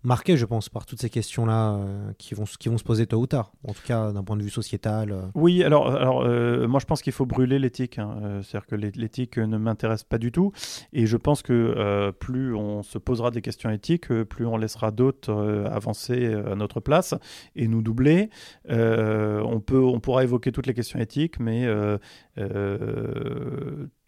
marqué, 0.03 0.37
je 0.37 0.45
pense, 0.47 0.69
par 0.69 0.87
toutes 0.87 1.01
ces 1.01 1.11
questions-là 1.11 1.75
euh, 1.75 2.13
qui, 2.19 2.35
vont, 2.35 2.45
qui 2.59 2.69
vont 2.69 2.79
se 2.79 2.85
poser 2.85 3.07
tôt 3.07 3.19
ou 3.19 3.27
tard. 3.27 3.53
En 3.67 3.73
tout 3.73 3.83
cas, 3.85 4.13
d'un 4.13 4.23
point 4.25 4.37
de 4.37 4.43
vue 4.43 4.51
sociétal. 4.51 5.13
euh. 5.13 5.23
Oui, 5.35 5.63
alors, 5.65 5.89
alors 5.95 6.23
euh, 6.23 6.67
moi 6.69 6.81
je 6.81 6.87
pense 6.87 7.03
qu'il 7.03 7.13
faut 7.13 7.27
brûler 7.27 7.59
l'éthique. 7.59 7.99
hein. 7.99 8.41
C'est-à-dire 8.43 8.67
que 8.67 8.75
l'é- 8.77 8.93
l'éthique 8.95 9.39
ne 9.39 9.57
m'intéresse 9.59 10.05
pas 10.05 10.19
du 10.19 10.33
tout. 10.33 10.53
Et 10.93 11.07
je 11.07 11.17
pense 11.17 11.43
que 11.43 12.11
plus 12.21 12.55
on 12.55 12.83
se 12.83 12.99
posera 12.99 13.31
des 13.31 13.43
questions 13.43 13.71
éthiques, 13.71 14.09
plus 14.25 14.47
on 14.47 14.57
laissera 14.57 14.91
d'autres 14.91 15.65
avancer 15.71 16.33
à 16.35 16.55
notre 16.55 16.81
place 16.81 17.15
et 17.57 17.69
nous 17.69 17.83
doubler. 17.83 18.31
On, 18.69 19.61
peut, 19.61 19.83
on 19.83 20.01
pourra 20.01 20.23
évoquer 20.25 20.53
toutes 20.53 20.67
les 20.67 20.75
questions 20.75 20.99
éthiques, 20.99 21.39
mais 21.41 21.67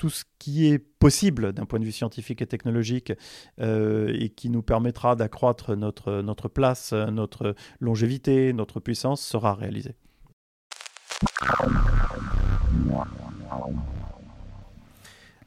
tout 0.01 0.09
ce 0.09 0.25
qui 0.39 0.67
est 0.67 0.79
possible 0.79 1.53
d'un 1.53 1.67
point 1.67 1.79
de 1.79 1.85
vue 1.85 1.93
scientifique 1.93 2.41
et 2.41 2.47
technologique 2.47 3.13
euh, 3.61 4.11
et 4.19 4.31
qui 4.31 4.49
nous 4.49 4.63
permettra 4.63 5.15
d'accroître 5.15 5.77
notre, 5.77 6.23
notre 6.23 6.49
place, 6.49 6.95
notre 6.95 7.55
longévité, 7.81 8.55
notre 8.55 8.81
puissance 8.81 9.21
sera 9.21 9.53
réalisé. 9.53 9.95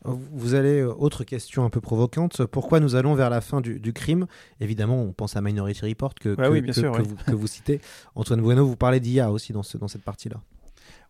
Vous 0.06 0.54
allez, 0.54 0.82
euh, 0.82 0.94
autre 0.94 1.24
question 1.24 1.64
un 1.64 1.70
peu 1.70 1.80
provocante, 1.80 2.46
pourquoi 2.46 2.82
nous 2.82 2.96
allons 2.96 3.14
vers 3.16 3.30
la 3.30 3.40
fin 3.40 3.62
du, 3.62 3.80
du 3.80 3.94
crime? 3.94 4.28
Évidemment, 4.60 5.02
on 5.02 5.14
pense 5.14 5.38
à 5.38 5.42
Minority 5.42 5.86
Report 5.88 6.14
que, 6.16 6.30
Ouais, 6.30 6.36
que, 6.36 6.52
oui, 6.52 6.62
bien 6.62 6.74
que- 6.74 6.80
sûr, 6.82 6.92
que 6.92 7.02
oui. 7.02 7.08
vous, 7.08 7.16
que 7.16 7.36
vous 7.36 7.48
citez. 7.48 7.80
Antoine 8.16 8.42
Bueno, 8.42 8.66
vous 8.66 8.76
parlez 8.76 9.00
d'IA 9.00 9.32
aussi 9.32 9.54
dans, 9.54 9.64
ce, 9.64 9.78
dans 9.78 9.88
cette 9.88 10.04
partie-là. 10.04 10.42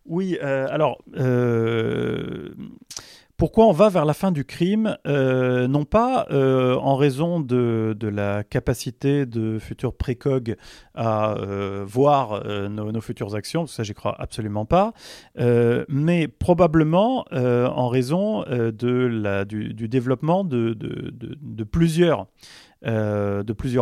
Oui, 0.06 0.38
euh, 0.42 0.68
alors, 0.70 1.02
euh, 1.16 2.54
pourquoi 3.36 3.66
on 3.66 3.72
va 3.72 3.88
vers 3.88 4.04
la 4.04 4.14
fin 4.14 4.30
du 4.30 4.44
crime 4.44 4.96
Euh, 5.06 5.66
Non 5.66 5.84
pas 5.84 6.26
euh, 6.30 6.76
en 6.76 6.94
raison 6.96 7.40
de, 7.40 7.96
la 8.00 8.44
capacité 8.44 9.26
de 9.26 9.58
futurs 9.58 9.94
précogs 9.96 10.56
à 10.94 11.32
euh, 11.32 11.84
voir 11.86 12.44
nos, 12.68 13.00
futures 13.00 13.34
actions, 13.34 13.66
ça 13.66 13.82
j'y 13.82 13.94
crois 13.94 14.14
absolument 14.20 14.64
pas, 14.64 14.92
mais 15.88 16.28
probablement 16.28 17.24
en 17.32 17.88
raison 17.88 18.44
du, 18.72 19.88
développement 19.88 20.44
de, 20.44 21.64
plusieurs, 21.64 22.26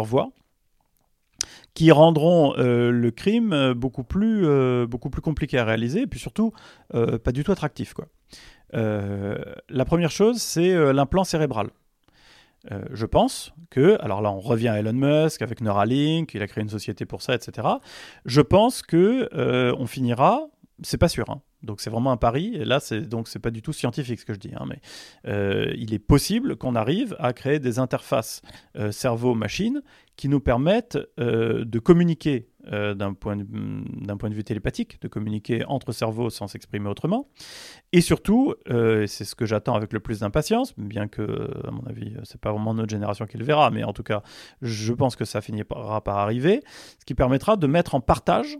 voies 0.04 0.30
qui 1.74 1.90
rendront 1.90 2.54
le 2.56 3.10
crime 3.10 3.74
beaucoup 3.74 4.04
plus, 4.04 4.46
compliqué 5.22 5.58
à 5.58 5.64
réaliser, 5.64 6.02
et 6.02 6.06
puis 6.06 6.20
surtout 6.20 6.52
pas 6.90 7.32
du 7.32 7.44
tout 7.44 7.52
attractif. 7.52 7.94
Euh, 8.74 9.36
la 9.68 9.84
première 9.84 10.10
chose, 10.10 10.40
c'est 10.40 10.70
euh, 10.70 10.92
l'implant 10.92 11.24
cérébral. 11.24 11.70
Euh, 12.70 12.84
je 12.92 13.06
pense 13.06 13.52
que, 13.70 13.98
alors 14.00 14.22
là 14.22 14.30
on 14.30 14.38
revient 14.38 14.68
à 14.68 14.78
Elon 14.78 14.92
Musk 14.92 15.42
avec 15.42 15.60
Neuralink, 15.60 16.32
il 16.34 16.42
a 16.42 16.46
créé 16.46 16.62
une 16.62 16.70
société 16.70 17.06
pour 17.06 17.20
ça, 17.20 17.34
etc. 17.34 17.66
Je 18.24 18.40
pense 18.40 18.82
que 18.82 19.28
on 19.76 19.86
finira, 19.86 20.46
c'est 20.82 20.98
pas 20.98 21.08
sûr, 21.08 21.28
hein. 21.28 21.42
donc 21.64 21.80
c'est 21.80 21.90
vraiment 21.90 22.12
un 22.12 22.16
pari, 22.16 22.54
et 22.54 22.64
là 22.64 22.78
c'est 22.78 23.00
donc 23.00 23.26
c'est 23.26 23.40
pas 23.40 23.50
du 23.50 23.62
tout 23.62 23.72
scientifique 23.72 24.20
ce 24.20 24.24
que 24.24 24.32
je 24.32 24.38
dis, 24.38 24.52
hein, 24.54 24.64
mais 24.68 24.80
il 25.76 25.92
est 25.92 25.98
possible 25.98 26.54
qu'on 26.54 26.76
arrive 26.76 27.16
à 27.18 27.32
créer 27.32 27.58
des 27.58 27.80
interfaces 27.80 28.42
cerveau-machine 28.92 29.82
qui 30.14 30.28
nous 30.28 30.40
permettent 30.40 30.98
de 31.18 31.78
communiquer 31.80 32.51
euh, 32.70 32.94
d'un 32.94 33.14
point, 33.14 33.36
de- 33.36 33.46
d'un 34.06 34.16
point 34.16 34.30
de 34.30 34.34
vue 34.34 34.44
télépathique, 34.44 35.00
de 35.00 35.08
communiquer 35.08 35.64
entre 35.64 35.92
cerveaux 35.92 36.30
sans 36.30 36.46
s'exprimer 36.46 36.88
autrement. 36.88 37.28
Et 37.92 38.00
surtout, 38.00 38.54
euh, 38.70 39.06
c'est 39.06 39.24
ce 39.24 39.34
que 39.34 39.46
j'attends 39.46 39.74
avec 39.74 39.92
le 39.92 40.00
plus 40.00 40.20
d'impatience, 40.20 40.74
bien 40.78 41.08
que, 41.08 41.50
à 41.66 41.70
mon 41.70 41.84
avis, 41.86 42.14
c'est 42.24 42.40
pas 42.40 42.52
vraiment 42.52 42.74
notre 42.74 42.90
génération 42.90 43.26
qui 43.26 43.38
le 43.38 43.44
verra, 43.44 43.70
mais 43.70 43.84
en 43.84 43.92
tout 43.92 44.04
cas, 44.04 44.22
je 44.60 44.92
pense 44.92 45.16
que 45.16 45.24
ça 45.24 45.40
finira 45.40 46.02
par 46.04 46.18
arriver, 46.18 46.62
ce 47.00 47.04
qui 47.04 47.14
permettra 47.14 47.56
de 47.56 47.66
mettre 47.66 47.94
en 47.94 48.00
partage 48.00 48.58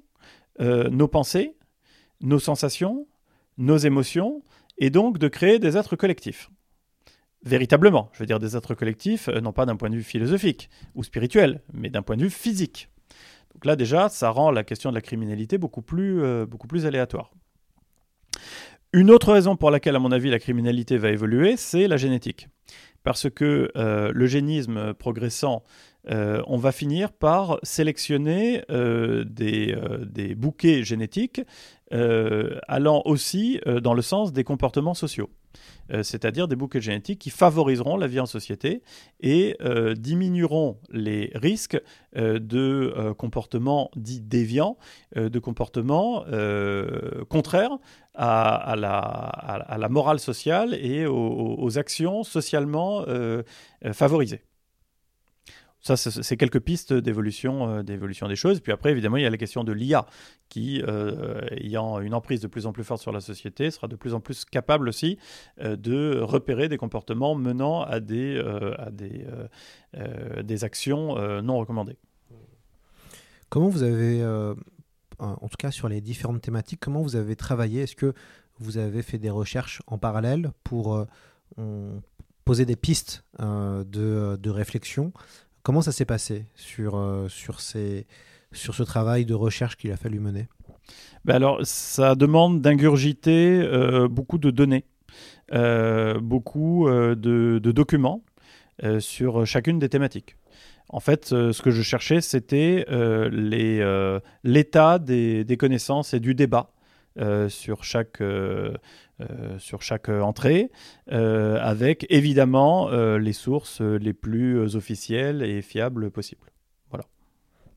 euh, 0.60 0.88
nos 0.90 1.08
pensées, 1.08 1.56
nos 2.20 2.38
sensations, 2.38 3.06
nos 3.58 3.76
émotions, 3.76 4.42
et 4.78 4.90
donc 4.90 5.18
de 5.18 5.28
créer 5.28 5.58
des 5.58 5.76
êtres 5.76 5.96
collectifs. 5.96 6.50
Véritablement, 7.44 8.08
je 8.12 8.20
veux 8.20 8.26
dire 8.26 8.38
des 8.38 8.56
êtres 8.56 8.74
collectifs, 8.74 9.28
euh, 9.28 9.40
non 9.40 9.52
pas 9.52 9.66
d'un 9.66 9.76
point 9.76 9.90
de 9.90 9.96
vue 9.96 10.02
philosophique 10.04 10.70
ou 10.94 11.02
spirituel, 11.02 11.60
mais 11.72 11.90
d'un 11.90 12.02
point 12.02 12.16
de 12.16 12.22
vue 12.22 12.30
physique. 12.30 12.88
Donc 13.62 13.66
là 13.66 13.76
déjà, 13.76 14.08
ça 14.08 14.30
rend 14.30 14.50
la 14.50 14.64
question 14.64 14.90
de 14.90 14.96
la 14.96 15.00
criminalité 15.00 15.56
beaucoup 15.56 15.82
plus, 15.82 16.20
euh, 16.20 16.46
beaucoup 16.46 16.66
plus 16.66 16.84
aléatoire. 16.84 17.30
Une 18.92 19.08
autre 19.08 19.32
raison 19.32 19.54
pour 19.54 19.70
laquelle, 19.70 19.94
à 19.94 20.00
mon 20.00 20.10
avis, 20.10 20.30
la 20.30 20.40
criminalité 20.40 20.98
va 20.98 21.10
évoluer, 21.10 21.56
c'est 21.56 21.86
la 21.86 21.96
génétique. 21.96 22.48
Parce 23.04 23.30
que 23.30 23.70
euh, 23.76 24.10
le 24.12 24.26
génisme 24.26 24.94
progressant, 24.94 25.62
euh, 26.10 26.42
on 26.48 26.56
va 26.56 26.72
finir 26.72 27.12
par 27.12 27.60
sélectionner 27.62 28.64
euh, 28.68 29.22
des, 29.22 30.34
bouquets 30.34 30.82
génétiques 30.82 31.40
allant 31.92 33.02
aussi 33.04 33.60
dans 33.82 33.94
le 33.94 34.02
sens 34.02 34.32
des 34.32 34.42
comportements 34.42 34.94
sociaux. 34.94 35.30
Euh, 35.92 36.02
c'est-à-dire 36.02 36.48
des 36.48 36.56
bouquets 36.56 36.80
génétiques 36.80 37.18
qui 37.18 37.30
favoriseront 37.30 37.96
la 37.96 38.06
vie 38.06 38.20
en 38.20 38.26
société 38.26 38.82
et 39.20 39.56
euh, 39.60 39.94
diminueront 39.94 40.78
les 40.90 41.30
risques 41.34 41.80
euh, 42.16 42.38
de 42.38 43.12
comportements 43.18 43.90
dits 43.96 44.20
déviants, 44.20 44.76
de 45.16 45.38
comportements 45.38 46.24
contraires 47.28 47.78
à, 48.14 48.74
la, 48.76 49.88
morale 49.88 50.18
sociale 50.18 50.74
et 50.74 51.06
aux, 51.06 51.78
actions 51.78 52.22
socialement 52.22 53.04
favorisées. 53.92 54.42
Ça, 55.82 55.96
c'est 55.96 56.36
quelques 56.36 56.60
pistes 56.60 56.92
d'évolution 56.92 57.68
euh, 57.68 57.82
d'évolution 57.82 58.28
des 58.28 58.36
choses. 58.36 58.60
Puis 58.60 58.70
après, 58.70 58.92
évidemment, 58.92 59.16
il 59.16 59.24
y 59.24 59.26
a 59.26 59.30
la 59.30 59.36
question 59.36 59.64
de 59.64 59.72
l'IA, 59.72 60.06
qui, 60.48 60.80
euh, 60.86 61.40
ayant 61.50 61.98
une 61.98 62.14
emprise 62.14 62.40
de 62.40 62.46
plus 62.46 62.66
en 62.66 62.72
plus 62.72 62.84
forte 62.84 63.02
sur 63.02 63.10
la 63.10 63.20
société, 63.20 63.68
sera 63.72 63.88
de 63.88 63.96
plus 63.96 64.14
en 64.14 64.20
plus 64.20 64.44
capable 64.44 64.88
aussi 64.88 65.18
euh, 65.60 65.74
de 65.74 66.20
repérer 66.20 66.68
des 66.68 66.76
comportements 66.76 67.34
menant 67.34 67.82
à 67.82 67.98
des, 67.98 68.38
actions 70.62 71.42
non 71.42 71.58
recommandées. 71.58 71.96
Comment 73.48 73.68
vous 73.68 73.82
avez, 73.82 74.24
en 75.18 75.48
tout 75.48 75.56
cas 75.58 75.72
sur 75.72 75.88
les 75.88 76.00
différentes 76.00 76.42
thématiques, 76.42 76.78
comment 76.80 77.02
vous 77.02 77.16
avez 77.16 77.34
travaillé? 77.34 77.82
Est-ce 77.82 77.96
que 77.96 78.14
vous 78.60 78.78
avez 78.78 79.02
fait 79.02 79.18
des 79.18 79.30
recherches 79.30 79.82
en 79.88 79.98
parallèle 79.98 80.52
pour 80.62 81.04
poser 82.44 82.66
des 82.66 82.76
pistes 82.76 83.24
de 83.40 84.50
réflexion 84.50 85.12
Comment 85.62 85.80
ça 85.80 85.92
s'est 85.92 86.04
passé 86.04 86.46
sur, 86.56 86.96
euh, 86.96 87.28
sur, 87.28 87.60
ce 87.60 88.82
travail 88.82 89.24
de 89.24 89.34
recherche 89.34 89.76
qu'il 89.76 89.92
a 89.92 89.96
fallu 89.96 90.18
mener? 90.18 90.48
Ben 91.24 91.36
alors, 91.36 91.60
ça 91.62 92.16
demande 92.16 92.60
d'ingurgiter 92.60 93.60
euh, 93.62 94.08
beaucoup 94.08 94.38
de 94.38 94.50
données, 94.50 94.84
euh, 95.52 96.18
beaucoup 96.18 96.88
de, 96.88 97.60
documents 97.60 98.24
sur 98.98 99.46
chacune 99.46 99.78
des 99.78 99.88
thématiques. 99.88 100.34
En 100.88 100.98
fait, 100.98 101.26
ce 101.26 101.62
que 101.62 101.70
je 101.70 101.82
cherchais, 101.82 102.20
c'était 102.20 102.84
l'état 104.42 104.98
des 104.98 105.56
connaissances 105.56 106.12
et 106.12 106.18
du 106.18 106.34
débat 106.34 106.72
euh, 107.18 107.48
sur 107.48 107.84
chaque, 107.84 108.20
euh, 108.20 108.74
euh, 109.20 109.58
sur 109.58 109.82
chaque 109.82 110.08
entrée, 110.08 110.70
avec 111.08 112.06
évidemment 112.10 112.90
les 112.90 113.32
sources 113.32 113.80
les 113.80 114.12
plus 114.12 114.76
officielles 114.76 115.42
et 115.42 115.62
fiables 115.62 116.10
possibles. 116.10 116.48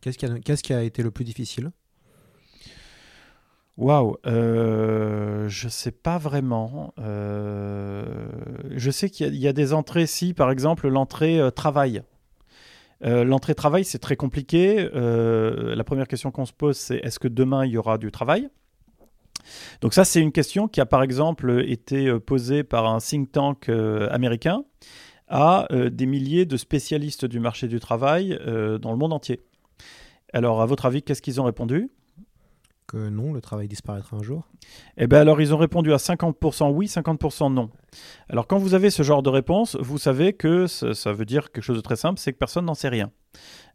Qu'est-ce 0.02 0.18
qui, 0.20 0.26
a, 0.28 0.40
qu'est-ce 0.40 0.62
qui 0.62 0.74
a 0.74 0.84
été 0.84 1.02
le 1.02 1.10
plus 1.10 1.24
difficile? 1.26 1.72
Waouh, 3.76 4.18
je 4.24 5.68
sais 5.68 5.92
pas 5.92 6.20
vraiment. 6.20 6.94
Je 6.98 8.92
sais 8.92 9.10
qu'il 9.10 9.26
y, 9.26 9.30
a- 9.30 9.34
il 9.34 9.40
y 9.40 9.48
a 9.48 9.54
des 9.54 9.74
entrées, 9.74 10.06
si 10.06 10.36
par 10.36 10.52
exemple 10.52 10.88
l'entrée 10.88 11.42
travail. 11.56 12.04
Euh, 13.04 13.24
l'entrée 13.24 13.56
travail, 13.56 13.84
c'est 13.84 14.00
très 14.00 14.16
compliqué. 14.16 14.90
Euh, 14.96 15.76
la 15.76 15.84
première 15.84 16.08
question 16.08 16.32
qu'on 16.32 16.46
se 16.46 16.54
pose, 16.54 16.78
c'est 16.78 16.98
est-ce 16.98 17.20
que 17.20 17.28
demain 17.28 17.66
il 17.66 17.72
y 17.72 17.78
aura 17.78 17.98
du 17.98 18.12
travail? 18.12 18.50
Donc 19.82 19.94
ça, 19.94 20.06
c'est 20.06 20.22
une 20.22 20.32
question 20.32 20.68
qui 20.68 20.82
a 20.82 20.86
par 20.86 21.04
exemple 21.04 21.64
été 21.68 22.08
euh, 22.08 22.20
posée 22.20 22.64
par 22.64 22.86
un 22.88 23.00
think 23.00 23.32
tank 23.32 23.70
euh, 23.70 24.08
américain 24.12 24.64
à 25.28 25.68
euh, 25.72 25.90
des 25.90 26.06
milliers 26.06 26.46
de 26.46 26.58
spécialistes 26.58 27.26
du 27.26 27.40
marché 27.40 27.68
du 27.68 27.80
travail 27.80 28.38
dans 28.46 28.92
le 28.92 28.98
monde 28.98 29.14
entier. 29.14 29.42
Alors, 30.34 30.62
à 30.62 30.66
votre 30.66 30.86
avis, 30.86 31.02
qu'est-ce 31.02 31.22
qu'ils 31.22 31.40
ont 31.42 31.46
répondu? 31.46 31.90
Que 32.88 33.10
non, 33.10 33.34
le 33.34 33.42
travail 33.42 33.68
disparaîtra 33.68 34.18
un 34.18 34.22
jour? 34.22 34.48
Eh 34.98 35.08
bien 35.08 35.20
alors 35.20 35.42
ils 35.42 35.56
ont 35.56 35.58
répondu 35.58 35.92
à 35.92 35.98
50% 35.98 36.72
oui, 36.72 36.86
50% 36.86 37.52
non. 37.52 37.72
Alors 38.30 38.46
quand 38.46 38.60
vous 38.60 38.76
avez 38.76 38.92
ce 38.92 39.02
genre 39.02 39.24
de 39.24 39.30
réponse, 39.30 39.76
vous 39.80 39.98
savez 39.98 40.34
que 40.34 40.68
ça, 40.68 40.94
ça 40.94 41.12
veut 41.12 41.26
dire 41.26 41.52
quelque 41.52 41.64
chose 41.64 41.78
de 41.78 41.82
très 41.82 41.96
simple, 41.96 42.20
c'est 42.20 42.32
que 42.32 42.38
personne 42.38 42.66
n'en 42.66 42.76
sait 42.76 42.90
rien. 42.90 43.12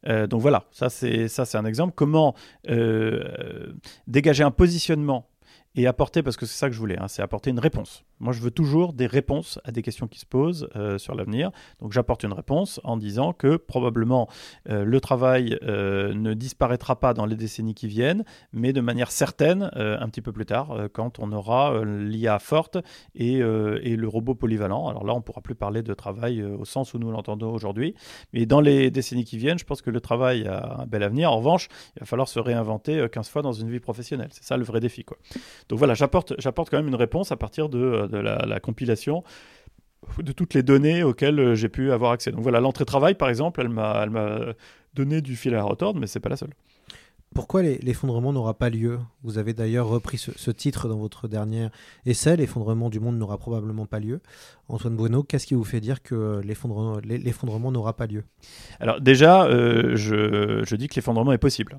Euh, 0.06 0.26
donc 0.26 0.40
voilà, 0.40 0.64
ça 0.70 0.88
c'est 0.88 1.28
ça 1.28 1.44
c'est 1.44 1.58
un 1.58 1.64
exemple. 1.64 1.92
Comment 1.94 2.34
euh, 2.68 3.72
dégager 4.06 4.44
un 4.44 4.50
positionnement 4.50 5.29
et 5.74 5.86
apporter, 5.86 6.22
parce 6.22 6.36
que 6.36 6.46
c'est 6.46 6.58
ça 6.58 6.68
que 6.68 6.74
je 6.74 6.78
voulais, 6.78 6.98
hein, 6.98 7.08
c'est 7.08 7.22
apporter 7.22 7.50
une 7.50 7.60
réponse. 7.60 8.04
Moi, 8.20 8.32
je 8.32 8.40
veux 8.40 8.50
toujours 8.50 8.92
des 8.92 9.06
réponses 9.06 9.58
à 9.64 9.72
des 9.72 9.82
questions 9.82 10.06
qui 10.06 10.18
se 10.18 10.26
posent 10.26 10.68
euh, 10.76 10.98
sur 10.98 11.14
l'avenir. 11.14 11.50
Donc, 11.80 11.92
j'apporte 11.92 12.22
une 12.22 12.32
réponse 12.32 12.80
en 12.84 12.96
disant 12.96 13.32
que 13.32 13.56
probablement 13.56 14.28
euh, 14.68 14.84
le 14.84 15.00
travail 15.00 15.58
euh, 15.62 16.14
ne 16.14 16.34
disparaîtra 16.34 17.00
pas 17.00 17.14
dans 17.14 17.26
les 17.26 17.36
décennies 17.36 17.74
qui 17.74 17.88
viennent, 17.88 18.24
mais 18.52 18.72
de 18.72 18.80
manière 18.80 19.10
certaine 19.10 19.70
un 19.74 20.08
petit 20.08 20.20
peu 20.20 20.32
plus 20.32 20.46
tard, 20.46 20.88
quand 20.92 21.18
on 21.18 21.32
aura 21.32 21.84
l'IA 21.84 22.38
forte 22.38 22.76
et, 23.14 23.38
et 23.38 23.96
le 23.96 24.08
robot 24.08 24.34
polyvalent. 24.34 24.88
Alors 24.88 25.04
là, 25.04 25.14
on 25.14 25.18
ne 25.18 25.22
pourra 25.22 25.40
plus 25.40 25.54
parler 25.54 25.82
de 25.82 25.94
travail 25.94 26.42
au 26.42 26.64
sens 26.64 26.94
où 26.94 26.98
nous 26.98 27.10
l'entendons 27.10 27.52
aujourd'hui. 27.52 27.94
Mais 28.32 28.46
dans 28.46 28.60
les 28.60 28.90
décennies 28.90 29.24
qui 29.24 29.38
viennent, 29.38 29.58
je 29.58 29.64
pense 29.64 29.82
que 29.82 29.90
le 29.90 30.00
travail 30.00 30.46
a 30.46 30.80
un 30.80 30.86
bel 30.86 31.02
avenir. 31.02 31.32
En 31.32 31.38
revanche, 31.38 31.68
il 31.96 32.00
va 32.00 32.06
falloir 32.06 32.28
se 32.28 32.38
réinventer 32.38 32.98
euh, 32.98 33.08
15 33.08 33.28
fois 33.28 33.42
dans 33.42 33.52
une 33.52 33.70
vie 33.70 33.80
professionnelle. 33.80 34.28
C'est 34.32 34.44
ça 34.44 34.56
le 34.56 34.64
vrai 34.64 34.80
défi. 34.80 35.04
Quoi. 35.04 35.16
Donc 35.68 35.78
voilà, 35.78 35.94
j'apporte 35.94 36.34
quand 36.38 36.76
même 36.76 36.88
une 36.88 36.94
réponse 36.94 37.32
à 37.32 37.36
partir 37.36 37.68
de, 37.68 38.08
de 38.10 38.18
la, 38.18 38.44
la 38.46 38.60
compilation 38.60 39.22
de 40.18 40.32
toutes 40.32 40.54
les 40.54 40.62
données 40.62 41.02
auxquelles 41.02 41.38
euh, 41.38 41.54
j'ai 41.54 41.68
pu 41.68 41.92
avoir 41.92 42.12
accès. 42.12 42.32
Donc 42.32 42.40
voilà, 42.40 42.60
l'entrée 42.60 42.84
travail, 42.84 43.14
par 43.14 43.28
exemple, 43.28 43.60
elle 43.60 43.68
m'a 43.68 44.06
donné 44.94 45.20
du 45.20 45.36
fil 45.36 45.54
à 45.54 45.62
retordre, 45.62 46.00
mais 46.00 46.06
c'est 46.06 46.20
pas 46.20 46.30
la 46.30 46.36
seule. 46.36 46.54
Pourquoi 47.32 47.62
l'effondrement 47.62 48.32
n'aura 48.32 48.54
pas 48.54 48.70
lieu? 48.70 48.98
Vous 49.22 49.38
avez 49.38 49.54
d'ailleurs 49.54 49.86
repris 49.86 50.18
ce, 50.18 50.32
ce 50.36 50.50
titre 50.50 50.88
dans 50.88 50.98
votre 50.98 51.28
dernier 51.28 51.68
essai, 52.04 52.36
L'effondrement 52.36 52.90
du 52.90 52.98
monde 52.98 53.16
n'aura 53.18 53.38
probablement 53.38 53.86
pas 53.86 54.00
lieu. 54.00 54.20
Antoine 54.68 54.96
Bueno, 54.96 55.22
qu'est-ce 55.22 55.46
qui 55.46 55.54
vous 55.54 55.62
fait 55.64 55.80
dire 55.80 56.02
que 56.02 56.40
l'effondrement 56.44 56.96
l'e- 56.96 57.18
l'effondrement 57.18 57.70
n'aura 57.70 57.92
pas 57.94 58.06
lieu? 58.08 58.24
Alors 58.80 59.00
déjà, 59.00 59.44
euh, 59.44 59.94
je, 59.94 60.62
je 60.66 60.76
dis 60.76 60.88
que 60.88 60.96
l'effondrement 60.96 61.32
est 61.32 61.38
possible. 61.38 61.78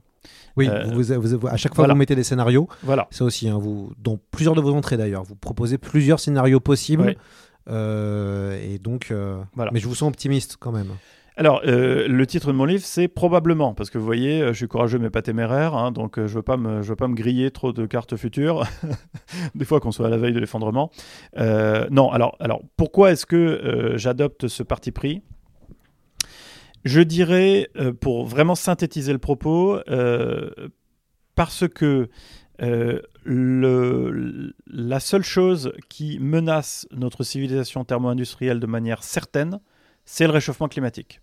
Oui, 0.55 0.69
Euh, 0.69 0.85
vous, 0.93 1.03
vous- 1.03 1.39
vous- 1.39 1.47
à 1.47 1.57
chaque 1.57 1.75
fois 1.75 1.83
voilà. 1.83 1.93
vous 1.95 1.99
mettez 1.99 2.15
des 2.15 2.23
scénarios, 2.23 2.69
Voilà. 2.83 3.07
ça 3.11 3.25
aussi, 3.25 3.49
hein, 3.49 3.57
vous, 3.57 3.91
dans 4.01 4.17
plusieurs 4.31 4.55
de 4.55 4.61
vos 4.61 4.73
entrées 4.73 4.95
d'ailleurs, 4.97 5.23
vous 5.23 5.35
proposez 5.35 5.77
plusieurs 5.77 6.19
scénarios 6.21 6.61
possibles. 6.61 7.15
Euh, 7.69 8.57
et 8.63 8.79
donc, 8.79 9.13
Voilà. 9.55 9.71
mais 9.73 9.79
je 9.79 9.87
vous 9.87 9.95
sens 9.95 10.07
optimiste 10.09 10.55
quand 10.59 10.71
même. 10.71 10.91
Alors, 11.37 11.61
euh, 11.65 12.07
le 12.07 12.27
titre 12.27 12.47
de 12.47 12.51
mon 12.51 12.65
livre, 12.65 12.83
c'est 12.85 13.07
probablement, 13.07 13.73
parce 13.73 13.89
que 13.89 13.97
vous 13.97 14.05
voyez, 14.05 14.41
euh, 14.41 14.47
je 14.53 14.57
suis 14.57 14.67
courageux 14.67 14.99
mais 14.99 15.09
pas 15.09 15.21
téméraire, 15.21 15.75
hein, 15.75 15.91
donc 15.91 16.19
euh, 16.19 16.27
je 16.27 16.35
veux 16.35 16.41
pas 16.41 16.57
me, 16.57 16.81
veux 16.81 16.95
pas 16.97 17.07
me 17.07 17.15
griller 17.15 17.51
trop 17.51 17.71
de 17.71 17.85
cartes 17.85 18.17
futures, 18.17 18.65
des 19.55 19.63
fois 19.63 19.79
qu'on 19.79 19.91
soit 19.91 20.07
à 20.07 20.09
la 20.09 20.17
veille 20.17 20.33
de 20.33 20.39
l'effondrement. 20.39 20.91
Non, 21.37 22.11
alors, 22.11 22.37
pourquoi 22.75 23.11
est-ce 23.11 23.25
que 23.25 23.93
j'adopte 23.95 24.47
ce 24.47 24.63
parti 24.63 24.91
pris? 24.91 25.21
Je 26.83 27.01
dirais, 27.01 27.69
pour 28.01 28.25
vraiment 28.25 28.55
synthétiser 28.55 29.13
le 29.13 29.19
propos, 29.19 29.79
parce 31.35 31.67
que 31.67 32.09
la 33.25 34.99
seule 34.99 35.23
chose 35.23 35.71
qui 35.89 36.19
menace 36.19 36.87
notre 36.91 37.23
civilisation 37.23 37.85
thermo-industrielle 37.85 38.59
de 38.59 38.67
manière 38.67 39.03
certaine, 39.03 39.59
c'est 40.05 40.27
le 40.27 40.33
réchauffement 40.33 40.67
climatique. 40.67 41.21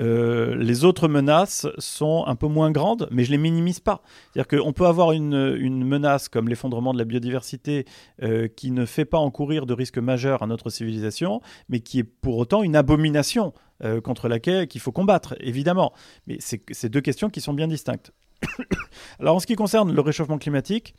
Euh, 0.00 0.54
les 0.56 0.84
autres 0.84 1.08
menaces 1.08 1.66
sont 1.78 2.24
un 2.26 2.36
peu 2.36 2.46
moins 2.46 2.70
grandes, 2.70 3.08
mais 3.10 3.24
je 3.24 3.30
les 3.30 3.38
minimise 3.38 3.80
pas. 3.80 4.02
C'est-à-dire 4.32 4.58
qu'on 4.58 4.72
peut 4.72 4.86
avoir 4.86 5.12
une, 5.12 5.56
une 5.60 5.84
menace 5.84 6.28
comme 6.28 6.48
l'effondrement 6.48 6.92
de 6.92 6.98
la 6.98 7.04
biodiversité 7.04 7.84
euh, 8.22 8.48
qui 8.48 8.70
ne 8.70 8.86
fait 8.86 9.04
pas 9.04 9.18
encourir 9.18 9.66
de 9.66 9.74
risques 9.74 9.98
majeurs 9.98 10.42
à 10.42 10.46
notre 10.46 10.70
civilisation, 10.70 11.40
mais 11.68 11.80
qui 11.80 11.98
est 11.98 12.04
pour 12.04 12.38
autant 12.38 12.62
une 12.62 12.76
abomination 12.76 13.52
euh, 13.82 14.00
contre 14.00 14.28
laquelle 14.28 14.68
qu'il 14.68 14.80
faut 14.80 14.92
combattre, 14.92 15.34
évidemment. 15.40 15.92
Mais 16.26 16.38
c'est 16.40 16.88
deux 16.88 17.00
questions 17.00 17.28
qui 17.28 17.40
sont 17.40 17.52
bien 17.52 17.68
distinctes. 17.68 18.12
Alors 19.20 19.36
en 19.36 19.40
ce 19.40 19.46
qui 19.46 19.56
concerne 19.56 19.92
le 19.92 20.00
réchauffement 20.00 20.38
climatique, 20.38 20.94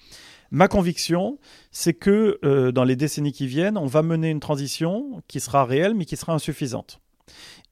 ma 0.52 0.68
conviction, 0.68 1.40
c'est 1.72 1.94
que 1.94 2.40
euh, 2.44 2.72
dans 2.72 2.84
les 2.84 2.96
décennies 2.96 3.32
qui 3.32 3.48
viennent, 3.48 3.78
on 3.78 3.88
va 3.88 4.04
mener 4.04 4.30
une 4.30 4.40
transition 4.40 5.22
qui 5.28 5.40
sera 5.40 5.66
réelle, 5.66 5.96
mais 5.96 6.06
qui 6.06 6.18
sera 6.18 6.34
insuffisante 6.34 7.02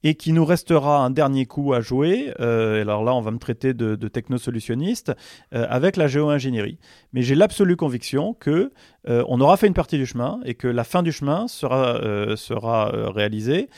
et 0.02 0.14
qui 0.14 0.32
nous 0.32 0.44
restera 0.44 1.04
un 1.04 1.10
dernier 1.10 1.46
coup 1.46 1.72
à 1.72 1.80
jouer. 1.80 2.32
Euh, 2.40 2.80
alors 2.80 3.04
là, 3.04 3.14
on 3.14 3.20
va 3.20 3.30
me 3.30 3.38
traiter 3.38 3.74
de, 3.74 3.96
de 3.96 4.08
technosolutionniste 4.08 5.12
euh, 5.54 5.66
avec 5.68 5.96
la 5.96 6.08
géo-ingénierie. 6.08 6.78
Mais 7.12 7.22
j'ai 7.22 7.34
l'absolue 7.34 7.76
conviction 7.76 8.34
que 8.34 8.72
euh, 9.08 9.24
on 9.28 9.40
aura 9.40 9.56
fait 9.56 9.66
une 9.66 9.74
partie 9.74 9.98
du 9.98 10.06
chemin 10.06 10.40
et 10.44 10.54
que 10.54 10.68
la 10.68 10.84
fin 10.84 11.02
du 11.02 11.12
chemin 11.12 11.48
sera, 11.48 12.00
sera 12.36 13.10
réalisée 13.10 13.68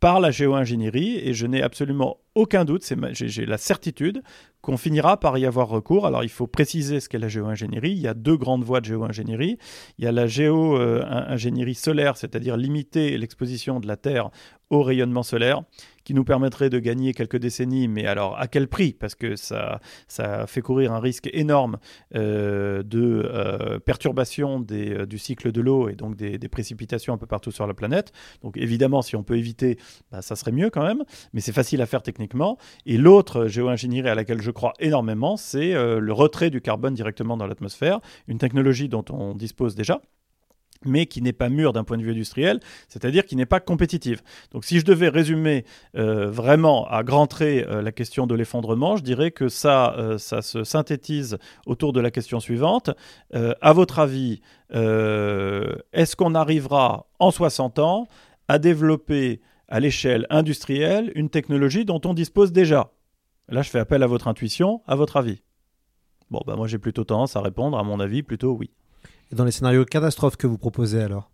par 0.00 0.20
la 0.20 0.30
géo-ingénierie 0.30 1.16
et 1.16 1.32
je 1.32 1.46
n'ai 1.46 1.62
absolument 1.62 2.18
aucun 2.34 2.64
doute, 2.64 2.84
j'ai 3.12 3.46
la 3.46 3.58
certitude 3.58 4.22
qu'on 4.64 4.76
finira 4.78 5.20
par 5.20 5.36
y 5.36 5.44
avoir 5.44 5.68
recours. 5.68 6.06
Alors 6.06 6.24
il 6.24 6.30
faut 6.30 6.46
préciser 6.46 6.98
ce 6.98 7.08
qu'est 7.08 7.18
la 7.18 7.28
géo-ingénierie. 7.28 7.90
Il 7.90 8.00
y 8.00 8.08
a 8.08 8.14
deux 8.14 8.36
grandes 8.36 8.64
voies 8.64 8.80
de 8.80 8.86
géo-ingénierie. 8.86 9.58
Il 9.98 10.04
y 10.04 10.08
a 10.08 10.12
la 10.12 10.26
géo-ingénierie 10.26 11.74
solaire, 11.74 12.16
c'est-à-dire 12.16 12.56
limiter 12.56 13.16
l'exposition 13.18 13.78
de 13.78 13.86
la 13.86 13.96
Terre 13.96 14.30
au 14.70 14.82
rayonnement 14.82 15.22
solaire, 15.22 15.62
qui 16.04 16.14
nous 16.14 16.24
permettrait 16.24 16.70
de 16.70 16.78
gagner 16.78 17.12
quelques 17.12 17.36
décennies, 17.36 17.86
mais 17.86 18.06
alors 18.06 18.40
à 18.40 18.48
quel 18.48 18.66
prix? 18.66 18.94
Parce 18.94 19.14
que 19.14 19.36
ça, 19.36 19.80
ça 20.08 20.46
fait 20.46 20.62
courir 20.62 20.92
un 20.92 21.00
risque 21.00 21.28
énorme 21.34 21.76
euh, 22.14 22.82
de 22.82 23.30
euh, 23.30 23.78
perturbation 23.78 24.64
euh, 24.70 25.04
du 25.04 25.18
cycle 25.18 25.52
de 25.52 25.60
l'eau 25.60 25.90
et 25.90 25.94
donc 25.94 26.16
des, 26.16 26.38
des 26.38 26.48
précipitations 26.48 27.12
un 27.12 27.18
peu 27.18 27.26
partout 27.26 27.50
sur 27.50 27.66
la 27.66 27.74
planète. 27.74 28.12
Donc 28.42 28.56
évidemment, 28.56 29.02
si 29.02 29.14
on 29.14 29.22
peut 29.22 29.36
éviter, 29.36 29.78
bah, 30.10 30.22
ça 30.22 30.34
serait 30.34 30.52
mieux 30.52 30.70
quand 30.70 30.82
même, 30.82 31.04
mais 31.34 31.42
c'est 31.42 31.52
facile 31.52 31.82
à 31.82 31.86
faire 31.86 32.02
techniquement. 32.02 32.23
Et 32.86 32.96
l'autre 32.96 33.46
géo-ingénierie 33.46 34.08
à 34.08 34.14
laquelle 34.14 34.42
je 34.42 34.50
crois 34.50 34.72
énormément, 34.78 35.36
c'est 35.36 35.74
euh, 35.74 35.98
le 35.98 36.12
retrait 36.12 36.50
du 36.50 36.60
carbone 36.60 36.94
directement 36.94 37.36
dans 37.36 37.46
l'atmosphère, 37.46 38.00
une 38.28 38.38
technologie 38.38 38.88
dont 38.88 39.04
on 39.10 39.34
dispose 39.34 39.74
déjà 39.74 40.00
mais 40.86 41.06
qui 41.06 41.22
n'est 41.22 41.32
pas 41.32 41.48
mûre 41.48 41.72
d'un 41.72 41.82
point 41.82 41.96
de 41.96 42.02
vue 42.02 42.10
industriel, 42.10 42.60
c'est-à-dire 42.88 43.24
qui 43.24 43.36
n'est 43.36 43.46
pas 43.46 43.58
compétitive. 43.58 44.20
Donc 44.52 44.66
si 44.66 44.80
je 44.80 44.84
devais 44.84 45.08
résumer 45.08 45.64
euh, 45.96 46.30
vraiment 46.30 46.86
à 46.88 47.02
grands 47.02 47.26
traits 47.26 47.66
euh, 47.66 47.80
la 47.80 47.90
question 47.90 48.26
de 48.26 48.34
l'effondrement, 48.34 48.98
je 48.98 49.02
dirais 49.02 49.30
que 49.30 49.48
ça, 49.48 49.96
ça 50.18 50.42
se 50.42 50.62
synthétise 50.62 51.38
autour 51.64 51.94
de 51.94 52.00
la 52.00 52.10
question 52.10 52.38
suivante. 52.38 52.90
À 53.32 53.72
votre 53.72 53.98
avis, 53.98 54.42
est-ce 54.72 56.16
qu'on 56.16 56.34
arrivera 56.34 57.06
en 57.18 57.30
60 57.30 57.78
ans 57.78 58.06
à 58.48 58.58
développer 58.58 59.40
à 59.68 59.80
l'échelle 59.80 60.26
industrielle 60.30 61.12
une 61.14 61.30
technologie 61.30 61.84
dont 61.84 62.00
on 62.04 62.14
dispose 62.14 62.52
déjà 62.52 62.90
Là, 63.48 63.62
je 63.62 63.68
fais 63.68 63.78
appel 63.78 64.02
à 64.02 64.06
votre 64.06 64.28
intuition, 64.28 64.80
à 64.86 64.94
votre 64.94 65.16
avis. 65.18 65.42
Bon, 66.30 66.40
bah 66.46 66.56
moi 66.56 66.66
j'ai 66.66 66.78
plutôt 66.78 67.04
tendance 67.04 67.36
à 67.36 67.42
répondre, 67.42 67.78
à 67.78 67.82
mon 67.82 68.00
avis, 68.00 68.22
plutôt 68.22 68.52
oui. 68.52 68.70
Et 69.30 69.34
dans 69.34 69.44
les 69.44 69.50
scénarios 69.50 69.84
catastrophes 69.84 70.36
que 70.36 70.46
vous 70.46 70.56
proposez 70.56 71.02
alors? 71.02 71.30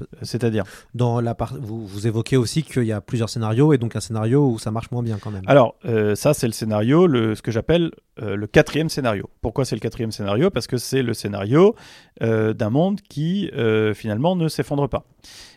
Euh, 0.00 0.04
C'est-à-dire? 0.22 0.64
Dans 0.94 1.20
la 1.20 1.34
part, 1.34 1.54
vous, 1.60 1.84
vous 1.86 2.06
évoquez 2.06 2.36
aussi 2.36 2.62
qu'il 2.62 2.84
y 2.84 2.92
a 2.92 3.00
plusieurs 3.00 3.28
scénarios 3.28 3.72
et 3.72 3.78
donc 3.78 3.96
un 3.96 4.00
scénario 4.00 4.46
où 4.48 4.58
ça 4.58 4.70
marche 4.70 4.90
moins 4.92 5.02
bien 5.02 5.18
quand 5.18 5.30
même. 5.30 5.42
Alors, 5.46 5.74
euh, 5.84 6.14
ça, 6.14 6.34
c'est 6.34 6.46
le 6.46 6.52
scénario, 6.52 7.06
le, 7.06 7.34
ce 7.34 7.42
que 7.42 7.50
j'appelle 7.50 7.90
euh, 8.22 8.36
le 8.36 8.46
quatrième 8.46 8.88
scénario. 8.88 9.28
Pourquoi 9.40 9.64
c'est 9.64 9.74
le 9.74 9.80
quatrième 9.80 10.12
scénario? 10.12 10.50
Parce 10.50 10.68
que 10.68 10.76
c'est 10.76 11.02
le 11.02 11.14
scénario 11.14 11.74
euh, 12.22 12.52
d'un 12.52 12.70
monde 12.70 13.00
qui, 13.00 13.50
finalement, 13.94 14.36
ne 14.36 14.48
s'effondre 14.48 14.88
pas. 14.88 15.04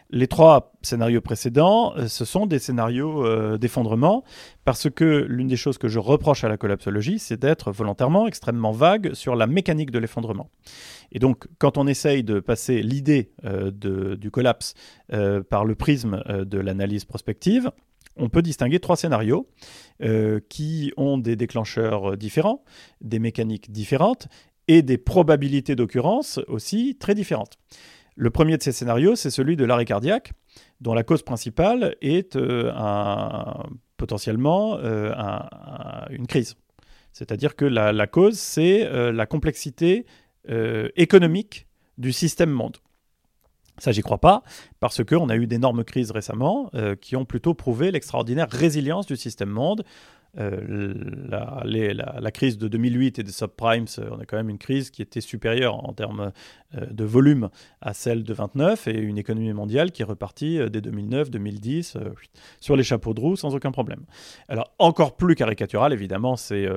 Les 0.10 0.28
trois 0.28 0.74
scénarios 0.84 1.20
précédents, 1.20 1.94
euh, 1.98 2.08
ce 2.08 2.24
sont 2.24 2.46
des 2.46 2.60
scénarios 2.60 3.26
euh, 3.26 3.58
d'effondrement, 3.58 4.24
parce 4.64 4.90
que 4.90 5.26
l'une 5.28 5.48
des 5.48 5.58
choses 5.58 5.78
que 5.78 5.90
je 5.90 6.00
reproche 6.00 6.46
à 6.46 6.50
la 6.50 6.56
collapsologie, 6.56 7.20
c'est 7.20 7.38
d'être 7.38 7.72
volontairement 7.72 8.26
extrêmement 8.26 8.72
vague 8.72 9.14
sur 9.14 9.36
la 9.36 9.48
mécanique 9.48 9.92
de 9.92 10.00
l'effondrement. 10.00 10.50
Et 11.12 11.20
donc, 11.20 11.48
quand 11.60 11.78
on 11.78 11.88
essaye 11.88 12.24
de 12.24 12.40
passer 12.40 12.82
l'idée 12.82 13.32
euh, 13.44 14.16
du 14.16 14.32
collapse 14.32 14.74
par 15.50 15.66
le 15.66 15.76
prisme 15.76 16.22
de 16.28 16.58
l'analyse 16.58 17.06
prospective, 17.06 17.72
on 18.18 18.30
peut 18.30 18.42
distinguer 18.42 18.80
trois 18.80 18.98
scénarios 18.98 19.48
qui 20.50 20.92
ont 20.98 21.18
des 21.18 21.36
déclencheurs 21.36 22.18
différents, 22.18 22.64
des 23.02 23.20
mécaniques 23.20 23.72
différentes 23.72 24.28
et 24.68 24.82
des 24.82 24.98
probabilités 24.98 25.76
d'occurrence 25.76 26.40
aussi 26.48 26.98
très 27.00 27.16
différentes. 27.16 27.58
Le 28.20 28.32
premier 28.32 28.58
de 28.58 28.64
ces 28.64 28.72
scénarios, 28.72 29.16
c'est 29.16 29.30
celui 29.30 29.56
de 29.56 29.64
l'arrêt 29.64 29.86
cardiaque, 29.86 30.34
dont 30.82 30.96
la 30.96 31.04
cause 31.04 31.22
principale 31.22 31.96
est 32.02 32.36
euh, 32.36 32.72
potentiellement 33.96 34.78
euh, 34.80 35.14
un- 35.16 35.48
un- 35.52 36.08
une 36.10 36.26
crise. 36.26 36.56
C'est-à-dire 37.14 37.56
que 37.56 37.64
la, 37.66 38.08
cause, 38.08 38.40
c'est 38.40 38.86
euh, 38.88 39.12
la 39.12 39.26
complexité 39.28 40.06
économique 40.96 41.68
du 41.98 42.14
système 42.14 42.50
monde. 42.50 42.78
Ça, 43.80 43.92
j'y 43.92 44.02
crois 44.02 44.18
pas, 44.20 44.44
parce 44.80 45.04
qu'on 45.04 45.28
a 45.30 45.36
eu 45.36 45.46
d'énormes 45.46 45.84
crises 45.84 46.12
récemment 46.12 46.72
qui 47.02 47.18
ont 47.18 47.26
plutôt 47.26 47.54
prouvé 47.54 47.92
l'extraordinaire 47.92 48.48
résilience 48.50 49.06
du 49.08 49.18
système 49.18 49.50
monde. 49.50 49.84
Euh, 50.40 50.94
la, 51.30 51.64
la- 51.66 52.32
crise 52.32 52.58
de 52.58 52.68
2008 52.68 53.20
et 53.20 53.24
des 53.24 53.32
subprimes, 53.32 53.86
euh, 53.98 54.10
on 54.12 54.20
a 54.20 54.26
quand 54.26 54.38
même 54.38 54.50
une 54.50 54.58
crise 54.58 54.92
qui 54.92 55.02
était 55.02 55.22
supérieure 55.22 55.88
en 55.88 55.94
termes 55.94 56.32
euh, 56.76 56.86
de 56.92 57.04
volume 57.06 57.50
à 57.82 57.94
celle 57.94 58.24
de 58.24 58.34
29 58.34 58.88
et 58.88 59.00
une 59.00 59.18
économie 59.18 59.54
mondiale 59.54 59.92
qui 59.92 60.04
est 60.04 60.06
repartie 60.06 60.60
dès 60.70 60.82
2009, 60.82 61.32
2010 61.32 61.96
euh, 61.96 62.10
sur 62.60 62.76
les 62.76 62.84
chapeaux 62.84 63.14
de 63.14 63.22
roue 63.22 63.36
sans 63.36 63.56
aucun 63.56 63.72
problème. 63.72 64.06
Alors 64.48 64.72
encore 64.78 65.16
plus 65.16 65.36
caricatural, 65.36 65.94
évidemment, 65.94 66.36
c'est 66.36 66.68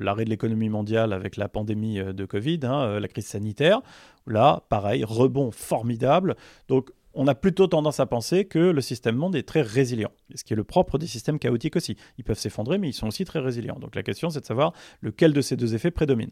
l'arrêt 0.00 0.24
de 0.24 0.30
l'économie 0.30 0.68
mondiale 0.68 1.12
avec 1.12 1.36
la 1.36 1.48
pandémie 1.48 2.00
de 2.02 2.24
Covid, 2.24 2.60
hein, 2.64 2.98
la 2.98 3.08
crise 3.08 3.26
sanitaire. 3.26 3.80
Là, 4.26 4.62
pareil, 4.68 5.04
rebond 5.04 5.50
formidable. 5.50 6.36
Donc 6.68 6.90
on 7.14 7.26
a 7.26 7.34
plutôt 7.34 7.66
tendance 7.66 8.00
à 8.00 8.06
penser 8.06 8.44
que 8.44 8.58
le 8.58 8.80
système 8.80 9.16
monde 9.16 9.36
est 9.36 9.42
très 9.42 9.62
résilient, 9.62 10.10
ce 10.34 10.44
qui 10.44 10.52
est 10.52 10.56
le 10.56 10.64
propre 10.64 10.98
des 10.98 11.06
systèmes 11.06 11.38
chaotiques 11.38 11.76
aussi. 11.76 11.96
Ils 12.18 12.24
peuvent 12.24 12.38
s'effondrer, 12.38 12.78
mais 12.78 12.88
ils 12.88 12.92
sont 12.92 13.06
aussi 13.06 13.24
très 13.24 13.38
résilients. 13.38 13.78
Donc 13.80 13.94
la 13.94 14.02
question, 14.02 14.30
c'est 14.30 14.40
de 14.40 14.46
savoir 14.46 14.72
lequel 15.00 15.32
de 15.32 15.40
ces 15.40 15.56
deux 15.56 15.74
effets 15.74 15.90
prédomine. 15.90 16.30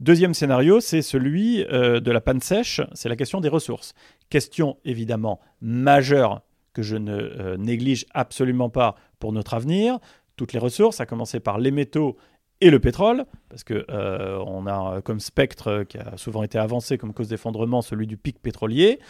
Deuxième 0.00 0.34
scénario, 0.34 0.80
c'est 0.80 1.02
celui 1.02 1.64
euh, 1.64 2.00
de 2.00 2.10
la 2.10 2.20
panne 2.20 2.40
sèche, 2.40 2.80
c'est 2.92 3.08
la 3.08 3.16
question 3.16 3.40
des 3.40 3.48
ressources. 3.48 3.94
Question 4.28 4.76
évidemment 4.84 5.40
majeure 5.60 6.42
que 6.72 6.82
je 6.82 6.96
ne 6.96 7.12
euh, 7.12 7.56
néglige 7.56 8.06
absolument 8.14 8.70
pas 8.70 8.94
pour 9.18 9.32
notre 9.32 9.54
avenir. 9.54 9.98
Toutes 10.36 10.52
les 10.52 10.58
ressources, 10.58 11.00
à 11.00 11.06
commencer 11.06 11.40
par 11.40 11.58
les 11.58 11.70
métaux 11.70 12.16
et 12.60 12.70
le 12.70 12.78
pétrole, 12.78 13.24
parce 13.48 13.64
que 13.64 13.86
euh, 13.90 14.38
on 14.46 14.66
a 14.66 15.00
comme 15.00 15.18
spectre 15.18 15.84
qui 15.88 15.96
a 15.96 16.16
souvent 16.16 16.42
été 16.42 16.58
avancé 16.58 16.98
comme 16.98 17.14
cause 17.14 17.28
d'effondrement 17.28 17.80
celui 17.80 18.06
du 18.06 18.16
pic 18.16 18.38
pétrolier. 18.40 19.00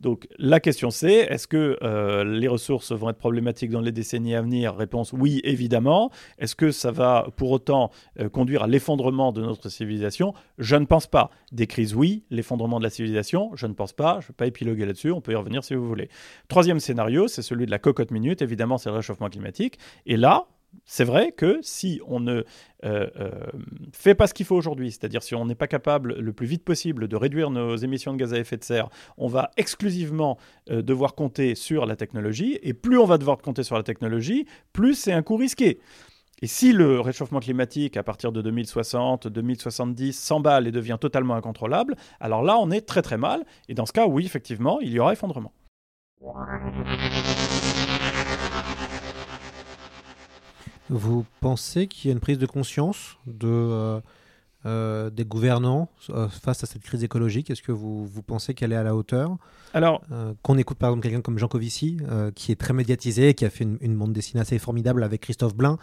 Donc 0.00 0.28
la 0.38 0.60
question 0.60 0.90
c'est 0.90 1.12
est-ce 1.12 1.46
que 1.46 1.76
euh, 1.82 2.24
les 2.24 2.46
ressources 2.46 2.92
vont 2.92 3.10
être 3.10 3.18
problématiques 3.18 3.70
dans 3.70 3.80
les 3.80 3.92
décennies 3.92 4.34
à 4.34 4.42
venir? 4.42 4.76
Réponse 4.76 5.12
oui 5.12 5.40
évidemment. 5.44 6.10
Est-ce 6.38 6.54
que 6.54 6.70
ça 6.70 6.92
va 6.92 7.26
pour 7.36 7.50
autant 7.50 7.90
euh, 8.20 8.28
conduire 8.28 8.62
à 8.62 8.66
l'effondrement 8.68 9.32
de 9.32 9.42
notre 9.42 9.68
civilisation? 9.68 10.32
Je 10.58 10.76
ne 10.76 10.84
pense 10.84 11.08
pas. 11.08 11.30
Des 11.50 11.66
crises 11.66 11.94
oui, 11.94 12.24
l'effondrement 12.30 12.78
de 12.78 12.84
la 12.84 12.90
civilisation, 12.90 13.50
je 13.54 13.66
ne 13.66 13.74
pense 13.74 13.92
pas. 13.92 14.20
Je 14.20 14.26
ne 14.26 14.28
vais 14.28 14.36
pas 14.36 14.46
épiloguer 14.46 14.86
là-dessus, 14.86 15.10
on 15.10 15.20
peut 15.20 15.32
y 15.32 15.36
revenir 15.36 15.64
si 15.64 15.74
vous 15.74 15.86
voulez. 15.86 16.08
Troisième 16.48 16.78
scénario, 16.78 17.26
c'est 17.26 17.42
celui 17.42 17.66
de 17.66 17.72
la 17.72 17.80
cocotte 17.80 18.12
minute. 18.12 18.40
Évidemment, 18.40 18.78
c'est 18.78 18.88
le 18.88 18.96
réchauffement 18.96 19.28
climatique. 19.28 19.78
Et 20.06 20.16
là, 20.16 20.46
c'est 20.84 21.04
vrai 21.04 21.32
que 21.32 21.58
si 21.62 22.00
on 22.06 22.20
ne 22.20 22.42
euh, 22.84 23.06
euh, 23.16 23.30
fait 23.92 24.14
pas 24.14 24.26
ce 24.26 24.34
qu'il 24.34 24.46
faut 24.46 24.56
aujourd'hui, 24.56 24.90
c'est-à-dire 24.90 25.22
si 25.22 25.34
on 25.34 25.44
n'est 25.44 25.54
pas 25.54 25.68
capable 25.68 26.14
le 26.14 26.32
plus 26.32 26.46
vite 26.46 26.64
possible 26.64 27.08
de 27.08 27.16
réduire 27.16 27.50
nos 27.50 27.76
émissions 27.76 28.12
de 28.12 28.18
gaz 28.18 28.34
à 28.34 28.38
effet 28.38 28.56
de 28.56 28.64
serre, 28.64 28.88
on 29.16 29.28
va 29.28 29.50
exclusivement 29.56 30.38
euh, 30.70 30.82
devoir 30.82 31.14
compter 31.14 31.54
sur 31.54 31.86
la 31.86 31.96
technologie, 31.96 32.58
et 32.62 32.74
plus 32.74 32.98
on 32.98 33.04
va 33.04 33.18
devoir 33.18 33.38
compter 33.38 33.62
sur 33.62 33.76
la 33.76 33.82
technologie, 33.82 34.46
plus 34.72 34.94
c'est 34.94 35.12
un 35.12 35.22
coût 35.22 35.36
risqué. 35.36 35.80
Et 36.42 36.46
si 36.46 36.72
le 36.72 37.00
réchauffement 37.00 37.40
climatique, 37.40 37.96
à 37.96 38.02
partir 38.02 38.32
de 38.32 38.40
2060, 38.40 39.28
2070, 39.28 40.18
s'emballe 40.18 40.66
et 40.66 40.72
devient 40.72 40.96
totalement 40.98 41.34
incontrôlable, 41.34 41.96
alors 42.18 42.42
là, 42.42 42.56
on 42.58 42.70
est 42.70 42.80
très 42.80 43.02
très 43.02 43.18
mal. 43.18 43.44
Et 43.68 43.74
dans 43.74 43.84
ce 43.84 43.92
cas, 43.92 44.06
oui, 44.06 44.24
effectivement, 44.24 44.80
il 44.80 44.90
y 44.90 44.98
aura 44.98 45.12
effondrement. 45.12 45.52
Vous 50.90 51.24
pensez 51.40 51.86
qu'il 51.86 52.08
y 52.08 52.10
a 52.10 52.14
une 52.14 52.20
prise 52.20 52.38
de 52.38 52.46
conscience 52.46 53.16
de, 53.24 53.46
euh, 53.46 54.00
euh, 54.66 55.08
des 55.08 55.24
gouvernants 55.24 55.88
euh, 56.10 56.28
face 56.28 56.64
à 56.64 56.66
cette 56.66 56.82
crise 56.82 57.04
écologique? 57.04 57.48
Est-ce 57.48 57.62
que 57.62 57.70
vous, 57.70 58.04
vous 58.06 58.22
pensez 58.22 58.54
qu'elle 58.54 58.72
est 58.72 58.76
à 58.76 58.82
la 58.82 58.96
hauteur? 58.96 59.36
Alors, 59.72 60.02
Qu'on 60.42 60.58
écoute 60.58 60.78
par 60.78 60.90
exemple 60.90 61.04
quelqu'un 61.04 61.20
comme 61.20 61.38
Jean 61.38 61.46
Covici, 61.46 61.98
qui 62.34 62.50
est 62.50 62.56
très 62.56 62.72
médiatisé, 62.72 63.34
qui 63.34 63.44
a 63.44 63.50
fait 63.50 63.62
une, 63.62 63.96
bande 63.96 64.12
dessinée 64.12 64.40
assez 64.40 64.58
formidable 64.58 65.04
avec 65.04 65.20
Christophe 65.20 65.54
Blain, 65.54 65.78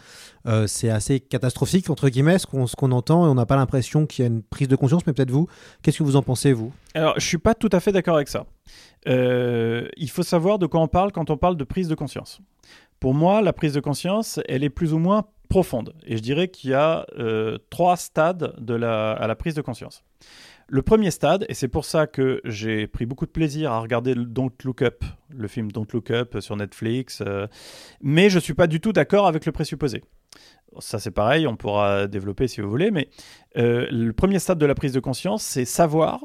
c'est 0.66 0.90
assez 0.90 1.20
catastrophique, 1.20 1.88
entre 1.88 2.10
guillemets, 2.10 2.38
ce 2.38 2.46
qu'on 2.46 2.92
entend, 2.92 3.24
et 3.24 3.30
on 3.30 3.34
n'a 3.34 3.46
pas 3.46 3.56
l'impression 3.56 4.04
qu'il 4.04 4.26
y 4.26 4.28
a 4.28 4.30
une 4.30 4.42
prise 4.42 4.68
de 4.68 4.76
conscience, 4.76 5.06
mais 5.06 5.14
peut-être 5.14 5.30
vous, 5.30 5.48
qu'est-ce 5.80 5.96
que 5.96 6.02
vous 6.02 6.16
en 6.16 6.22
pensez, 6.22 6.52
vous? 6.52 6.70
Alors, 6.92 7.12
je 7.12 7.24
ne 7.24 7.28
suis 7.28 7.38
pas 7.38 7.54
tout 7.54 7.70
à 7.72 7.80
fait 7.80 7.92
d'accord 7.92 8.16
avec 8.16 8.28
ça. 8.28 8.44
il 9.06 10.10
faut 10.10 10.22
savoir 10.22 10.58
de 10.58 10.66
quoi 10.66 10.80
on 10.80 10.88
parle 10.88 11.10
quand 11.10 11.30
on 11.30 11.38
parle 11.38 11.56
de 11.56 11.64
prise 11.64 11.88
de 11.88 11.94
conscience. 11.94 12.42
Pour 13.00 13.14
moi, 13.14 13.42
la 13.42 13.52
prise 13.52 13.74
de 13.74 13.80
conscience, 13.80 14.40
elle 14.48 14.64
est 14.64 14.70
plus 14.70 14.92
ou 14.92 14.98
moins 14.98 15.24
profonde. 15.48 15.94
Et 16.04 16.16
je 16.16 16.22
dirais 16.22 16.48
qu'il 16.48 16.70
y 16.70 16.74
a 16.74 17.06
euh, 17.18 17.58
trois 17.70 17.96
stades 17.96 18.54
à 18.68 19.26
la 19.26 19.36
prise 19.36 19.54
de 19.54 19.62
conscience. 19.62 20.04
Le 20.70 20.82
premier 20.82 21.10
stade, 21.10 21.46
et 21.48 21.54
c'est 21.54 21.68
pour 21.68 21.86
ça 21.86 22.06
que 22.06 22.42
j'ai 22.44 22.86
pris 22.86 23.06
beaucoup 23.06 23.24
de 23.24 23.30
plaisir 23.30 23.72
à 23.72 23.80
regarder 23.80 24.14
Don't 24.14 24.50
Look 24.64 24.82
Up, 24.82 25.02
le 25.30 25.48
film 25.48 25.72
Don't 25.72 25.86
Look 25.94 26.10
Up 26.10 26.40
sur 26.40 26.56
Netflix, 26.56 27.22
euh, 27.26 27.46
mais 28.02 28.28
je 28.28 28.34
ne 28.34 28.40
suis 28.40 28.52
pas 28.52 28.66
du 28.66 28.78
tout 28.78 28.92
d'accord 28.92 29.26
avec 29.26 29.46
le 29.46 29.52
présupposé. 29.52 30.04
Ça 30.78 30.98
c'est 30.98 31.10
pareil, 31.10 31.46
on 31.46 31.56
pourra 31.56 32.06
développer 32.06 32.48
si 32.48 32.60
vous 32.60 32.68
voulez, 32.68 32.90
mais 32.90 33.08
euh, 33.56 33.86
le 33.90 34.12
premier 34.12 34.38
stade 34.38 34.58
de 34.58 34.66
la 34.66 34.74
prise 34.74 34.92
de 34.92 35.00
conscience, 35.00 35.42
c'est 35.42 35.64
savoir 35.64 36.20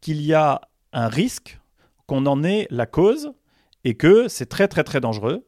qu'il 0.00 0.22
y 0.22 0.34
a 0.34 0.60
un 0.92 1.08
risque, 1.08 1.58
qu'on 2.06 2.26
en 2.26 2.44
est 2.44 2.68
la 2.70 2.86
cause, 2.86 3.32
et 3.82 3.96
que 3.96 4.28
c'est 4.28 4.46
très 4.46 4.68
très 4.68 4.84
très 4.84 5.00
dangereux, 5.00 5.44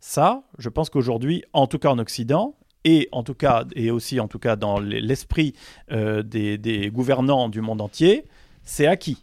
ça, 0.00 0.42
je 0.58 0.68
pense 0.68 0.90
qu'aujourd'hui, 0.90 1.44
en 1.52 1.66
tout 1.66 1.78
cas 1.78 1.90
en 1.90 1.98
Occident, 1.98 2.54
et 2.84 3.08
en 3.12 3.22
tout 3.22 3.34
cas 3.34 3.64
et 3.76 3.90
aussi 3.90 4.20
en 4.20 4.28
tout 4.28 4.38
cas 4.38 4.56
dans 4.56 4.80
l'esprit 4.80 5.54
euh, 5.92 6.22
des, 6.22 6.90
gouvernants 6.92 7.48
du 7.48 7.60
monde 7.60 7.80
entier, 7.80 8.24
c'est 8.64 8.86
acquis. 8.86 9.22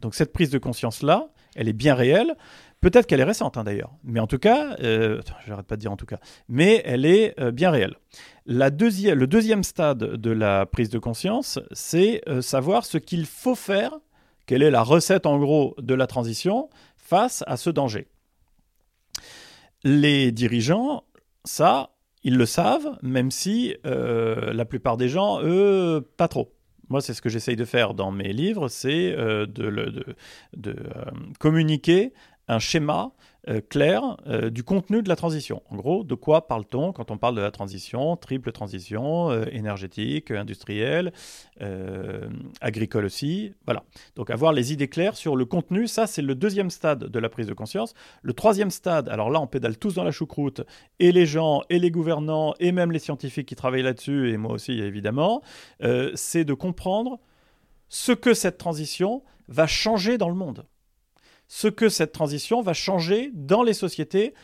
Donc 0.00 0.14
cette 0.14 0.32
prise 0.32 0.50
de 0.50 0.58
conscience 0.58 1.02
là, 1.02 1.28
elle 1.54 1.68
est 1.68 1.74
bien 1.74 1.94
réelle. 1.94 2.36
Peut-être 2.80 3.06
qu'elle 3.06 3.20
est 3.20 3.24
récente 3.24 3.58
hein, 3.58 3.64
d'ailleurs, 3.64 3.92
mais 4.04 4.20
en 4.20 4.26
tout 4.26 4.38
cas, 4.38 4.74
euh, 4.80 5.20
j'arrête 5.46 5.66
pas 5.66 5.76
de 5.76 5.80
dire 5.82 5.92
en 5.92 5.96
tout 5.96 6.06
cas, 6.06 6.18
mais 6.48 6.80
elle 6.86 7.04
est 7.04 7.38
euh, 7.38 7.50
bien 7.50 7.70
réelle. 7.70 7.96
Le 8.46 9.26
deuxième 9.26 9.64
stade 9.64 9.98
de 9.98 10.30
la 10.30 10.64
prise 10.64 10.88
de 10.88 10.98
conscience, 10.98 11.58
c'est 11.72 12.22
euh, 12.26 12.40
savoir 12.40 12.86
ce 12.86 12.96
qu'il 12.96 13.26
faut 13.26 13.54
faire, 13.54 13.92
quelle 14.46 14.62
est 14.62 14.70
la 14.70 14.82
recette 14.82 15.26
en 15.26 15.38
gros 15.38 15.74
de 15.78 15.92
la 15.92 16.06
transition 16.06 16.70
face 16.96 17.44
à 17.46 17.58
ce 17.58 17.68
danger. 17.68 18.08
Les 19.84 20.32
dirigeants, 20.32 21.04
ça, 21.44 21.90
ils 22.22 22.36
le 22.36 22.46
savent, 22.46 22.98
même 23.02 23.30
si 23.30 23.74
euh, 23.86 24.52
la 24.52 24.64
plupart 24.64 24.96
des 24.96 25.08
gens, 25.08 25.40
eux, 25.42 26.06
pas 26.16 26.28
trop. 26.28 26.52
Moi, 26.88 27.00
c'est 27.00 27.14
ce 27.14 27.22
que 27.22 27.28
j'essaye 27.28 27.56
de 27.56 27.64
faire 27.64 27.94
dans 27.94 28.10
mes 28.10 28.32
livres, 28.32 28.68
c'est 28.68 29.12
euh, 29.12 29.46
de, 29.46 29.70
de, 30.56 30.70
euh, 30.70 31.04
communiquer 31.38 32.12
un 32.48 32.58
schéma 32.58 33.12
euh, 33.48 33.62
clair 33.66 34.18
euh, 34.26 34.50
du 34.50 34.62
contenu 34.62 35.02
de 35.02 35.08
la 35.08 35.16
transition. 35.16 35.62
En 35.70 35.76
gros, 35.76 36.04
de 36.04 36.14
quoi 36.14 36.46
parle-t-on 36.46 36.92
quand 36.92 37.10
on 37.10 37.16
parle 37.16 37.34
de 37.36 37.40
la 37.40 37.50
transition, 37.50 38.14
triple 38.16 38.52
transition, 38.52 39.30
euh, 39.30 39.46
énergétique, 39.50 40.30
industrielle, 40.30 41.12
agricole 42.60 43.04
aussi. 43.04 43.52
Voilà. 43.66 43.82
Donc 44.16 44.30
avoir 44.30 44.52
les 44.52 44.72
idées 44.72 44.88
claires 44.88 45.16
sur 45.16 45.36
le 45.36 45.44
contenu, 45.44 45.86
ça 45.86 46.06
c'est 46.06 46.22
le 46.22 46.34
deuxième 46.34 46.70
stade 46.70 47.04
de 47.04 47.18
la 47.18 47.28
prise 47.28 47.46
de 47.46 47.54
conscience. 47.54 47.94
Le 48.22 48.32
troisième 48.32 48.70
stade, 48.70 49.08
alors 49.08 49.30
là 49.30 49.40
on 49.40 49.46
pédale 49.46 49.76
tous 49.76 49.94
dans 49.94 50.04
la 50.04 50.10
choucroute, 50.10 50.62
et 50.98 51.12
les 51.12 51.26
gens, 51.26 51.62
et 51.68 51.78
les 51.78 51.90
gouvernants, 51.90 52.54
et 52.60 52.72
même 52.72 52.92
les 52.92 52.98
scientifiques 52.98 53.48
qui 53.48 53.56
travaillent 53.56 53.82
là-dessus, 53.82 54.30
et 54.30 54.36
moi 54.38 54.52
aussi 54.52 54.72
évidemment, 54.72 55.42
c'est 56.14 56.44
de 56.44 56.54
comprendre 56.54 57.18
ce 57.88 58.12
que 58.12 58.32
cette 58.32 58.56
transition 58.56 59.22
va 59.48 59.66
changer 59.66 60.16
dans 60.16 60.28
le 60.28 60.34
monde 60.34 60.64
ce 61.52 61.66
que 61.66 61.88
cette 61.88 62.12
transition 62.12 62.62
va 62.62 62.74
changer 62.74 63.32
dans 63.34 63.64
les 63.64 63.74
sociétés. 63.74 64.34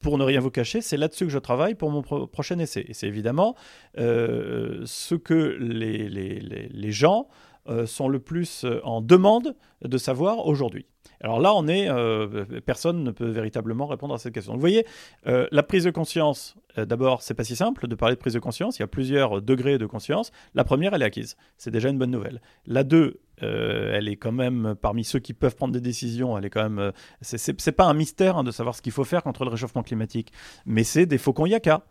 Pour 0.00 0.16
ne 0.16 0.24
rien 0.24 0.40
vous 0.40 0.50
cacher, 0.50 0.80
c'est 0.80 0.96
là-dessus 0.96 1.26
que 1.26 1.30
je 1.30 1.38
travaille 1.38 1.74
pour 1.74 1.90
mon 1.90 2.00
prochain 2.00 2.58
essai. 2.58 2.86
Et 2.88 2.94
c'est 2.94 3.06
évidemment 3.06 3.54
euh, 3.98 4.80
ce 4.86 5.14
que 5.14 5.58
les, 5.60 6.90
gens 6.90 7.28
euh, 7.68 7.84
sont 7.84 8.08
le 8.08 8.18
plus 8.18 8.64
euh, 8.64 8.80
en 8.82 9.02
demande 9.02 9.56
de 9.82 9.98
savoir 9.98 10.46
aujourd'hui. 10.46 10.86
Alors 11.20 11.38
là, 11.38 11.52
on 11.54 11.68
est, 11.68 11.90
euh, 11.90 12.46
personne 12.64 13.04
ne 13.04 13.10
peut 13.10 13.28
véritablement 13.28 13.86
répondre 13.86 14.14
à 14.14 14.18
cette 14.18 14.32
question. 14.32 14.54
vous 14.54 14.60
voyez, 14.60 14.86
la 15.26 15.62
prise 15.62 15.84
de 15.84 15.90
conscience, 15.90 16.56
d'abord, 16.76 17.20
c'est 17.20 17.34
pas 17.34 17.44
si 17.44 17.56
simple 17.56 17.88
de 17.88 17.94
parler 17.94 18.14
de 18.14 18.20
prise 18.20 18.34
de 18.34 18.38
conscience. 18.38 18.78
Il 18.78 18.82
y 18.82 18.84
a 18.84 18.88
plusieurs 18.88 19.42
degrés 19.42 19.76
de 19.76 19.84
conscience. 19.84 20.32
La 20.54 20.64
première, 20.64 20.94
elle 20.94 21.02
est 21.02 21.06
acquise. 21.06 21.36
C'est 21.58 21.70
déjà 21.70 21.90
une 21.90 21.98
bonne 21.98 22.10
nouvelle. 22.10 22.40
La 22.66 22.84
deux, 22.84 23.20
elle 23.40 24.08
est 24.08 24.16
quand 24.16 24.32
même 24.32 24.74
parmi 24.80 25.04
ceux 25.04 25.18
qui 25.18 25.34
peuvent 25.34 25.56
prendre 25.56 25.72
des 25.72 25.80
décisions. 25.80 26.36
Elle 26.36 26.44
est 26.44 26.50
quand 26.50 26.68
même, 26.68 26.92
c'est 27.20 27.72
pas 27.72 27.84
un 27.84 27.94
mystère 27.94 28.36
hein, 28.36 28.44
de 28.44 28.50
savoir 28.50 28.74
ce 28.74 28.82
qu'il 28.82 28.92
faut 28.92 29.04
faire 29.04 29.22
contre 29.22 29.44
le 29.44 29.50
réchauffement 29.50 29.82
climatique, 29.82 30.32
mais 30.66 30.84
c'est 30.84 31.06
des 31.06 31.18
faucons 31.18 31.46
yaka. 31.46 31.84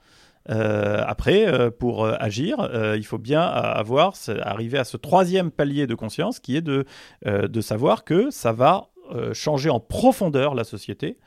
Euh, 0.49 1.03
après, 1.05 1.47
euh, 1.47 1.69
pour 1.71 2.05
euh, 2.05 2.15
agir, 2.19 2.69
il 2.95 3.05
faut 3.05 3.17
bien 3.17 3.41
avoir, 3.41 4.13
arriver 4.41 4.77
à 4.77 4.83
ce 4.83 4.97
troisième 4.97 5.51
palier 5.51 5.87
de 5.87 5.95
conscience 5.95 6.39
qui 6.39 6.55
est 6.55 6.61
de, 6.61 6.85
de 7.25 7.61
savoir 7.61 8.03
que 8.03 8.29
ça 8.31 8.51
va 8.51 8.89
changer 9.33 9.69
en 9.69 9.79
profondeur 9.79 10.55
la 10.55 10.63
société. 10.63 11.17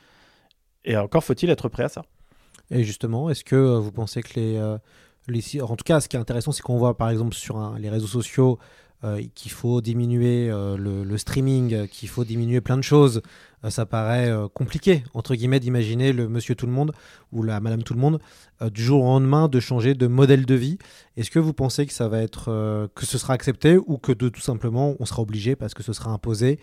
Et 0.84 0.96
encore 0.96 1.24
faut-il 1.24 1.50
être 1.50 1.68
prêt 1.68 1.84
à 1.84 1.88
ça. 1.88 2.02
Et 2.70 2.84
justement, 2.84 3.30
est-ce 3.30 3.44
que 3.44 3.56
vous 3.56 3.92
pensez 3.92 4.22
que 4.22 4.38
les, 4.38 4.76
les... 5.28 5.62
En 5.62 5.76
tout 5.76 5.84
cas, 5.84 6.00
ce 6.00 6.08
qui 6.08 6.16
est 6.16 6.20
intéressant, 6.20 6.52
c'est 6.52 6.62
qu'on 6.62 6.76
voit 6.76 6.96
par 6.96 7.10
exemple 7.10 7.34
sur 7.34 7.74
les 7.78 7.90
réseaux 7.90 8.06
sociaux 8.06 8.58
euh, 9.02 9.22
qu'il 9.34 9.50
faut 9.50 9.80
diminuer 9.80 10.50
euh, 10.50 10.76
le, 10.76 11.16
streaming, 11.16 11.88
qu'il 11.88 12.10
faut 12.10 12.22
diminuer 12.22 12.60
plein 12.60 12.76
de 12.76 12.82
choses, 12.82 13.22
euh, 13.64 13.70
ça 13.70 13.86
paraît 13.86 14.30
compliqué, 14.52 15.04
entre 15.14 15.34
guillemets, 15.34 15.58
d'imaginer 15.58 16.12
le 16.12 16.28
monsieur 16.28 16.54
tout 16.54 16.66
le 16.66 16.72
monde 16.72 16.92
ou 17.32 17.42
la 17.42 17.60
madame 17.60 17.82
tout 17.82 17.94
le 17.94 18.00
monde 18.00 18.20
du 18.60 18.82
jour 18.82 19.02
au 19.02 19.06
lendemain 19.06 19.48
de 19.48 19.58
changer 19.58 19.94
de 19.94 20.06
modèle 20.06 20.44
de 20.44 20.54
vie. 20.54 20.76
Est-ce 21.16 21.30
que 21.30 21.38
vous 21.38 21.54
pensez 21.54 21.86
que 21.86 21.94
ça 21.94 22.08
va 22.08 22.20
être, 22.20 22.90
que 22.94 23.06
ce 23.06 23.16
sera 23.16 23.32
accepté 23.32 23.78
ou 23.78 23.96
que 23.96 24.12
tout 24.12 24.40
simplement 24.40 24.96
on 25.00 25.06
sera 25.06 25.22
obligé 25.22 25.56
parce 25.56 25.72
que 25.72 25.82
ce 25.82 25.94
sera 25.94 26.10
imposé 26.10 26.58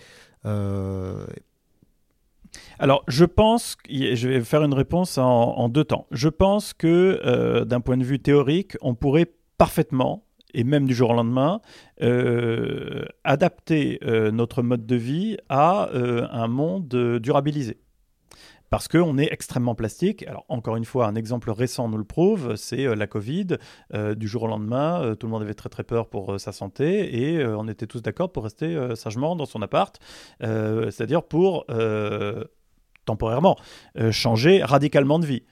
alors, 2.79 3.03
je 3.07 3.25
pense, 3.25 3.75
je 3.89 4.27
vais 4.29 4.41
faire 4.41 4.63
une 4.63 4.73
réponse 4.73 5.17
en 5.17 5.67
deux 5.69 5.83
temps. 5.83 6.07
Je 6.11 6.29
pense 6.29 6.73
que 6.73 7.63
d'un 7.65 7.81
point 7.81 7.97
de 7.97 8.03
vue 8.03 8.19
théorique, 8.19 8.77
on 8.81 8.95
pourrait 8.95 9.31
parfaitement 9.57 10.26
et 10.53 10.63
même 10.63 10.87
du 10.87 10.93
jour 10.93 11.11
au 11.11 11.13
lendemain, 11.13 11.61
euh, 12.01 13.05
adapter 13.23 13.99
euh, 14.03 14.31
notre 14.31 14.61
mode 14.61 14.85
de 14.85 14.95
vie 14.95 15.37
à 15.49 15.89
euh, 15.89 16.27
un 16.31 16.47
monde 16.47 17.19
durabilisé. 17.21 17.77
Parce 18.69 18.89
qu'on 18.89 19.17
est 19.17 19.31
extrêmement 19.31 19.75
plastique. 19.75 20.27
Alors, 20.27 20.43
encore 20.49 20.75
une 20.75 20.83
fois, 20.83 21.07
un 21.07 21.15
exemple 21.15 21.51
récent 21.51 21.87
nous 21.87 21.97
le 21.97 22.03
prouve, 22.03 22.57
c'est 22.57 22.93
la 22.97 23.07
Covid. 23.07 23.57
du 24.17 24.27
jour 24.27 24.43
au 24.43 24.47
lendemain, 24.47 25.15
tout 25.17 25.27
le 25.27 25.31
monde 25.31 25.41
avait 25.41 25.53
très 25.53 25.69
très 25.69 25.83
peur 25.83 26.09
pour 26.09 26.37
sa 26.37 26.51
santé 26.51 27.29
et 27.29 27.45
on 27.45 27.69
était 27.69 27.87
tous 27.87 28.01
d'accord 28.01 28.29
pour 28.29 28.43
rester 28.43 28.77
sagement 28.97 29.37
dans 29.37 29.45
son 29.45 29.61
appart, 29.61 29.97
c'est-à-dire 30.41 31.23
pour 31.23 31.65
temporairement 33.05 33.55
changer 34.11 34.61
radicalement 34.61 35.19
de 35.19 35.25
vie 35.25 35.43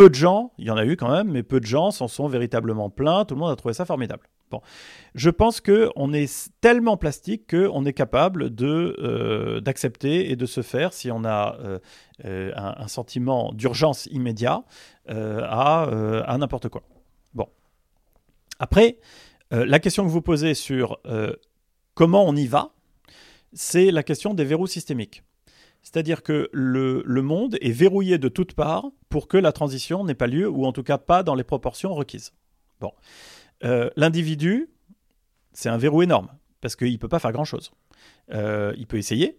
peu 0.00 0.08
de 0.08 0.14
gens, 0.14 0.50
il 0.56 0.64
y 0.64 0.70
en 0.70 0.78
a 0.78 0.86
eu 0.86 0.96
quand 0.96 1.10
même, 1.10 1.30
mais 1.30 1.42
peu 1.42 1.60
de 1.60 1.66
gens 1.66 1.90
s'en 1.90 2.08
sont 2.08 2.26
véritablement 2.26 2.88
plaints. 2.88 3.26
Tout 3.26 3.34
le 3.34 3.40
monde 3.40 3.50
a 3.50 3.56
trouvé 3.56 3.74
ça 3.74 3.84
formidable. 3.84 4.30
Je 5.14 5.28
pense 5.28 5.60
que 5.60 5.90
on 5.94 6.14
est 6.14 6.50
tellement 6.62 6.96
plastique 6.96 7.50
qu'on 7.50 7.84
est 7.84 7.92
capable 7.92 8.50
euh, 8.62 9.60
d'accepter 9.60 10.30
et 10.30 10.36
de 10.36 10.46
se 10.46 10.62
faire 10.62 10.94
si 10.94 11.10
on 11.10 11.22
a 11.26 11.58
euh, 11.60 11.78
euh, 12.24 12.50
un, 12.56 12.88
sentiment 12.88 13.52
d'urgence 13.52 14.06
immédiat 14.06 14.62
à, 15.06 15.82
à 15.82 16.38
n'importe 16.38 16.70
quoi. 16.70 16.82
Bon, 17.34 17.48
après, 18.58 19.00
la 19.50 19.80
question 19.80 20.04
que 20.04 20.10
vous 20.10 20.22
posez 20.22 20.54
sur 20.54 20.98
comment 21.92 22.24
on 22.26 22.34
y 22.36 22.46
va, 22.46 22.70
c'est 23.52 23.90
la 23.90 24.02
question 24.02 24.32
des 24.32 24.44
verrous 24.44 24.66
systémiques. 24.66 25.24
C'est-à-dire 25.82 26.22
que 26.22 26.48
le, 26.52 27.02
monde 27.22 27.56
est 27.60 27.70
verrouillé 27.70 28.18
de 28.18 28.28
toutes 28.28 28.54
parts 28.54 28.90
pour 29.08 29.28
que 29.28 29.36
la 29.36 29.52
transition 29.52 30.04
n'ait 30.04 30.14
pas 30.14 30.26
lieu, 30.26 30.48
ou 30.48 30.66
en 30.66 30.72
tout 30.72 30.82
cas 30.82 30.98
pas 30.98 31.22
dans 31.22 31.34
les 31.34 31.44
proportions 31.44 31.94
requises. 31.94 32.32
Bon. 32.80 32.92
Euh, 33.64 33.90
L'individu, 33.96 34.70
c'est 35.52 35.68
un 35.68 35.78
verrou 35.78 36.02
énorme, 36.02 36.28
parce 36.60 36.76
qu'il 36.76 36.92
ne 36.92 36.98
peut 36.98 37.08
pas 37.08 37.18
faire 37.18 37.32
grand-chose. 37.32 37.72
Euh, 38.32 38.74
il 38.76 38.86
peut 38.86 38.98
essayer, 38.98 39.38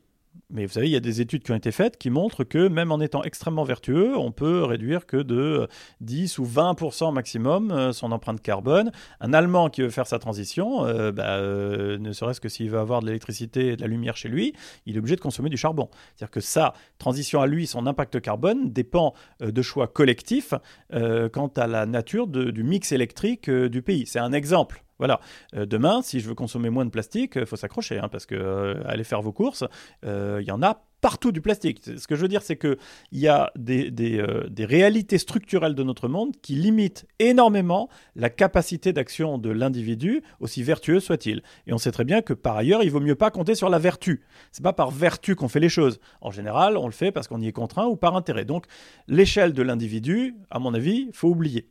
mais 0.49 0.65
vous 0.65 0.73
savez, 0.73 0.87
il 0.87 0.91
y 0.91 0.97
a 0.97 1.01
des 1.01 1.21
études 1.21 1.43
qui 1.43 1.51
ont 1.51 1.55
été 1.55 1.71
faites 1.71 1.97
qui 1.97 2.09
montrent 2.09 2.43
que 2.43 2.67
même 2.67 2.91
en 2.91 2.99
étant 2.99 3.23
extrêmement 3.23 3.63
vertueux, 3.63 4.17
on 4.17 4.31
peut 4.31 4.63
réduire 4.63 5.05
que 5.05 5.17
de 5.17 5.67
10 6.01 6.39
ou 6.39 6.45
20% 6.45 7.13
maximum 7.13 7.71
euh, 7.71 7.93
son 7.93 8.11
empreinte 8.11 8.41
carbone. 8.41 8.91
Un 9.21 9.33
Allemand 9.33 9.69
qui 9.69 9.81
veut 9.81 9.89
faire 9.89 10.07
sa 10.07 10.19
transition, 10.19 10.85
euh, 10.85 11.11
bah, 11.11 11.37
euh, 11.37 11.97
ne 11.97 12.11
serait-ce 12.11 12.41
que 12.41 12.49
s'il 12.49 12.69
veut 12.69 12.79
avoir 12.79 13.01
de 13.01 13.07
l'électricité 13.07 13.69
et 13.69 13.75
de 13.75 13.81
la 13.81 13.87
lumière 13.87 14.17
chez 14.17 14.29
lui, 14.29 14.53
il 14.85 14.95
est 14.95 14.99
obligé 14.99 15.15
de 15.15 15.21
consommer 15.21 15.49
du 15.49 15.57
charbon. 15.57 15.89
C'est-à-dire 16.15 16.31
que 16.31 16.41
sa 16.41 16.73
transition 16.97 17.41
à 17.41 17.47
lui, 17.47 17.65
son 17.67 17.87
impact 17.87 18.19
carbone, 18.19 18.71
dépend 18.71 19.13
euh, 19.41 19.51
de 19.51 19.61
choix 19.61 19.87
collectifs 19.87 20.53
euh, 20.93 21.29
quant 21.29 21.51
à 21.57 21.67
la 21.67 21.85
nature 21.85 22.27
du 22.27 22.63
mix 22.63 22.91
électrique 22.91 23.49
euh, 23.49 23.69
du 23.69 23.81
pays. 23.81 24.05
C'est 24.05 24.19
un 24.19 24.33
exemple. 24.33 24.83
Voilà. 25.01 25.19
Euh, 25.55 25.65
demain, 25.65 26.03
si 26.03 26.19
je 26.19 26.27
veux 26.29 26.35
consommer 26.35 26.69
moins 26.69 26.85
de 26.85 26.91
plastique, 26.91 27.33
il 27.35 27.47
faut 27.47 27.55
s'accrocher, 27.55 27.97
hein, 27.97 28.07
parce 28.07 28.27
que 28.27 28.35
euh, 28.35 29.03
faire 29.03 29.23
vos 29.23 29.31
courses, 29.31 29.63
euh, 30.05 30.37
il 30.41 30.47
y 30.47 30.51
en 30.51 30.61
a 30.61 30.85
partout 31.01 31.31
du 31.31 31.41
plastique. 31.41 31.81
Ce 31.83 32.05
que 32.05 32.15
je 32.15 32.21
veux 32.21 32.27
dire, 32.27 32.43
c'est 32.43 32.55
qu'il 32.55 32.77
y 33.11 33.27
a 33.27 33.51
des, 33.55 33.89
euh, 34.19 34.47
des 34.47 34.65
réalités 34.65 35.17
structurelles 35.17 35.73
de 35.73 35.81
notre 35.81 36.07
monde 36.07 36.35
qui 36.41 36.53
limitent 36.53 37.07
énormément 37.17 37.89
la 38.15 38.29
capacité 38.29 38.93
d'action 38.93 39.39
de 39.39 39.49
l'individu, 39.49 40.21
aussi 40.39 40.61
vertueux 40.61 40.99
soit-il. 40.99 41.41
Et 41.65 41.73
on 41.73 41.79
sait 41.79 41.91
très 41.91 42.05
bien 42.05 42.21
que 42.21 42.33
par 42.33 42.55
ailleurs, 42.55 42.83
il 42.83 42.91
vaut 42.91 42.99
mieux 42.99 43.15
pas 43.15 43.31
compter 43.31 43.55
sur 43.55 43.69
la 43.69 43.79
vertu. 43.79 44.23
C'est 44.51 44.63
pas 44.63 44.73
par 44.73 44.91
vertu 44.91 45.35
qu'on 45.35 45.47
fait 45.47 45.59
les 45.59 45.69
choses. 45.69 45.99
En 46.21 46.29
général, 46.29 46.77
on 46.77 46.85
le 46.85 46.93
fait 46.93 47.11
parce 47.11 47.27
qu'on 47.27 47.41
y 47.41 47.47
est 47.47 47.51
contraint 47.51 47.87
ou 47.87 47.95
par 47.95 48.15
intérêt. 48.15 48.45
Donc, 48.45 48.65
l'échelle 49.07 49.53
de 49.53 49.63
l'individu, 49.63 50.35
à 50.51 50.59
mon 50.59 50.75
avis, 50.75 51.09
faut 51.13 51.29
oublier. 51.29 51.67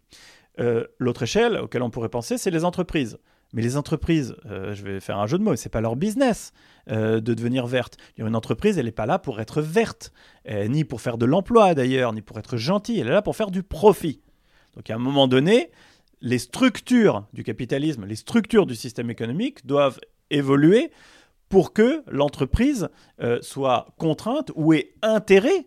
Euh, 0.60 0.84
L'autre 0.98 1.22
échelle 1.22 1.56
auquel 1.56 1.82
on 1.82 1.90
pourrait 1.90 2.08
penser, 2.08 2.38
c'est 2.38 2.50
les 2.50 2.64
entreprises. 2.64 3.18
Mais 3.52 3.62
les 3.62 3.76
entreprises, 3.76 4.36
euh, 4.46 4.74
je 4.74 4.84
vais 4.84 5.00
faire 5.00 5.18
un 5.18 5.26
jeu 5.26 5.36
de 5.36 5.42
mots, 5.42 5.56
c'est 5.56 5.70
pas 5.70 5.80
leur 5.80 5.96
business 5.96 6.52
euh, 6.88 7.20
de 7.20 7.34
devenir 7.34 7.66
verte. 7.66 7.96
Une 8.16 8.36
entreprise, 8.36 8.78
elle 8.78 8.84
n'est 8.84 8.92
pas 8.92 9.06
là 9.06 9.18
pour 9.18 9.40
être 9.40 9.60
verte, 9.60 10.12
ni 10.48 10.84
pour 10.84 11.00
faire 11.00 11.18
de 11.18 11.26
l'emploi 11.26 11.74
d'ailleurs, 11.74 12.12
ni 12.12 12.22
pour 12.22 12.38
être 12.38 12.56
gentille. 12.56 13.00
Elle 13.00 13.08
est 13.08 13.12
là 13.12 13.22
pour 13.22 13.36
faire 13.36 13.50
du 13.50 13.62
profit. 13.62 14.20
Donc 14.76 14.88
à 14.88 14.94
un 14.94 14.98
moment 14.98 15.26
donné, 15.26 15.70
les 16.20 16.38
structures 16.38 17.26
du 17.32 17.42
capitalisme, 17.42 18.04
les 18.04 18.16
structures 18.16 18.66
du 18.66 18.76
système 18.76 19.10
économique 19.10 19.66
doivent 19.66 20.00
évoluer 20.30 20.92
pour 21.48 21.72
que 21.72 22.04
l'entreprise 22.06 22.88
soit 23.40 23.88
contrainte 23.98 24.52
ou 24.54 24.72
ait 24.72 24.92
intérêt 25.02 25.66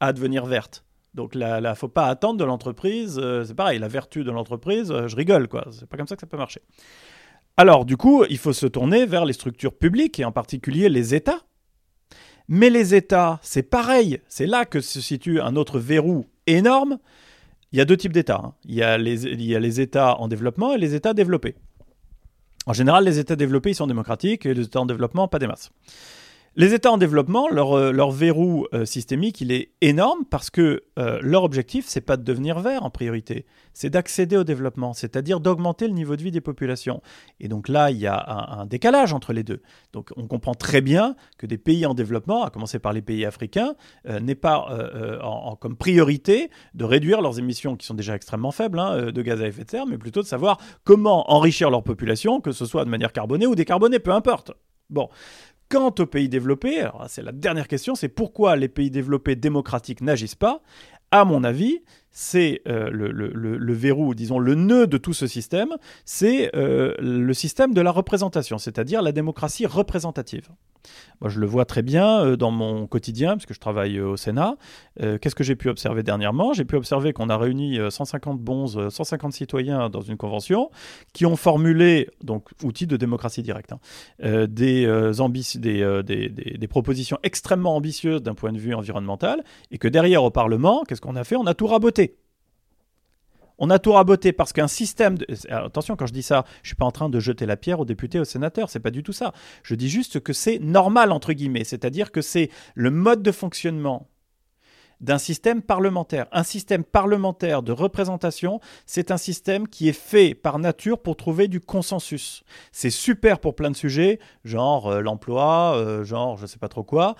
à 0.00 0.12
devenir 0.12 0.44
verte. 0.44 0.84
Donc 1.14 1.34
là, 1.34 1.58
il 1.60 1.64
ne 1.64 1.74
faut 1.74 1.88
pas 1.88 2.06
attendre 2.06 2.38
de 2.38 2.44
l'entreprise. 2.44 3.18
euh, 3.22 3.44
c'est 3.44 3.54
pareil, 3.54 3.78
la 3.78 3.88
vertu 3.88 4.24
de 4.24 4.30
l'entreprise, 4.30 4.90
euh, 4.90 5.08
je 5.08 5.16
rigole, 5.16 5.46
quoi. 5.48 5.66
C'est 5.70 5.86
pas 5.86 5.96
comme 5.96 6.06
ça 6.06 6.16
que 6.16 6.20
ça 6.20 6.26
peut 6.26 6.38
marcher. 6.38 6.62
Alors, 7.56 7.84
du 7.84 7.96
coup, 7.98 8.24
il 8.30 8.38
faut 8.38 8.54
se 8.54 8.66
tourner 8.66 9.04
vers 9.04 9.24
les 9.26 9.34
structures 9.34 9.74
publiques 9.76 10.18
et 10.18 10.24
en 10.24 10.32
particulier 10.32 10.88
les 10.88 11.14
États. 11.14 11.40
Mais 12.48 12.70
les 12.70 12.94
États, 12.94 13.38
c'est 13.42 13.62
pareil. 13.62 14.20
C'est 14.26 14.46
là 14.46 14.64
que 14.64 14.80
se 14.80 15.00
situe 15.00 15.40
un 15.40 15.54
autre 15.56 15.78
verrou 15.78 16.26
énorme. 16.46 16.98
Il 17.72 17.78
y 17.78 17.80
a 17.80 17.84
deux 17.84 17.96
types 17.96 18.12
d'États. 18.12 18.40
hein. 18.44 18.54
Il, 18.64 18.74
y 18.74 18.82
a 18.82 18.98
les- 18.98 19.24
il 19.26 19.42
y 19.42 19.54
a 19.54 19.60
les 19.60 19.80
États 19.80 20.16
en 20.18 20.28
développement 20.28 20.72
et 20.74 20.78
les 20.78 20.94
États 20.94 21.14
développés. 21.14 21.54
En 22.66 22.72
général, 22.72 23.04
les 23.04 23.18
États 23.18 23.36
développés, 23.36 23.70
ils 23.70 23.74
sont 23.74 23.86
démocratiques 23.86 24.46
et 24.46 24.54
les 24.54 24.64
États 24.64 24.80
en 24.80 24.86
développement, 24.86 25.28
pas 25.28 25.38
des 25.38 25.46
masses. 25.46 25.70
Les 26.54 26.74
États 26.74 26.92
en 26.92 26.98
développement, 26.98 27.48
leur, 27.48 27.72
euh, 27.72 28.10
verrou 28.10 28.66
euh, 28.74 28.84
systémique, 28.84 29.40
il 29.40 29.52
est 29.52 29.70
énorme 29.80 30.26
parce 30.28 30.50
que 30.50 30.82
euh, 30.98 31.18
leur 31.22 31.44
objectif, 31.44 31.86
c'est 31.88 32.02
pas 32.02 32.18
de 32.18 32.24
devenir 32.24 32.60
vert 32.60 32.84
en 32.84 32.90
priorité, 32.90 33.46
c'est 33.72 33.88
d'accéder 33.88 34.36
au 34.36 34.44
développement, 34.44 34.92
c'est-à-dire 34.92 35.40
d'augmenter 35.40 35.88
le 35.88 35.94
niveau 35.94 36.14
de 36.14 36.22
vie 36.22 36.30
des 36.30 36.42
populations. 36.42 37.00
Et 37.40 37.48
donc 37.48 37.70
là, 37.70 37.90
il 37.90 37.96
y 37.96 38.06
a 38.06 38.58
un, 38.60 38.66
décalage 38.66 39.14
entre 39.14 39.32
les 39.32 39.44
deux. 39.44 39.62
Donc 39.94 40.10
on 40.16 40.26
comprend 40.26 40.52
très 40.52 40.82
bien 40.82 41.16
que 41.38 41.46
des 41.46 41.56
pays 41.56 41.86
en 41.86 41.94
développement, 41.94 42.44
à 42.44 42.50
commencer 42.50 42.78
par 42.78 42.92
les 42.92 43.00
pays 43.00 43.24
africains, 43.24 43.74
n'aient 44.06 44.34
pas 44.34 44.68
comme 45.60 45.76
priorité 45.76 46.50
de 46.74 46.84
réduire 46.84 47.22
leurs 47.22 47.38
émissions 47.38 47.76
qui 47.76 47.86
sont 47.86 47.94
déjà 47.94 48.14
extrêmement 48.14 48.52
faibles 48.52 48.78
hein, 48.78 49.10
de 49.10 49.22
gaz 49.22 49.40
à 49.40 49.46
effet 49.46 49.64
de 49.64 49.70
serre, 49.70 49.86
mais 49.86 49.96
plutôt 49.96 50.20
de 50.20 50.26
savoir 50.26 50.58
comment 50.84 51.32
enrichir 51.32 51.70
leur 51.70 51.82
population, 51.82 52.40
que 52.40 52.52
ce 52.52 52.66
soit 52.66 52.84
de 52.84 52.90
manière 52.90 53.12
carbonée 53.12 53.46
ou 53.46 53.54
décarbonée, 53.54 53.98
peu 53.98 54.12
importe. 54.12 54.52
Bon. 54.92 55.08
Quant 55.72 55.94
aux 56.00 56.04
pays 56.06 56.28
développés, 56.28 56.86
c'est 57.08 57.22
la 57.22 57.32
dernière 57.32 57.66
question, 57.66 57.94
c'est 57.94 58.10
pourquoi 58.10 58.56
les 58.56 58.68
pays 58.68 58.90
développés 58.90 59.36
démocratiques 59.36 60.02
n'agissent 60.02 60.34
pas? 60.34 60.60
À 61.10 61.24
mon 61.24 61.44
avis, 61.44 61.82
c'est 62.12 62.60
euh, 62.68 62.88
le, 62.90 63.72
verrou, 63.72 64.14
disons 64.14 64.38
le 64.38 64.54
nœud 64.54 64.86
de 64.86 64.98
tout 64.98 65.14
ce 65.14 65.26
système, 65.26 65.70
c'est 66.04 66.54
euh, 66.54 66.94
le 67.00 67.32
système 67.34 67.72
de 67.74 67.80
la 67.80 67.90
représentation, 67.90 68.58
c'est-à-dire 68.58 69.02
la 69.02 69.12
démocratie 69.12 69.66
représentative. 69.66 70.48
Moi, 71.20 71.30
je 71.30 71.38
le 71.38 71.46
vois 71.46 71.64
très 71.64 71.82
bien 71.82 72.24
euh, 72.24 72.36
dans 72.36 72.50
mon 72.50 72.88
quotidien, 72.88 73.36
puisque 73.36 73.54
je 73.54 73.60
travaille 73.60 74.00
au 74.00 74.16
Sénat. 74.16 74.56
Qu'est-ce 75.00 75.34
que 75.34 75.44
j'ai 75.44 75.56
pu 75.56 75.68
observer 75.68 76.02
dernièrement? 76.02 76.52
J'ai 76.52 76.64
pu 76.64 76.76
observer 76.76 77.12
qu'on 77.12 77.28
a 77.30 77.36
réuni 77.38 77.78
euh, 77.78 77.88
150 77.90 78.40
bons, 78.40 78.76
euh, 78.76 78.90
150 78.90 79.32
citoyens 79.32 79.88
dans 79.88 80.00
une 80.02 80.16
convention 80.16 80.70
qui 81.12 81.24
ont 81.24 81.36
formulé, 81.36 82.10
donc 82.22 82.48
outils 82.62 82.86
de 82.86 82.96
démocratie 82.96 83.42
directe, 83.42 83.72
hein, 83.72 83.78
des- 86.02 86.28
des- 86.28 86.28
des 86.58 86.68
propositions 86.68 87.18
extrêmement 87.22 87.76
ambitieuses 87.76 88.22
d'un 88.22 88.34
point 88.34 88.52
de 88.52 88.58
vue 88.58 88.74
environnemental, 88.74 89.42
et 89.70 89.78
que 89.78 89.88
derrière 89.88 90.24
au 90.24 90.30
Parlement, 90.30 90.82
qu'est-ce 90.86 91.00
qu'on 91.00 91.16
a 91.16 91.24
fait? 91.24 91.36
On 91.36 91.46
a 91.46 91.54
tout 91.54 91.66
raboté. 91.68 92.01
On 93.64 93.70
a 93.70 93.78
tout 93.78 93.92
raboté 93.92 94.32
parce 94.32 94.52
qu'un 94.52 94.66
système. 94.66 95.18
Attention, 95.48 95.94
quand 95.94 96.06
je 96.06 96.12
dis 96.12 96.24
ça, 96.24 96.44
je 96.64 96.70
suis 96.70 96.74
pas 96.74 96.84
en 96.84 96.90
train 96.90 97.08
de 97.08 97.20
jeter 97.20 97.46
la 97.46 97.56
pierre 97.56 97.78
aux 97.78 97.84
députés, 97.84 98.18
aux 98.18 98.24
sénateurs. 98.24 98.68
C'est 98.68 98.80
pas 98.80 98.90
du 98.90 99.04
tout 99.04 99.12
ça. 99.12 99.32
Je 99.62 99.76
dis 99.76 99.88
juste 99.88 100.18
que 100.18 100.32
c'est 100.32 100.58
normal 100.58 101.12
entre 101.12 101.32
guillemets, 101.32 101.62
c'est-à-dire 101.62 102.10
que 102.10 102.22
c'est 102.22 102.50
le 102.74 102.90
mode 102.90 103.22
de 103.22 103.30
fonctionnement 103.30 104.08
d'un 105.02 105.18
système 105.18 105.62
parlementaire. 105.62 106.26
Un 106.32 106.44
système 106.44 106.82
parlementaire 106.84 107.62
de 107.62 107.72
représentation, 107.72 108.60
c'est 108.86 109.10
un 109.10 109.16
système 109.16 109.68
qui 109.68 109.88
est 109.88 109.92
fait 109.98 110.34
par 110.34 110.58
nature 110.58 110.98
pour 110.98 111.16
trouver 111.16 111.48
du 111.48 111.60
consensus. 111.60 112.44
C'est 112.70 112.90
super 112.90 113.38
pour 113.38 113.54
plein 113.54 113.70
de 113.70 113.76
sujets, 113.76 114.20
genre 114.44 114.88
euh, 114.88 115.00
l'emploi, 115.00 115.76
euh, 115.76 116.04
genre 116.04 116.36
je 116.36 116.46
sais 116.46 116.58
pas 116.58 116.68
trop 116.68 116.84
quoi. 116.84 117.16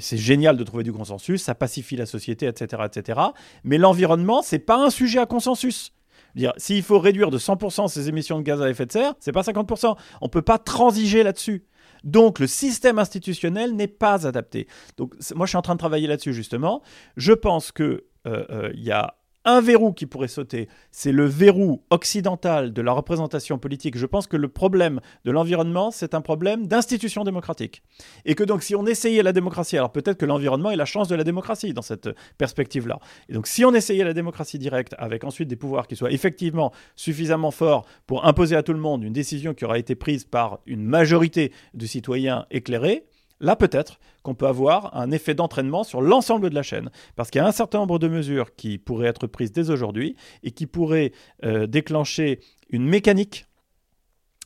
C'est 0.00 0.16
génial 0.16 0.56
de 0.56 0.64
trouver 0.64 0.82
du 0.82 0.92
consensus, 0.92 1.42
ça 1.42 1.54
pacifie 1.54 1.96
la 1.96 2.06
société, 2.06 2.46
etc., 2.46 2.82
etc. 2.86 3.20
Mais 3.64 3.78
l'environnement, 3.78 4.42
c'est 4.42 4.58
pas 4.58 4.84
un 4.84 4.90
sujet 4.90 5.20
à 5.20 5.26
consensus. 5.26 5.92
Dire, 6.34 6.52
s'il 6.56 6.82
faut 6.82 6.98
réduire 6.98 7.30
de 7.30 7.38
100% 7.38 7.88
ses 7.88 8.08
émissions 8.08 8.38
de 8.38 8.42
gaz 8.42 8.60
à 8.60 8.68
effet 8.68 8.86
de 8.86 8.92
serre, 8.92 9.14
c'est 9.20 9.32
pas 9.32 9.42
50%. 9.42 9.96
On 10.20 10.28
peut 10.28 10.42
pas 10.42 10.58
transiger 10.58 11.22
là-dessus. 11.22 11.64
Donc 12.04 12.38
le 12.38 12.46
système 12.46 12.98
institutionnel 12.98 13.74
n'est 13.74 13.88
pas 13.88 14.26
adapté. 14.26 14.68
Donc 14.96 15.14
moi 15.34 15.46
je 15.46 15.50
suis 15.50 15.58
en 15.58 15.62
train 15.62 15.74
de 15.74 15.80
travailler 15.80 16.06
là-dessus 16.06 16.32
justement. 16.32 16.82
Je 17.16 17.32
pense 17.32 17.72
que 17.72 18.04
euh, 18.26 18.44
euh, 18.50 18.70
il 18.74 18.84
y 18.84 18.92
a 18.92 19.17
un 19.44 19.60
verrou 19.60 19.92
qui 19.92 20.06
pourrait 20.06 20.28
sauter, 20.28 20.68
c'est 20.90 21.12
le 21.12 21.24
verrou 21.24 21.82
occidental 21.90 22.72
de 22.72 22.82
la 22.82 22.92
représentation 22.92 23.58
politique. 23.58 23.96
Je 23.96 24.06
pense 24.06 24.26
que 24.26 24.36
le 24.36 24.48
problème 24.48 25.00
de 25.24 25.30
l'environnement, 25.30 25.90
c'est 25.90 26.14
un 26.14 26.20
problème 26.20 26.66
d'institution 26.66 27.24
démocratique. 27.24 27.82
Et 28.24 28.34
que 28.34 28.44
donc 28.44 28.62
si 28.62 28.74
on 28.74 28.84
essayait 28.86 29.22
la 29.22 29.32
démocratie, 29.32 29.76
alors 29.76 29.92
peut-être 29.92 30.18
que 30.18 30.26
l'environnement 30.26 30.70
est 30.70 30.76
la 30.76 30.84
chance 30.84 31.08
de 31.08 31.14
la 31.14 31.24
démocratie 31.24 31.72
dans 31.72 31.82
cette 31.82 32.10
perspective-là. 32.36 33.00
Et 33.28 33.32
donc 33.32 33.46
si 33.46 33.64
on 33.64 33.74
essayait 33.74 34.04
la 34.04 34.14
démocratie 34.14 34.58
directe 34.58 34.94
avec 34.98 35.24
ensuite 35.24 35.48
des 35.48 35.56
pouvoirs 35.56 35.86
qui 35.86 35.96
soient 35.96 36.12
effectivement 36.12 36.72
suffisamment 36.94 37.50
forts 37.50 37.86
pour 38.06 38.26
imposer 38.26 38.56
à 38.56 38.62
tout 38.62 38.72
le 38.72 38.80
monde 38.80 39.02
une 39.02 39.12
décision 39.12 39.54
qui 39.54 39.64
aura 39.64 39.78
été 39.78 39.94
prise 39.94 40.24
par 40.24 40.60
une 40.66 40.84
majorité 40.84 41.52
de 41.74 41.86
citoyens 41.86 42.46
éclairés, 42.50 43.07
là 43.40 43.56
peut-être 43.56 43.98
qu'on 44.22 44.34
peut 44.34 44.46
avoir 44.46 44.96
un 44.96 45.10
effet 45.10 45.34
d'entraînement 45.34 45.84
sur 45.84 46.00
l'ensemble 46.00 46.50
de 46.50 46.54
la 46.54 46.62
chaîne. 46.62 46.90
Parce 47.16 47.30
qu'il 47.30 47.40
y 47.40 47.44
a 47.44 47.46
un 47.46 47.52
certain 47.52 47.78
nombre 47.78 47.98
de 47.98 48.08
mesures 48.08 48.54
qui 48.56 48.78
pourraient 48.78 49.08
être 49.08 49.26
prises 49.26 49.52
dès 49.52 49.70
aujourd'hui 49.70 50.16
et 50.42 50.50
qui 50.50 50.66
pourraient 50.66 51.12
euh, 51.44 51.66
déclencher 51.66 52.40
une 52.70 52.84
mécanique, 52.86 53.46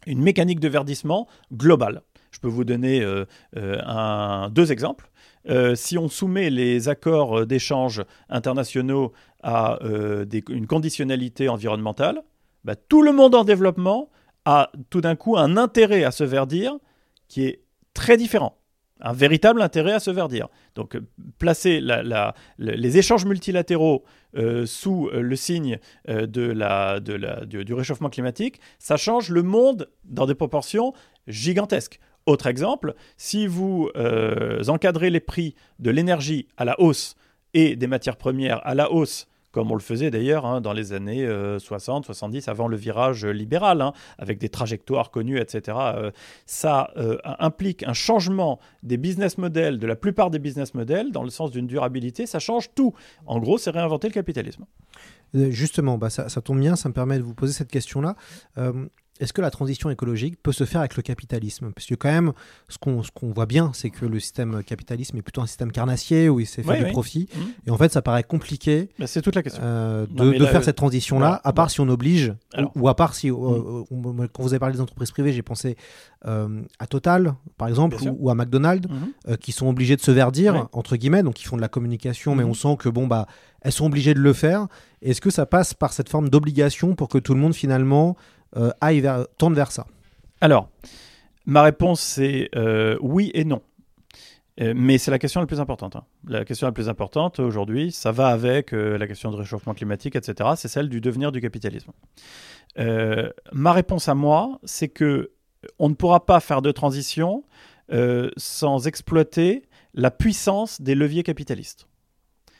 une 0.07 0.23
mécanique 0.23 0.61
de 0.61 0.69
verdissement 0.69 1.27
globale. 1.53 2.03
Je 2.31 2.39
peux 2.39 2.49
vous 2.49 2.65
donner 2.65 3.03
euh, 3.03 3.25
euh, 3.57 4.49
deux 4.49 4.73
exemples. 4.73 5.11
si 5.75 5.99
on 5.99 6.09
soumet 6.09 6.51
les 6.51 6.89
accords 6.89 7.47
d'échange 7.47 8.03
internationaux 8.29 9.13
à 9.43 9.79
une 9.83 10.67
conditionnalité 10.67 11.49
environnementale, 11.49 12.23
bah, 12.65 12.77
tout 12.77 13.03
le 13.03 13.13
monde 13.13 13.35
en 13.35 13.45
développement 13.45 14.09
a 14.45 14.71
tout 14.89 15.01
d'un 15.01 15.17
coup 15.17 15.37
un 15.37 15.57
intérêt 15.57 16.05
à 16.05 16.11
se 16.11 16.25
verdir 16.25 16.79
qui 17.29 17.45
est 17.45 17.65
très 17.95 18.17
différent. 18.17 18.62
Un 19.05 19.13
véritable 19.13 19.61
intérêt 19.63 19.93
à 19.93 20.01
se 20.01 20.11
verdir. 20.11 20.49
Donc, 20.77 20.95
euh, 20.97 21.01
placer 21.39 21.81
la- 21.81 22.03
la- 22.03 22.35
le- 22.57 22.73
les 22.73 22.99
échanges 22.99 23.25
multilatéraux 23.25 24.05
euh, 24.37 24.65
sous 24.65 25.09
euh, 25.13 25.21
le 25.21 25.37
signe 25.37 25.79
du, 26.09 27.75
réchauffement 27.75 28.11
climatique, 28.11 28.61
ça 28.79 28.97
change 28.97 29.29
le 29.29 29.43
monde 29.43 29.89
dans 30.05 30.27
des 30.27 30.35
proportions 30.35 30.93
gigantesques. 31.27 31.99
Autre 32.27 32.47
exemple, 32.47 32.95
si 33.17 33.47
vous 33.49 33.91
encadrez 34.69 35.11
les 35.11 35.21
prix 35.21 35.55
de 35.81 35.91
l'énergie 35.91 36.47
à 36.57 36.65
la 36.65 36.81
hausse 36.81 37.17
et 37.55 37.75
des 37.77 37.89
matières 37.89 38.17
premières 38.17 38.65
à 38.67 38.75
la 38.75 38.93
hausse, 38.93 39.27
comme 39.53 39.71
on 39.71 39.75
le 39.75 39.81
faisait 39.81 40.11
d'ailleurs 40.11 40.47
hein, 40.47 40.61
dans 40.61 40.73
les 40.73 40.93
années 40.93 41.25
euh, 41.25 41.59
60, 41.59 42.05
70, 42.05 42.49
avant 42.49 42.67
le 42.67 42.77
virage 42.77 43.25
libéral, 43.25 43.81
hein, 43.81 43.93
avec 44.19 44.39
des 44.39 44.49
trajectoires 44.49 45.11
connues, 45.11 45.39
etc. 45.39 45.79
euh, 45.79 46.11
ça 46.47 46.91
euh, 46.97 47.19
implique 47.39 47.83
un 47.85 47.93
changement 47.93 48.59
des 48.83 48.97
business 48.97 49.39
models, 49.39 49.79
de 49.79 49.87
la 49.87 49.97
plupart 49.97 50.31
des 50.31 50.39
business 50.39 50.75
models, 50.75 51.13
dans 51.13 51.23
le 51.23 51.31
sens 51.31 51.51
d'une 51.51 51.67
durabilité, 51.67 52.27
ça 52.27 52.39
change 52.39 52.71
tout. 52.75 52.95
En 53.27 53.39
gros, 53.39 53.59
c'est 53.59 53.71
réinventer 53.71 54.09
le 54.09 54.15
capitalisme. 54.15 54.65
Euh, 55.35 55.51
Justement, 55.51 55.99
bah, 55.99 56.11
ça, 56.11 56.29
ça 56.29 56.41
tombe 56.41 56.59
bien, 56.59 56.77
ça 56.77 56.89
me 56.89 56.95
permet 56.95 57.19
de 57.19 57.23
vous 57.23 57.35
poser 57.35 57.53
cette 57.53 57.71
question-là. 57.71 58.17
Est-ce 59.21 59.33
que 59.33 59.41
la 59.43 59.51
transition 59.51 59.91
écologique 59.91 60.37
peut 60.43 60.53
se 60.53 60.65
faire 60.65 60.81
avec 60.81 60.97
le 60.97 61.03
capitalisme? 61.03 61.71
Parce 61.73 61.87
que 61.87 61.95
quand 61.95 62.11
même, 62.11 62.33
ce 62.69 62.79
qu'on 62.79 63.03
voit 63.33 63.47
bien, 63.47 63.71
c'est 63.75 63.91
que 63.91 64.07
le 64.07 64.19
système 64.19 64.63
capitalisme 64.65 65.17
est 65.19 65.23
plutôt 65.23 65.43
un 65.43 65.47
système 65.47 65.71
carnassier 65.71 66.29
où 66.29 66.41
il 66.41 66.47
sait 66.47 66.63
faire 66.63 66.73
Oui, 66.73 66.79
du 66.79 66.85
oui. 66.87 66.91
profit. 66.93 67.29
Mhm. 67.37 67.43
Et 67.67 67.71
en 67.71 67.77
fait, 67.77 67.93
ça 67.93 68.03
paraît 68.03 68.25
compliqué 68.25 68.89
Bah, 68.99 69.07
c'est 69.07 69.21
toute 69.23 69.35
la 69.37 69.43
question. 69.43 69.63
euh, 69.63 70.07
de, 70.11 70.31
mais 70.31 70.39
de 70.39 70.45
là, 70.45 70.51
faire 70.51 70.61
euh, 70.63 70.65
cette 70.65 70.77
transition-là, 70.77 71.27
voilà. 71.27 71.41
à 71.45 71.53
part 71.53 71.71
si 71.71 71.81
on 71.81 71.89
oblige, 71.89 72.35
Alors. 72.55 72.73
ou, 72.75 72.81
ou 72.83 72.89
à 72.89 72.97
part 72.97 73.15
si, 73.15 73.31
euh, 73.31 73.35
Mhm. 73.91 74.29
quand 74.33 74.43
vous 74.43 74.49
avez 74.55 74.59
parlé 74.59 74.75
des 74.75 74.81
entreprises 74.81 75.11
privées, 75.11 75.33
j'ai 75.33 75.43
pensé 75.43 75.77
à 76.25 76.87
Total, 76.89 77.35
par 77.59 77.69
exemple, 77.69 77.97
ou, 78.03 78.17
ou 78.19 78.31
à 78.31 78.35
McDonald's, 78.35 78.89
Mhm. 78.89 79.37
qui 79.39 79.53
sont 79.53 79.67
obligés 79.69 79.97
de 79.97 80.01
se 80.01 80.11
verdir, 80.11 80.55
Ouais. 80.55 80.63
entre 80.73 80.97
guillemets, 80.97 81.23
donc 81.23 81.41
ils 81.41 81.45
font 81.47 81.57
de 81.57 81.61
la 81.63 81.69
communication, 81.69 82.35
mais 82.35 82.45
on 82.45 82.55
sent 82.55 82.77
que 82.79 82.89
bon, 82.89 83.07
bah, 83.07 83.27
elles 83.61 83.73
sont 83.73 83.87
obligées 83.87 84.15
de 84.15 84.21
le 84.21 84.33
faire. 84.33 84.67
Est-ce 85.03 85.21
que 85.21 85.31
ça 85.31 85.47
passe 85.47 85.75
par 85.75 85.93
cette 85.93 86.09
forme 86.09 86.29
d'obligation 86.29 86.95
pour 86.95 87.09
que 87.09 87.19
tout 87.19 87.35
le 87.35 87.41
monde, 87.41 87.55
finalement, 87.55 88.17
aille 88.81 89.01
vers, 89.01 89.27
tende 89.39 89.55
vers 89.55 89.73
ça 89.73 89.87
Alors, 90.41 90.69
ma 91.47 91.63
réponse 91.63 92.01
c'est 92.01 92.49
euh, 92.55 92.97
oui 93.01 93.31
et 93.35 93.45
non. 93.45 93.63
Euh, 94.61 94.75
mais 94.77 94.99
c'est 94.99 95.11
la 95.11 95.19
question 95.19 95.41
la 95.41 95.47
plus 95.47 95.61
importante. 95.61 95.97
hein. 95.97 96.05
La 96.29 96.45
question 96.45 96.67
la 96.67 96.73
plus 96.73 96.91
importante 96.91 97.39
aujourd'hui, 97.41 97.91
ça 97.91 98.13
va 98.13 98.29
avec 98.29 98.75
euh, 98.75 98.99
la 98.99 99.07
question 99.07 99.31
de 99.31 99.37
réchauffement 99.37 99.73
climatique, 99.73 100.15
etc. 100.15 100.51
C'est 100.57 100.69
celle 100.69 100.91
du 100.91 101.01
devenir 101.01 101.33
du 101.33 101.41
capitalisme. 101.41 101.91
Euh, 102.79 103.31
ma 103.53 103.73
réponse 103.73 104.09
à 104.09 104.15
moi, 104.15 104.61
c'est 104.65 104.89
que 104.89 105.33
on 105.79 105.89
ne 105.89 105.95
pourra 105.95 106.27
pas 106.27 106.41
faire 106.41 106.61
de 106.61 106.71
transition 106.71 107.45
euh, 107.93 108.31
sans 108.37 108.87
exploiter 108.87 109.63
la 109.95 110.11
puissance 110.11 110.83
des 110.83 110.95
leviers 110.95 111.23
capitalistes. 111.23 111.87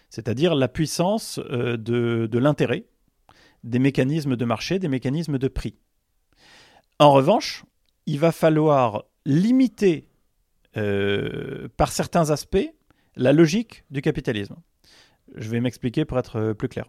C'est-à-dire 0.09 0.55
la 0.55 0.69
puissance 0.69 1.41
euh, 1.51 1.77
de 1.77 2.39
l'intérêt, 2.39 2.85
des 3.65 3.79
mécanismes 3.79 4.37
de 4.37 4.45
marché, 4.45 4.79
des 4.79 4.89
mécanismes 4.89 5.39
de 5.39 5.49
prix. 5.49 5.77
En 6.99 7.13
revanche, 7.13 7.65
il 8.07 8.19
va 8.19 8.33
falloir 8.33 9.05
limiter 9.25 10.09
euh, 10.77 11.69
par 11.77 11.93
certains 11.93 12.31
aspects 12.31 12.73
la 13.17 13.33
logique 13.33 13.85
du 13.91 14.01
capitalisme. 14.01 14.57
Je 15.35 15.49
vais 15.49 15.61
m'expliquer 15.61 16.05
pour 16.05 16.19
être 16.19 16.37
euh, 16.37 16.55
plus 16.55 16.69
clair. 16.69 16.87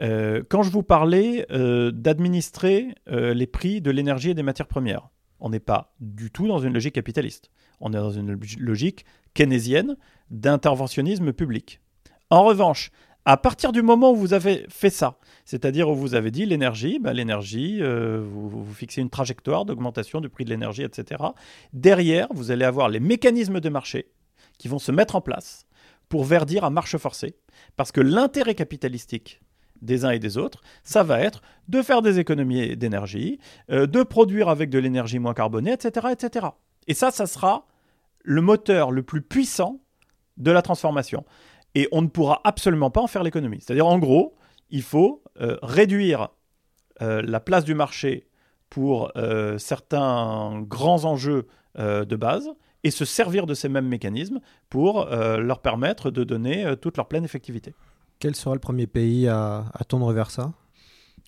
Euh, 0.00 0.42
quand 0.48 0.62
je 0.62 0.70
vous 0.70 0.82
parlais 0.82 1.46
d'administrer 1.92 2.94
les 3.06 3.46
prix 3.46 3.80
de 3.82 3.90
l'énergie 3.90 4.30
et 4.30 4.34
des 4.34 4.42
matières 4.42 4.66
premières, 4.66 5.10
on 5.38 5.50
n'est 5.50 5.60
pas 5.60 5.92
du 6.00 6.30
tout 6.30 6.48
dans 6.48 6.60
une 6.60 6.72
logique 6.72 6.94
capitaliste. 6.94 7.50
On 7.80 7.92
est 7.92 7.96
dans 7.96 8.10
une 8.10 8.38
logique 8.58 9.04
keynésienne 9.34 9.96
d'interventionnisme 10.30 11.32
public. 11.32 11.80
En 12.30 12.44
revanche, 12.44 12.90
à 13.24 13.36
partir 13.36 13.72
du 13.72 13.82
moment 13.82 14.12
où 14.12 14.16
vous 14.16 14.32
avez 14.32 14.64
fait 14.68 14.90
ça, 14.90 15.18
c'est-à-dire 15.44 15.88
où 15.88 15.94
vous 15.94 16.14
avez 16.14 16.30
dit 16.30 16.46
l'énergie, 16.46 16.98
ben, 16.98 17.12
l'énergie, 17.12 17.78
euh, 17.80 18.22
vous, 18.24 18.48
vous 18.48 18.74
fixez 18.74 19.00
une 19.00 19.10
trajectoire 19.10 19.64
d'augmentation 19.64 20.20
du 20.20 20.28
prix 20.28 20.44
de 20.44 20.50
l'énergie, 20.50 20.82
etc. 20.82 21.22
Derrière, 21.72 22.28
vous 22.30 22.50
allez 22.50 22.64
avoir 22.64 22.88
les 22.88 23.00
mécanismes 23.00 23.60
de 23.60 23.68
marché 23.68 24.10
qui 24.58 24.68
vont 24.68 24.78
se 24.78 24.92
mettre 24.92 25.16
en 25.16 25.20
place 25.20 25.66
pour 26.08 26.24
verdir 26.24 26.64
à 26.64 26.70
marche 26.70 26.96
forcée. 26.96 27.34
Parce 27.76 27.90
que 27.90 28.00
l'intérêt 28.00 28.54
capitalistique 28.54 29.40
des 29.80 30.04
uns 30.04 30.10
et 30.10 30.18
des 30.18 30.38
autres, 30.38 30.62
ça 30.84 31.02
va 31.02 31.20
être 31.20 31.42
de 31.68 31.82
faire 31.82 32.02
des 32.02 32.18
économies 32.18 32.76
d'énergie, 32.76 33.38
euh, 33.70 33.86
de 33.86 34.02
produire 34.02 34.48
avec 34.48 34.70
de 34.70 34.78
l'énergie 34.78 35.18
moins 35.18 35.34
carbonée, 35.34 35.72
etc., 35.72 36.08
etc. 36.12 36.46
Et 36.86 36.94
ça, 36.94 37.10
ça 37.10 37.26
sera 37.26 37.66
le 38.22 38.40
moteur 38.40 38.92
le 38.92 39.02
plus 39.02 39.22
puissant 39.22 39.80
de 40.36 40.50
la 40.50 40.62
transformation. 40.62 41.24
Et 41.74 41.88
on 41.90 42.02
ne 42.02 42.06
pourra 42.06 42.40
absolument 42.44 42.90
pas 42.90 43.00
en 43.00 43.06
faire 43.06 43.22
l'économie. 43.22 43.60
C'est-à-dire, 43.60 43.86
en 43.86 43.98
gros, 43.98 44.36
il 44.72 44.82
faut 44.82 45.22
euh, 45.40 45.56
réduire 45.62 46.30
euh, 47.00 47.22
la 47.22 47.38
place 47.38 47.64
du 47.64 47.74
marché 47.74 48.26
pour 48.70 49.12
euh, 49.16 49.58
certains 49.58 50.62
grands 50.62 51.04
enjeux 51.04 51.46
de 51.74 52.16
base 52.16 52.50
et 52.84 52.90
se 52.90 53.06
servir 53.06 53.46
de 53.46 53.54
ces 53.54 53.70
mêmes 53.70 53.88
mécanismes 53.88 54.40
pour 54.68 55.06
leur 55.06 55.62
permettre 55.62 56.10
de 56.10 56.22
donner 56.22 56.76
toute 56.82 56.98
leur 56.98 57.08
pleine 57.08 57.24
effectivité. 57.24 57.74
Quel 58.18 58.36
sera 58.36 58.54
le 58.54 58.60
premier 58.60 58.86
pays 58.86 59.26
à, 59.26 59.64
à 59.72 59.84
tendre 59.84 60.12
vers 60.12 60.30
ça? 60.30 60.52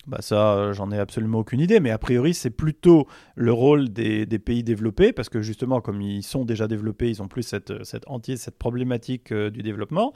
Bah 0.07 0.17
ça, 0.21 0.53
euh, 0.53 0.73
j'en 0.73 0.91
ai 0.91 0.99
absolument 0.99 1.39
aucune 1.39 1.59
idée, 1.59 1.79
mais 1.79 1.89
a 1.89 1.97
priori, 1.97 2.35
c'est 2.35 2.51
plutôt 2.51 3.07
le 3.35 3.51
rôle 3.51 3.89
des, 3.89 4.25
pays 4.37 4.63
développés, 4.63 5.13
parce 5.13 5.29
que 5.29 5.41
justement, 5.41 5.81
comme 5.81 6.01
ils 6.01 6.21
sont 6.21 6.45
déjà 6.45 6.67
développés, 6.67 7.09
ils 7.09 7.23
ont 7.23 7.27
plus 7.27 7.41
cette, 7.41 7.83
cette 7.83 8.03
hantise, 8.07 8.41
cette 8.41 8.57
problématique 8.57 9.31
euh, 9.31 9.49
du 9.49 9.63
développement. 9.63 10.13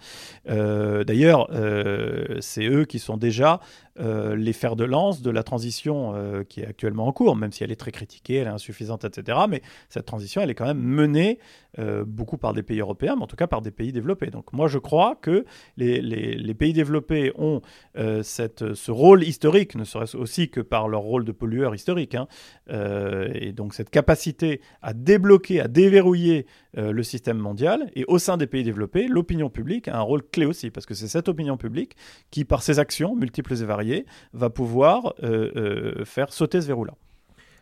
Euh, 0.49 1.03
D'ailleurs, 1.03 1.47
euh, 1.51 2.37
c'est 2.39 2.67
eux 2.67 2.85
qui 2.85 2.99
sont 2.99 3.17
déjà 3.17 3.59
euh, 3.99 4.35
les 4.35 4.53
fers 4.53 4.75
de 4.75 4.85
lance 4.85 5.21
de 5.21 5.29
la 5.29 5.43
transition 5.43 6.13
euh, 6.15 6.43
qui 6.43 6.61
est 6.61 6.65
actuellement 6.65 7.07
en 7.07 7.11
cours, 7.11 7.35
même 7.35 7.51
si 7.51 7.63
elle 7.63 7.71
est 7.71 7.75
très 7.79 7.91
critiquée, 7.91 8.35
elle 8.35 8.47
est 8.47 8.51
insuffisante, 8.51 9.03
etc. 9.03 9.39
Mais 9.49 9.61
cette 9.89 10.05
transition, 10.05 10.41
elle 10.41 10.49
est 10.49 10.55
quand 10.55 10.65
même 10.65 10.81
menée 10.81 11.39
euh, 11.79 12.05
beaucoup 12.05 12.37
par 12.37 12.53
des 12.53 12.63
pays 12.63 12.79
européens, 12.79 13.15
mais 13.17 13.23
en 13.23 13.27
tout 13.27 13.35
cas 13.35 13.47
par 13.47 13.61
des 13.61 13.71
pays 13.71 13.91
développés. 13.91 14.27
Donc 14.27 14.53
moi, 14.53 14.67
je 14.67 14.77
crois 14.77 15.15
que 15.15 15.45
les, 15.75 16.53
pays 16.53 16.71
développés 16.71 17.33
ont 17.35 17.61
euh, 17.97 18.23
cette, 18.23 18.73
ce 18.73 18.91
rôle 18.91 19.23
historique, 19.23 19.75
ne 19.79 19.85
serait-ce 19.85 20.17
aussi 20.17 20.49
que 20.49 20.61
par 20.61 20.87
leur 20.87 21.01
rôle 21.01 21.25
de 21.25 21.31
pollueur 21.31 21.73
historique, 21.73 22.15
hein, 22.15 22.27
euh, 22.69 23.29
et 23.33 23.51
donc 23.51 23.73
cette 23.73 23.89
capacité 23.89 24.61
à 24.81 24.93
débloquer, 24.93 25.61
à 25.61 25.67
déverrouiller 25.67 26.45
euh, 26.77 26.91
le 26.91 27.03
système 27.03 27.37
mondial. 27.37 27.89
Et 27.95 28.05
au 28.07 28.19
sein 28.19 28.37
des 28.37 28.47
pays 28.47 28.63
développés, 28.63 29.07
l'opinion 29.07 29.49
publique 29.49 29.87
a 29.87 29.97
un 29.97 30.01
rôle 30.01 30.21
clé 30.23 30.45
aussi, 30.45 30.69
parce 30.69 30.85
que 30.85 30.93
c'est 30.93 31.07
cette 31.07 31.29
opinion 31.29 31.57
publique 31.57 31.95
qui, 32.29 32.45
par 32.45 32.61
ses 32.61 32.79
actions 32.79 33.15
multiples 33.15 33.53
et 33.53 33.65
variées, 33.65 34.05
va 34.33 34.49
pouvoir 34.49 35.15
euh, 35.23 36.05
faire 36.05 36.31
sauter 36.31 36.61
ce 36.61 36.67
verrou-là. 36.67 36.93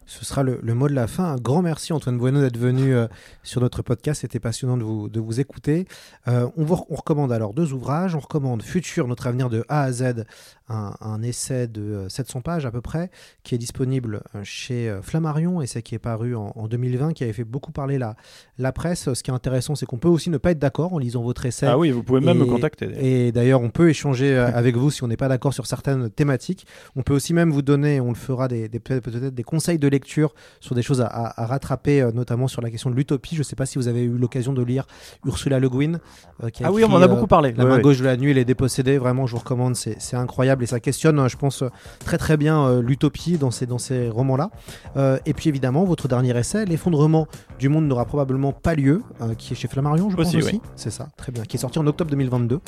Ce 0.10 0.24
sera 0.24 0.42
le, 0.42 0.60
le 0.64 0.74
mot 0.74 0.88
de 0.88 0.94
la 0.94 1.06
fin. 1.06 1.26
Un 1.26 1.36
grand 1.36 1.62
merci 1.62 1.92
Antoine 1.92 2.18
Bueno 2.18 2.40
d'être 2.40 2.58
venu 2.58 2.96
euh, 2.96 3.08
sur 3.44 3.60
notre 3.60 3.82
podcast. 3.82 4.22
C'était 4.22 4.40
passionnant 4.40 4.78
de 4.78 4.84
vous, 4.84 5.10
de 5.10 5.20
vous 5.20 5.42
écouter. 5.42 5.86
Euh, 6.30 6.48
on, 6.56 6.64
vous, 6.64 6.78
on 6.90 6.96
recommande 6.96 7.32
alors 7.34 7.54
deux 7.54 7.74
ouvrages. 7.74 8.16
On 8.16 8.20
recommande 8.20 8.64
Futur, 8.64 9.06
notre 9.10 9.28
avenir 9.28 9.50
de 9.50 9.66
A 9.68 9.82
à 9.84 9.92
Z, 9.92 10.24
un, 10.70 10.94
un 11.02 11.22
essai 11.24 11.68
de 11.68 11.82
euh, 11.82 12.10
700 12.10 12.40
pages 12.40 12.66
à 12.66 12.72
peu 12.72 12.80
près, 12.80 13.12
qui 13.44 13.54
est 13.54 13.58
disponible 13.58 14.22
euh, 14.34 14.40
chez 14.46 14.90
euh, 14.90 15.02
Flammarion 15.02 15.62
et 15.62 15.68
c'est 15.68 15.82
qui 15.82 15.94
est 15.96 16.00
paru 16.00 16.36
en, 16.38 16.54
en 16.56 16.68
2020, 16.70 17.12
qui 17.12 17.26
avait 17.26 17.34
fait 17.34 17.44
beaucoup 17.44 17.74
parler 17.74 17.98
la, 17.98 18.16
la 18.58 18.72
presse. 18.72 19.14
Ce 19.14 19.22
qui 19.24 19.30
est 19.30 19.34
intéressant, 19.34 19.76
c'est 19.76 19.86
qu'on 19.86 19.98
peut 19.98 20.08
aussi 20.08 20.30
ne 20.30 20.38
pas 20.38 20.52
être 20.52 20.60
d'accord 20.60 20.94
en 20.94 21.00
lisant 21.00 21.22
votre 21.22 21.46
essai. 21.46 21.66
Ah 21.66 21.78
oui, 21.78 21.92
vous 21.92 22.04
pouvez 22.04 22.22
même 22.22 22.38
Et- 22.38 22.40
me 22.40 22.46
contacter. 22.46 22.88
Et 23.28 23.34
d'ailleurs, 23.34 23.62
on 23.62 23.70
peut 23.72 23.90
échanger 23.90 24.34
euh, 24.38 24.48
avec 24.56 24.78
vous 24.78 24.90
si 24.90 25.04
on 25.04 25.10
n'est 25.10 25.18
pas 25.18 25.28
d'accord 25.28 25.54
sur 25.54 25.68
certaines 25.68 26.10
thématiques. 26.10 26.66
On 26.96 27.04
peut 27.04 27.14
aussi 27.14 27.34
même 27.34 27.52
vous 27.52 27.62
donner, 27.62 28.00
on 28.00 28.08
le 28.10 28.16
fera, 28.16 28.48
des, 28.48 28.70
peut-être 28.70 29.10
des 29.36 29.44
conseils 29.44 29.80
de 29.80 29.88
lecture 29.88 29.97
sur 30.06 30.34
des 30.76 30.82
choses 30.82 31.02
à, 31.02 31.08
à- 31.08 31.44
à 31.44 31.46
rattraper, 31.46 32.02
euh, 32.02 32.12
notamment 32.12 32.48
sur 32.48 32.62
la 32.62 32.70
question 32.70 32.90
de 32.90 32.96
l'utopie. 32.96 33.36
Je 33.36 33.40
ne 33.40 33.44
sais 33.44 33.56
pas 33.56 33.66
si 33.66 33.78
vous 33.78 33.88
avez 33.88 34.04
eu 34.04 34.18
l'occasion 34.18 34.54
de 34.54 34.62
lire 34.64 34.86
Ursula 35.26 35.60
Le 35.60 35.70
Guin. 35.70 36.00
euh, 36.44 36.50
qui 36.50 36.64
a 36.64 36.68
Ah 36.68 36.72
oui, 36.72 36.82
écrit, 36.82 36.94
on 36.94 36.98
en 36.98 37.02
a 37.02 37.06
euh, 37.06 37.08
beaucoup 37.08 37.28
parlé. 37.28 37.54
La 37.58 37.66
main 37.66 37.80
gauche 37.80 38.00
de 38.00 38.06
la 38.06 38.18
nuit, 38.18 38.32
elle 38.32 38.38
est 38.38 38.46
dépossédée. 38.46 38.98
Vraiment, 38.98 39.26
je 39.28 39.32
vous 39.34 39.40
recommande. 39.40 39.76
C'est 39.76 39.96
c'est 40.00 40.16
incroyable 40.18 40.64
et 40.64 40.68
ça 40.68 40.80
questionne, 40.80 41.28
je 41.28 41.38
pense, 41.38 41.64
très 42.06 42.18
très 42.18 42.38
bien 42.38 42.66
euh, 42.66 42.82
l'utopie 42.82 43.38
dans 43.38 43.52
ces, 43.52 43.66
dans 43.66 43.78
ces 43.78 44.10
romans-là. 44.10 44.50
Euh, 44.98 45.18
et 45.26 45.34
puis 45.34 45.50
évidemment, 45.50 45.84
votre 45.86 46.08
dernier 46.08 46.38
essai, 46.38 46.66
L'effondrement 46.66 47.28
du 47.60 47.70
monde 47.70 47.86
n'aura 47.88 48.06
probablement 48.06 48.52
pas 48.52 48.76
lieu, 48.76 49.02
euh, 49.22 49.34
qui 49.36 49.54
est 49.54 49.56
chez 49.56 49.68
Flammarion, 49.68 50.10
je 50.10 50.16
pense 50.16 50.28
Aussi, 50.28 50.38
aussi. 50.38 50.56
oui. 50.56 50.62
C'est 50.76 50.90
ça, 50.92 51.08
très 51.18 51.32
bien. 51.32 51.44
Qui 51.44 51.58
est 51.58 51.60
sorti 51.60 51.80
en 51.80 51.88
octobre 51.88 52.10
2022. 52.12 52.60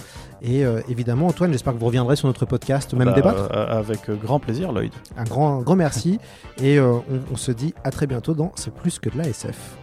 Et 0.41 0.65
euh, 0.65 0.81
évidemment, 0.89 1.27
Antoine, 1.27 1.51
j'espère 1.51 1.73
que 1.73 1.79
vous 1.79 1.85
reviendrez 1.85 2.15
sur 2.15 2.27
notre 2.27 2.45
podcast, 2.45 2.93
même 2.93 3.07
Bah, 3.09 3.13
débattre. 3.13 3.49
euh, 3.51 3.79
avec 3.79 4.09
grand 4.09 4.39
plaisir, 4.39 4.71
Lloyd. 4.71 4.91
Un 5.17 5.23
grand, 5.25 5.59
un 5.59 5.61
grand 5.61 5.75
merci. 5.75 6.19
Et 6.61 6.77
euh, 6.79 6.93
on, 7.09 7.18
on 7.31 7.35
se 7.35 7.51
dit 7.51 7.73
à 7.83 7.91
très 7.91 8.07
bientôt 8.07 8.33
dans 8.33 8.51
C'est 8.55 8.73
plus 8.73 8.99
que 8.99 9.09
de 9.09 9.17
la 9.17 9.27
SF. 9.27 9.77